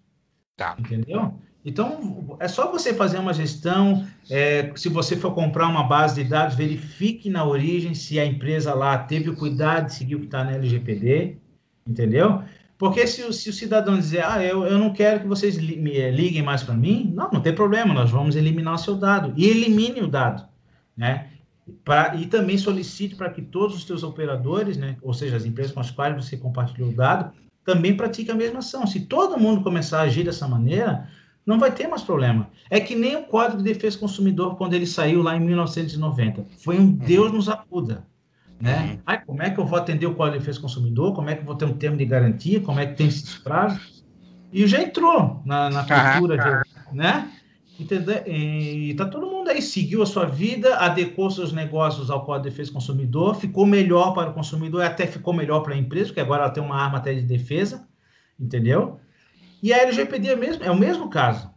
Tá. 0.57 0.77
Entendeu? 0.79 1.35
Então, 1.65 2.37
é 2.41 2.49
só 2.49 2.71
você 2.71 2.95
fazer 2.95 3.19
uma 3.19 3.35
gestão. 3.35 4.07
É, 4.31 4.73
se 4.75 4.89
você 4.89 5.17
for 5.17 5.35
comprar 5.35 5.69
uma 5.69 5.85
base 5.85 6.23
de 6.23 6.29
dados, 6.29 6.57
verifique 6.57 7.29
na 7.29 7.45
origem 7.45 7.95
se 7.95 8.19
a 8.19 8.25
empresa 8.25 8.73
lá 8.73 8.97
teve 8.99 9.29
o 9.29 9.37
cuidado 9.37 9.87
de 9.87 9.95
seguir 9.95 10.15
o 10.15 10.21
que 10.21 10.27
está 10.27 10.43
na 10.43 10.53
LGPD, 10.53 11.37
entendeu? 11.87 12.43
Porque 12.79 13.07
se, 13.07 13.31
se, 13.35 13.51
o 13.51 13.53
cidadão 13.53 13.99
dizer, 13.99 14.25
ah, 14.25 14.43
eu, 14.43 14.65
eu 14.65 14.79
não 14.79 14.91
quero 14.91 15.21
que 15.21 15.27
vocês 15.27 15.57
li, 15.57 15.77
me, 15.77 15.99
eh, 15.99 16.11
liguem 16.11 16.43
mais 16.43 16.63
para 16.63 16.75
mim, 16.75 17.13
não, 17.15 17.31
não 17.31 17.43
tem 17.43 17.55
problema, 17.55 17.93
nós 17.93 18.11
vamos 18.11 18.37
eliminar 18.37 18.73
o 18.73 18.79
seu 18.79 18.95
dado. 18.95 19.35
E 19.37 19.47
elimine 19.47 20.01
o 20.01 20.09
dado, 20.09 20.49
né? 20.97 21.29
Pra, 21.85 22.17
e 22.17 22.25
também 22.25 22.57
solicite 22.57 23.15
para 23.15 23.29
que 23.29 23.43
todos 23.43 23.77
os 23.77 23.85
seus 23.85 24.03
operadores, 24.03 24.79
né, 24.79 24.97
ou 25.03 25.13
seja, 25.13 25.37
as 25.37 25.45
empresas 25.45 25.73
com 25.73 25.81
as 25.81 25.91
quais 25.91 26.17
você 26.17 26.39
compartilhou 26.39 26.89
o 26.89 26.95
dado, 26.95 27.31
também 27.67 27.95
pratiquem 27.95 28.35
a 28.35 28.39
mesma 28.39 28.61
ação. 28.61 28.87
Se 28.87 29.01
todo 29.01 29.39
mundo 29.39 29.63
começar 29.63 30.01
a 30.01 30.05
agir 30.05 30.25
dessa 30.25 30.49
maneira, 30.49 31.07
não 31.51 31.59
vai 31.59 31.73
ter 31.73 31.89
mais 31.89 32.03
problema. 32.03 32.49
É 32.71 32.79
que 32.79 32.95
nem 32.95 33.17
o 33.17 33.25
Código 33.25 33.59
de 33.59 33.65
Defesa 33.65 33.97
do 33.97 34.01
Consumidor, 34.01 34.57
quando 34.57 34.75
ele 34.75 34.87
saiu 34.87 35.21
lá 35.21 35.37
em 35.37 35.41
1990. 35.41 36.47
Foi 36.59 36.79
um 36.79 36.83
uhum. 36.83 36.93
Deus 36.93 37.33
nos 37.33 37.49
acuda. 37.49 38.07
Né? 38.61 38.93
Uhum. 38.93 38.99
Ai, 39.05 39.25
como 39.25 39.43
é 39.43 39.51
que 39.51 39.59
eu 39.59 39.67
vou 39.67 39.77
atender 39.77 40.07
o 40.07 40.15
Código 40.15 40.39
de 40.39 40.39
Defesa 40.39 40.59
do 40.59 40.63
Consumidor? 40.63 41.13
Como 41.13 41.29
é 41.29 41.35
que 41.35 41.41
eu 41.41 41.47
vou 41.47 41.57
ter 41.57 41.65
um 41.65 41.73
termo 41.73 41.97
de 41.97 42.05
garantia? 42.05 42.61
Como 42.61 42.79
é 42.79 42.87
que 42.87 42.95
tem 42.95 43.09
esses 43.09 43.37
prazos? 43.39 44.05
E 44.53 44.65
já 44.67 44.81
entrou 44.81 45.43
na, 45.45 45.71
na 45.71 45.85
cultura, 45.85 46.37
de, 46.37 46.97
né? 46.97 47.31
Entendeu? 47.79 48.23
E 48.27 48.95
tá 48.95 49.07
todo 49.07 49.27
mundo 49.27 49.49
aí, 49.49 49.61
seguiu 49.61 50.03
a 50.03 50.07
sua 50.07 50.27
vida, 50.27 50.77
adequou 50.77 51.31
seus 51.31 51.53
negócios 51.53 52.11
ao 52.11 52.25
Código 52.25 52.45
de 52.45 52.51
Defesa 52.51 52.71
do 52.71 52.75
Consumidor, 52.75 53.35
ficou 53.35 53.67
melhor 53.67 54.13
para 54.13 54.31
o 54.31 54.35
consumidor, 54.35 54.83
até 54.83 55.07
ficou 55.07 55.33
melhor 55.35 55.61
para 55.61 55.75
a 55.75 55.79
empresa, 55.79 56.07
porque 56.07 56.21
agora 56.21 56.45
ela 56.45 56.53
tem 56.53 56.63
uma 56.63 56.77
arma 56.77 56.99
até 56.99 57.13
de 57.15 57.23
defesa, 57.23 57.89
entendeu? 58.39 59.01
E 59.63 59.73
a 59.73 59.79
LGPD 59.79 60.29
é, 60.29 60.37
mesmo, 60.37 60.65
é 60.65 60.71
o 60.71 60.77
mesmo 60.77 61.11
caso, 61.11 61.51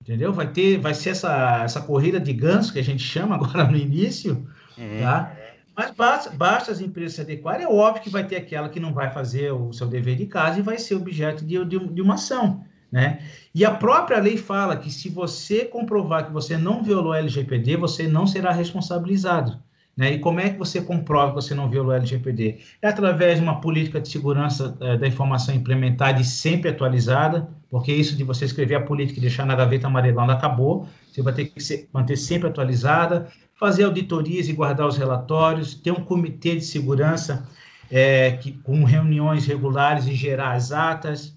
entendeu? 0.00 0.32
Vai 0.32 0.50
ter, 0.50 0.78
vai 0.78 0.94
ser 0.94 1.10
essa, 1.10 1.62
essa 1.62 1.80
corrida 1.80 2.18
de 2.18 2.32
ganso 2.32 2.72
que 2.72 2.78
a 2.78 2.84
gente 2.84 3.02
chama 3.02 3.34
agora 3.34 3.64
no 3.64 3.76
início, 3.76 4.46
uhum. 4.78 5.00
tá? 5.00 5.36
Mas 5.74 5.90
basta, 5.90 6.30
basta 6.30 6.70
as 6.70 6.80
empresas 6.80 7.14
se 7.14 7.20
adequarem, 7.22 7.64
é 7.64 7.68
óbvio 7.68 8.02
que 8.02 8.10
vai 8.10 8.26
ter 8.26 8.36
aquela 8.36 8.68
que 8.68 8.78
não 8.78 8.92
vai 8.92 9.10
fazer 9.10 9.52
o 9.52 9.72
seu 9.72 9.86
dever 9.86 10.16
de 10.16 10.26
casa 10.26 10.58
e 10.58 10.62
vai 10.62 10.78
ser 10.78 10.94
objeto 10.94 11.44
de, 11.44 11.64
de, 11.64 11.78
de 11.78 12.02
uma 12.02 12.14
ação. 12.14 12.64
Né? 12.90 13.22
E 13.54 13.64
a 13.64 13.70
própria 13.70 14.18
lei 14.18 14.36
fala 14.36 14.76
que 14.76 14.90
se 14.90 15.08
você 15.08 15.64
comprovar 15.64 16.26
que 16.26 16.32
você 16.32 16.58
não 16.58 16.82
violou 16.82 17.12
a 17.12 17.18
LGPD, 17.18 17.76
você 17.76 18.06
não 18.06 18.26
será 18.26 18.52
responsabilizado. 18.52 19.62
Né? 19.96 20.14
E 20.14 20.18
como 20.18 20.40
é 20.40 20.48
que 20.48 20.58
você 20.58 20.80
comprova 20.80 21.30
que 21.30 21.34
você 21.34 21.54
não 21.54 21.68
violou 21.68 21.92
a 21.92 21.96
LGPD? 21.96 22.60
É 22.80 22.88
através 22.88 23.38
de 23.38 23.44
uma 23.44 23.60
política 23.60 24.00
de 24.00 24.08
segurança 24.08 24.76
é, 24.80 24.96
da 24.96 25.06
informação 25.06 25.54
implementada 25.54 26.20
e 26.20 26.24
sempre 26.24 26.70
atualizada, 26.70 27.48
porque 27.70 27.92
isso 27.92 28.16
de 28.16 28.24
você 28.24 28.46
escrever 28.46 28.76
a 28.76 28.80
política 28.80 29.18
e 29.18 29.20
deixar 29.20 29.44
na 29.44 29.54
gaveta 29.54 29.86
amarelada 29.86 30.32
acabou. 30.32 30.88
Você 31.10 31.22
vai 31.22 31.34
ter 31.34 31.46
que 31.46 31.62
ser, 31.62 31.88
manter 31.92 32.16
sempre 32.16 32.48
atualizada, 32.48 33.28
fazer 33.54 33.84
auditorias 33.84 34.48
e 34.48 34.52
guardar 34.52 34.86
os 34.86 34.96
relatórios, 34.96 35.74
ter 35.74 35.90
um 35.90 36.02
comitê 36.04 36.56
de 36.56 36.64
segurança 36.64 37.46
é, 37.90 38.32
que, 38.32 38.52
com 38.52 38.84
reuniões 38.84 39.46
regulares 39.46 40.06
e 40.06 40.14
gerar 40.14 40.52
as 40.52 40.72
atas, 40.72 41.36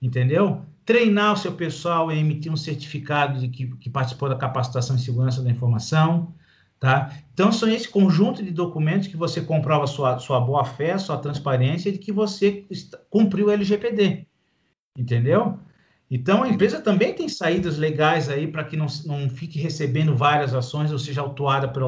entendeu? 0.00 0.62
treinar 0.86 1.32
o 1.32 1.36
seu 1.36 1.52
pessoal 1.52 2.12
em 2.12 2.20
emitir 2.20 2.50
um 2.50 2.56
certificado 2.56 3.40
de 3.40 3.48
que, 3.48 3.66
que 3.78 3.90
participou 3.90 4.28
da 4.28 4.36
capacitação 4.36 4.94
em 4.94 5.00
segurança 5.00 5.42
da 5.42 5.50
informação, 5.50 6.32
tá? 6.78 7.12
Então, 7.32 7.50
são 7.52 7.68
esse 7.68 7.88
conjunto 7.88 8.42
de 8.42 8.50
documentos 8.50 9.08
que 9.08 9.16
você 9.16 9.40
comprova 9.40 9.86
sua, 9.86 10.18
sua 10.18 10.40
boa-fé, 10.40 10.96
sua 10.98 11.18
transparência 11.18 11.90
de 11.90 11.98
que 11.98 12.12
você 12.12 12.64
cumpriu 13.10 13.46
o 13.46 13.50
LGPD, 13.50 14.26
entendeu? 14.96 15.58
Então, 16.08 16.44
a 16.44 16.48
empresa 16.48 16.80
também 16.80 17.12
tem 17.12 17.28
saídas 17.28 17.78
legais 17.78 18.28
aí 18.28 18.46
para 18.46 18.62
que 18.62 18.76
não, 18.76 18.86
não 19.04 19.28
fique 19.28 19.58
recebendo 19.58 20.16
várias 20.16 20.54
ações 20.54 20.92
ou 20.92 20.98
seja 20.98 21.20
autuada 21.20 21.66
pela 21.66 21.86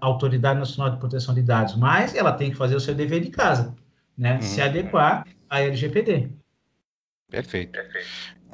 Autoridade, 0.00 0.60
Nacional 0.60 0.92
de 0.92 0.98
Proteção 0.98 1.34
de 1.34 1.42
Dados, 1.42 1.74
mas 1.76 2.14
ela 2.14 2.32
tem 2.32 2.50
que 2.50 2.56
fazer 2.56 2.76
o 2.76 2.80
seu 2.80 2.94
dever 2.94 3.20
de 3.20 3.30
casa, 3.30 3.74
né? 4.16 4.34
Uhum. 4.34 4.42
Se 4.42 4.60
adequar 4.60 5.26
à 5.50 5.60
LGPD. 5.60 6.30
Perfeito. 7.28 7.78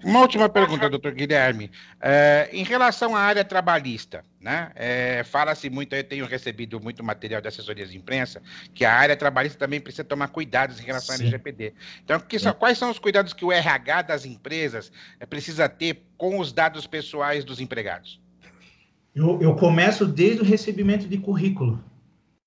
Uma 0.02 0.20
última 0.20 0.48
pergunta, 0.48 0.88
doutor 0.88 1.12
Guilherme. 1.12 1.70
É, 2.00 2.48
em 2.52 2.64
relação 2.64 3.14
à 3.14 3.20
área 3.20 3.44
trabalhista, 3.44 4.24
né? 4.44 4.70
É, 4.74 5.24
Fala-se 5.24 5.70
muito, 5.70 5.94
eu 5.94 6.04
tenho 6.04 6.26
recebido 6.26 6.78
muito 6.78 7.02
material 7.02 7.40
de 7.40 7.48
assessorias 7.48 7.90
de 7.90 7.96
imprensa, 7.96 8.42
que 8.74 8.84
a 8.84 8.92
área 8.92 9.16
trabalhista 9.16 9.58
também 9.58 9.80
precisa 9.80 10.04
tomar 10.04 10.28
cuidados 10.28 10.78
em 10.78 10.84
relação 10.84 11.16
Sim. 11.16 11.22
ao 11.22 11.28
LGPD. 11.28 11.72
Então, 12.04 12.22
são, 12.38 12.52
quais 12.52 12.76
são 12.76 12.90
os 12.90 12.98
cuidados 12.98 13.32
que 13.32 13.42
o 13.42 13.50
RH 13.50 14.02
das 14.02 14.26
empresas 14.26 14.92
é, 15.18 15.24
precisa 15.24 15.66
ter 15.66 16.04
com 16.18 16.38
os 16.38 16.52
dados 16.52 16.86
pessoais 16.86 17.42
dos 17.42 17.58
empregados? 17.58 18.20
Eu, 19.14 19.40
eu 19.40 19.56
começo 19.56 20.04
desde 20.04 20.42
o 20.42 20.44
recebimento 20.44 21.08
de 21.08 21.16
currículo 21.16 21.82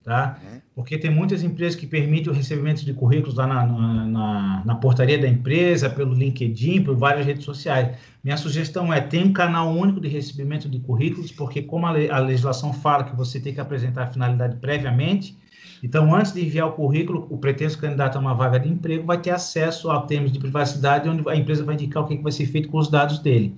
tá? 0.08 0.40
Uhum. 0.42 0.62
Porque 0.74 0.98
tem 0.98 1.12
muitas 1.12 1.44
empresas 1.44 1.78
que 1.78 1.86
permitem 1.86 2.32
o 2.32 2.34
recebimento 2.34 2.86
de 2.86 2.94
currículos 2.94 3.36
lá 3.36 3.46
na, 3.46 3.66
na, 3.66 4.64
na, 4.66 4.76
portaria 4.76 5.20
da 5.20 5.28
empresa, 5.28 5.90
pelo 5.90 6.14
LinkedIn, 6.14 6.82
por 6.84 6.96
várias 6.96 7.26
redes 7.26 7.44
sociais. 7.44 7.98
Minha 8.24 8.38
sugestão 8.38 8.94
é 8.94 9.02
ter 9.02 9.22
um 9.22 9.34
canal 9.34 9.70
único 9.70 10.00
de 10.00 10.08
recebimento 10.08 10.70
de 10.70 10.80
currículos, 10.80 11.30
porque 11.34 11.62
como 11.62 11.86
a, 11.88 11.90
a 11.90 12.20
legislação 12.20 12.72
fala 12.72 13.04
que 13.04 13.14
você 13.18 13.38
tem 13.38 13.54
que 13.54 13.60
apresentar 13.60 14.04
a 14.04 14.08
finalidade 14.08 14.56
previamente, 14.56 15.38
então, 15.84 16.16
antes 16.16 16.34
de 16.34 16.44
enviar 16.44 16.68
o 16.68 16.72
currículo, 16.72 17.28
o 17.30 17.38
pretenso 17.38 17.78
candidato 17.78 18.16
a 18.16 18.22
uma 18.22 18.34
vaga 18.34 18.60
de 18.60 18.68
emprego 18.68 19.06
vai 19.06 19.20
ter 19.20 19.30
acesso 19.30 19.92
a 19.92 20.02
termos 20.02 20.32
de 20.32 20.40
privacidade, 20.40 21.08
onde 21.08 21.22
a 21.30 21.36
empresa 21.36 21.64
vai 21.64 21.76
indicar 21.76 22.02
o 22.02 22.08
que, 22.08 22.16
que 22.16 22.24
vai 22.24 22.32
ser 22.32 22.48
feito 22.48 22.70
com 22.70 22.80
os 22.80 22.90
dados 22.90 23.20
dele. 23.20 23.56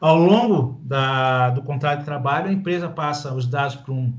Ao 0.00 0.16
longo 0.16 0.78
da, 0.84 1.50
do 1.50 1.62
contrato 1.62 2.00
de 2.00 2.04
trabalho, 2.04 2.48
a 2.48 2.52
empresa 2.52 2.88
passa 2.88 3.34
os 3.34 3.46
dados 3.46 3.74
para 3.74 3.92
um 3.92 4.12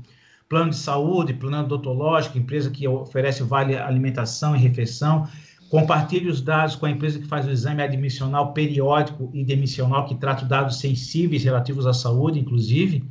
plano 0.48 0.70
de 0.70 0.76
saúde, 0.76 1.34
plano 1.34 1.60
odontológico, 1.60 2.38
empresa 2.38 2.70
que 2.70 2.88
oferece 2.88 3.42
vale 3.42 3.76
alimentação 3.76 4.56
e 4.56 4.58
refeição, 4.58 5.28
compartilhe 5.68 6.28
os 6.28 6.40
dados 6.40 6.74
com 6.74 6.86
a 6.86 6.90
empresa 6.90 7.18
que 7.18 7.26
faz 7.26 7.46
o 7.46 7.50
exame 7.50 7.82
admissional 7.82 8.52
periódico 8.52 9.30
e 9.34 9.44
demissional, 9.44 10.06
que 10.06 10.14
trata 10.14 10.46
dados 10.46 10.80
sensíveis 10.80 11.44
relativos 11.44 11.86
à 11.86 11.92
saúde, 11.92 12.38
inclusive. 12.38 13.04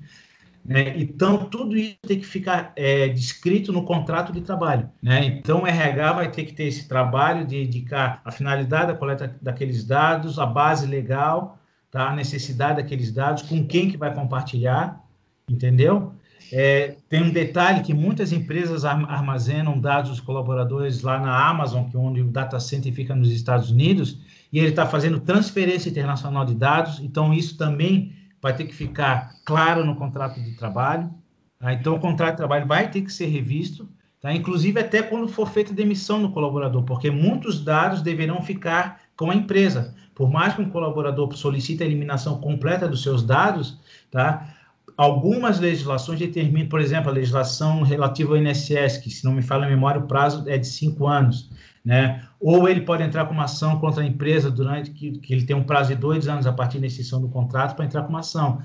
Né? 0.65 0.97
Então, 0.97 1.45
tudo 1.45 1.77
isso 1.77 1.95
tem 2.05 2.19
que 2.19 2.25
ficar 2.25 2.73
é, 2.75 3.07
descrito 3.07 3.71
no 3.71 3.83
contrato 3.83 4.33
de 4.33 4.41
trabalho. 4.41 4.89
Né? 5.01 5.23
Então, 5.25 5.63
o 5.63 5.67
RH 5.67 6.13
vai 6.13 6.31
ter 6.31 6.43
que 6.43 6.53
ter 6.53 6.65
esse 6.65 6.87
trabalho 6.87 7.45
de 7.45 7.63
indicar 7.63 8.21
a 8.25 8.31
finalidade 8.31 8.87
da 8.87 8.95
coleta 8.95 9.33
daqueles 9.41 9.85
dados, 9.85 10.39
a 10.39 10.45
base 10.45 10.87
legal, 10.87 11.59
tá? 11.89 12.09
a 12.09 12.15
necessidade 12.15 12.81
daqueles 12.81 13.11
dados, 13.11 13.43
com 13.43 13.65
quem 13.65 13.89
que 13.89 13.95
vai 13.95 14.13
compartilhar, 14.13 15.01
entendeu? 15.47 16.13
É, 16.51 16.95
tem 17.09 17.23
um 17.23 17.29
detalhe 17.29 17.81
que 17.81 17.93
muitas 17.93 18.31
empresas 18.31 18.85
armazenam 18.85 19.79
dados 19.79 20.11
dos 20.11 20.19
colaboradores 20.19 21.01
lá 21.01 21.19
na 21.19 21.47
Amazon, 21.49 21.89
que 21.89 21.97
é 21.97 21.99
onde 21.99 22.21
o 22.21 22.27
data 22.27 22.59
center 22.59 22.93
fica 22.93 23.13
nos 23.13 23.31
Estados 23.31 23.69
Unidos, 23.69 24.19
e 24.51 24.59
ele 24.59 24.69
está 24.69 24.85
fazendo 24.85 25.19
transferência 25.19 25.89
internacional 25.89 26.45
de 26.45 26.55
dados, 26.55 26.99
então 26.99 27.33
isso 27.33 27.57
também 27.57 28.13
vai 28.41 28.55
ter 28.55 28.65
que 28.65 28.73
ficar 28.73 29.35
claro 29.45 29.85
no 29.85 29.95
contrato 29.95 30.39
de 30.41 30.55
trabalho. 30.55 31.09
Tá? 31.59 31.73
Então, 31.73 31.95
o 31.95 31.99
contrato 31.99 32.31
de 32.31 32.37
trabalho 32.37 32.65
vai 32.65 32.89
ter 32.89 33.01
que 33.01 33.11
ser 33.11 33.25
revisto, 33.25 33.89
tá? 34.21 34.33
inclusive 34.33 34.79
até 34.79 35.01
quando 35.01 35.27
for 35.27 35.49
feita 35.49 35.73
demissão 35.73 36.21
do 36.21 36.29
colaborador, 36.29 36.83
porque 36.83 37.11
muitos 37.11 37.63
dados 37.63 38.01
deverão 38.01 38.41
ficar 38.41 39.01
com 39.17 39.31
a 39.31 39.35
empresa. 39.35 39.95
Por 40.13 40.31
mais 40.31 40.55
que 40.55 40.61
um 40.61 40.69
colaborador 40.69 41.35
solicite 41.35 41.83
a 41.83 41.85
eliminação 41.85 42.39
completa 42.39 42.87
dos 42.87 43.03
seus 43.03 43.23
dados, 43.23 43.79
tá? 44.09 44.56
Algumas 44.97 45.59
legislações 45.59 46.19
determinam, 46.19 46.67
por 46.67 46.81
exemplo, 46.81 47.09
a 47.09 47.13
legislação 47.13 47.83
relativa 47.83 48.33
ao 48.33 48.37
INSS, 48.37 48.97
que, 48.97 49.11
se 49.11 49.23
não 49.23 49.31
me 49.31 49.43
falha 49.43 49.65
a 49.65 49.69
memória, 49.69 50.01
o 50.01 50.07
prazo 50.07 50.43
é 50.49 50.57
de 50.57 50.65
cinco 50.65 51.05
anos, 51.07 51.49
né? 51.85 52.23
Ou 52.39 52.67
ele 52.67 52.81
pode 52.81 53.03
entrar 53.03 53.25
com 53.25 53.33
uma 53.33 53.45
ação 53.45 53.79
contra 53.79 54.03
a 54.03 54.05
empresa 54.05 54.49
durante 54.49 54.91
que, 54.91 55.11
que 55.19 55.33
ele 55.33 55.45
tem 55.45 55.55
um 55.55 55.63
prazo 55.63 55.89
de 55.89 55.95
dois 55.95 56.27
anos 56.27 56.45
a 56.47 56.51
partir 56.51 56.79
da 56.79 56.87
extinção 56.87 57.21
do 57.21 57.29
contrato 57.29 57.75
para 57.75 57.85
entrar 57.85 58.01
com 58.03 58.09
uma 58.09 58.19
ação. 58.19 58.61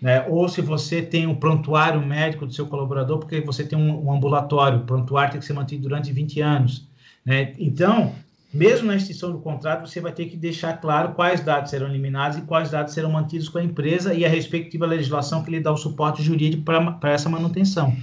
Né? 0.00 0.24
Ou 0.28 0.48
se 0.48 0.60
você 0.60 1.00
tem 1.00 1.26
um 1.26 1.34
prontuário 1.34 2.04
médico 2.04 2.46
do 2.46 2.52
seu 2.52 2.66
colaborador, 2.66 3.18
porque 3.18 3.40
você 3.40 3.64
tem 3.64 3.78
um, 3.78 4.06
um 4.06 4.12
ambulatório, 4.12 4.80
o 4.80 4.82
prontuário 4.82 5.32
tem 5.32 5.40
que 5.40 5.46
ser 5.46 5.54
mantido 5.54 5.82
durante 5.82 6.12
20 6.12 6.40
anos. 6.40 6.86
Né? 7.24 7.54
Então, 7.58 8.12
mesmo 8.56 8.88
na 8.88 8.96
extinção 8.96 9.30
do 9.30 9.38
contrato, 9.38 9.86
você 9.86 10.00
vai 10.00 10.12
ter 10.12 10.26
que 10.26 10.36
deixar 10.36 10.80
claro 10.80 11.12
quais 11.14 11.40
dados 11.40 11.70
serão 11.70 11.88
eliminados 11.88 12.38
e 12.38 12.42
quais 12.42 12.70
dados 12.70 12.94
serão 12.94 13.10
mantidos 13.10 13.48
com 13.48 13.58
a 13.58 13.62
empresa 13.62 14.14
e 14.14 14.24
a 14.24 14.28
respectiva 14.28 14.86
legislação 14.86 15.44
que 15.44 15.50
lhe 15.50 15.60
dá 15.60 15.72
o 15.72 15.76
suporte 15.76 16.22
jurídico 16.22 16.64
para 16.64 17.12
essa 17.12 17.28
manutenção. 17.28 17.94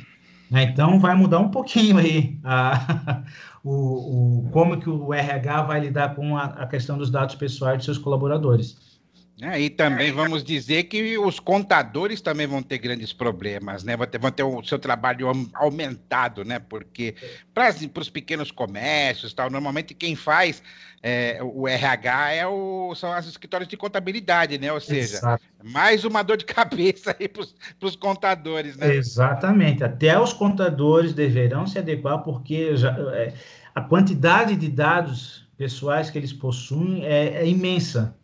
Né? 0.49 0.63
Então, 0.63 0.99
vai 0.99 1.15
mudar 1.15 1.39
um 1.39 1.49
pouquinho 1.49 1.97
aí 1.97 2.37
a, 2.43 3.23
o, 3.63 4.45
o, 4.45 4.49
como 4.51 4.79
que 4.79 4.89
o 4.89 5.13
RH 5.13 5.63
vai 5.63 5.79
lidar 5.79 6.15
com 6.15 6.37
a, 6.37 6.45
a 6.45 6.67
questão 6.67 6.97
dos 6.97 7.09
dados 7.09 7.35
pessoais 7.35 7.79
de 7.79 7.85
seus 7.85 7.97
colaboradores. 7.97 8.92
É, 9.41 9.59
e 9.59 9.69
também 9.69 10.11
vamos 10.11 10.43
dizer 10.43 10.83
que 10.83 11.17
os 11.17 11.39
contadores 11.39 12.21
também 12.21 12.45
vão 12.45 12.61
ter 12.61 12.77
grandes 12.77 13.11
problemas, 13.11 13.83
né? 13.83 13.97
Vão 13.97 14.05
ter, 14.05 14.19
vão 14.19 14.31
ter 14.31 14.43
o 14.43 14.63
seu 14.63 14.77
trabalho 14.77 15.27
aumentado, 15.55 16.45
né? 16.45 16.59
Porque 16.59 17.15
para 17.51 17.73
os 17.99 18.09
pequenos 18.09 18.51
comércios, 18.51 19.33
tal, 19.33 19.49
normalmente 19.49 19.95
quem 19.95 20.15
faz 20.15 20.61
é, 21.01 21.39
o 21.41 21.67
RH 21.67 22.31
é 22.33 22.47
o, 22.47 22.93
são 22.95 23.17
os 23.17 23.27
escritórios 23.27 23.67
de 23.67 23.75
contabilidade, 23.75 24.59
né? 24.59 24.71
Ou 24.71 24.79
seja, 24.79 25.17
Exato. 25.17 25.43
mais 25.63 26.05
uma 26.05 26.21
dor 26.21 26.37
de 26.37 26.45
cabeça 26.47 27.15
aí 27.19 27.27
para 27.27 27.41
os 27.87 27.95
contadores, 27.95 28.77
né? 28.77 28.95
Exatamente. 28.95 29.83
Até 29.83 30.17
os 30.17 30.31
contadores 30.31 31.11
deverão 31.11 31.65
se 31.65 31.79
adequar, 31.79 32.19
porque 32.19 32.77
já, 32.77 32.95
é, 33.13 33.33
a 33.73 33.81
quantidade 33.81 34.55
de 34.55 34.69
dados 34.69 35.47
pessoais 35.57 36.11
que 36.11 36.19
eles 36.19 36.31
possuem 36.31 37.03
é, 37.03 37.41
é 37.41 37.47
imensa 37.47 38.15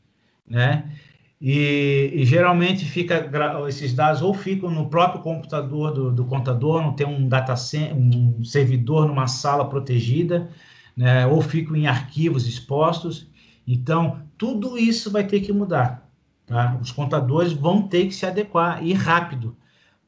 né? 0.50 0.90
E, 1.42 2.12
e, 2.14 2.26
geralmente 2.26 2.84
fica 2.84 3.30
esses 3.70 3.94
dados 3.94 4.22
ou 4.22 4.34
ficam 4.34 4.70
no 4.70 4.90
próprio 4.90 5.22
computador 5.22 5.94
do, 5.94 6.12
do 6.12 6.26
contador, 6.26 6.82
não 6.82 6.94
tem 6.94 7.08
um 7.08 7.30
data 7.30 7.54
um 7.96 8.44
servidor 8.44 9.08
numa 9.08 9.26
sala 9.28 9.70
protegida, 9.70 10.50
né? 10.98 11.26
Ou 11.28 11.42
ficam 11.42 11.78
em 11.78 11.88
arquivos 11.88 12.46
expostos. 12.46 13.28
Então, 13.66 14.22
tudo 14.38 14.78
isso 14.78 15.10
vai 15.12 15.26
ter 15.26 15.40
que 15.40 15.54
mudar, 15.54 16.10
tá? 16.46 16.78
Os 16.82 16.92
contadores 16.92 17.54
vão 17.54 17.84
ter 17.84 18.08
que 18.08 18.16
se 18.16 18.26
adequar 18.26 18.84
e 18.84 18.92
rápido, 18.92 19.56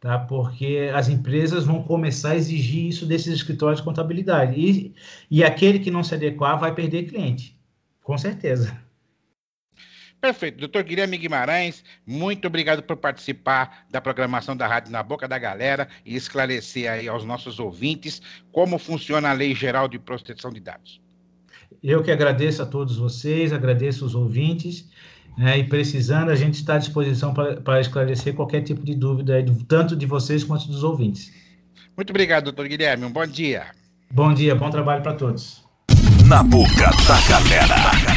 tá? 0.02 0.20
Porque 0.20 0.92
as 0.94 1.08
empresas 1.08 1.66
vão 1.66 1.82
começar 1.82 2.32
a 2.32 2.36
exigir 2.36 2.88
isso 2.88 3.06
desses 3.06 3.34
escritórios 3.34 3.80
de 3.80 3.86
contabilidade. 3.86 4.60
E, 4.60 4.94
e 5.30 5.44
aquele 5.46 5.80
que 5.80 5.92
não 5.92 6.04
se 6.04 6.14
adequar 6.14 6.60
vai 6.60 6.74
perder 6.76 7.04
cliente, 7.04 7.58
com 8.04 8.18
certeza. 8.18 8.78
Perfeito. 10.22 10.60
Doutor 10.60 10.84
Guilherme 10.84 11.18
Guimarães, 11.18 11.84
muito 12.06 12.48
obrigado 12.48 12.84
por 12.84 12.96
participar 12.96 13.86
da 13.90 14.00
programação 14.00 14.56
da 14.56 14.68
Rádio 14.68 14.92
Na 14.92 15.02
Boca 15.02 15.28
da 15.28 15.40
Galera 15.40 15.88
e 16.06 16.16
esclarecer 16.16 16.90
aí 16.90 17.08
aos 17.08 17.26
nossos 17.26 17.60
ouvintes 17.60 18.22
como 18.52 18.78
funciona 18.78 19.32
a 19.32 19.34
Lei 19.34 19.56
Geral 19.56 19.88
de 19.88 19.98
Proteção 19.98 20.52
de 20.52 20.60
Dados. 20.60 21.02
Eu 21.82 22.04
que 22.04 22.12
agradeço 22.12 22.62
a 22.62 22.66
todos 22.68 22.98
vocês, 22.98 23.52
agradeço 23.52 24.06
os 24.06 24.14
ouvintes, 24.14 24.88
né, 25.36 25.58
e 25.58 25.64
precisando, 25.64 26.30
a 26.30 26.36
gente 26.36 26.56
está 26.56 26.76
à 26.76 26.78
disposição 26.78 27.34
para 27.34 27.82
esclarecer 27.82 28.36
qualquer 28.36 28.62
tipo 28.62 28.86
de 28.86 28.94
dúvida, 28.94 29.36
aí, 29.36 29.46
tanto 29.68 29.96
de 29.96 30.06
vocês 30.06 30.44
quanto 30.44 30.68
dos 30.68 30.84
ouvintes. 30.84 31.34
Muito 31.98 32.12
obrigado, 32.12 32.44
doutor 32.44 32.68
Guilherme. 32.68 33.06
Um 33.06 33.12
bom 33.12 33.26
dia. 33.26 33.68
Bom 34.12 34.34
dia, 34.34 34.54
bom 34.54 34.70
trabalho 34.70 35.02
para 35.02 35.14
todos. 35.14 35.64
Na 36.28 36.44
Boca 36.44 36.92
da 37.08 37.22
Galera. 37.28 38.11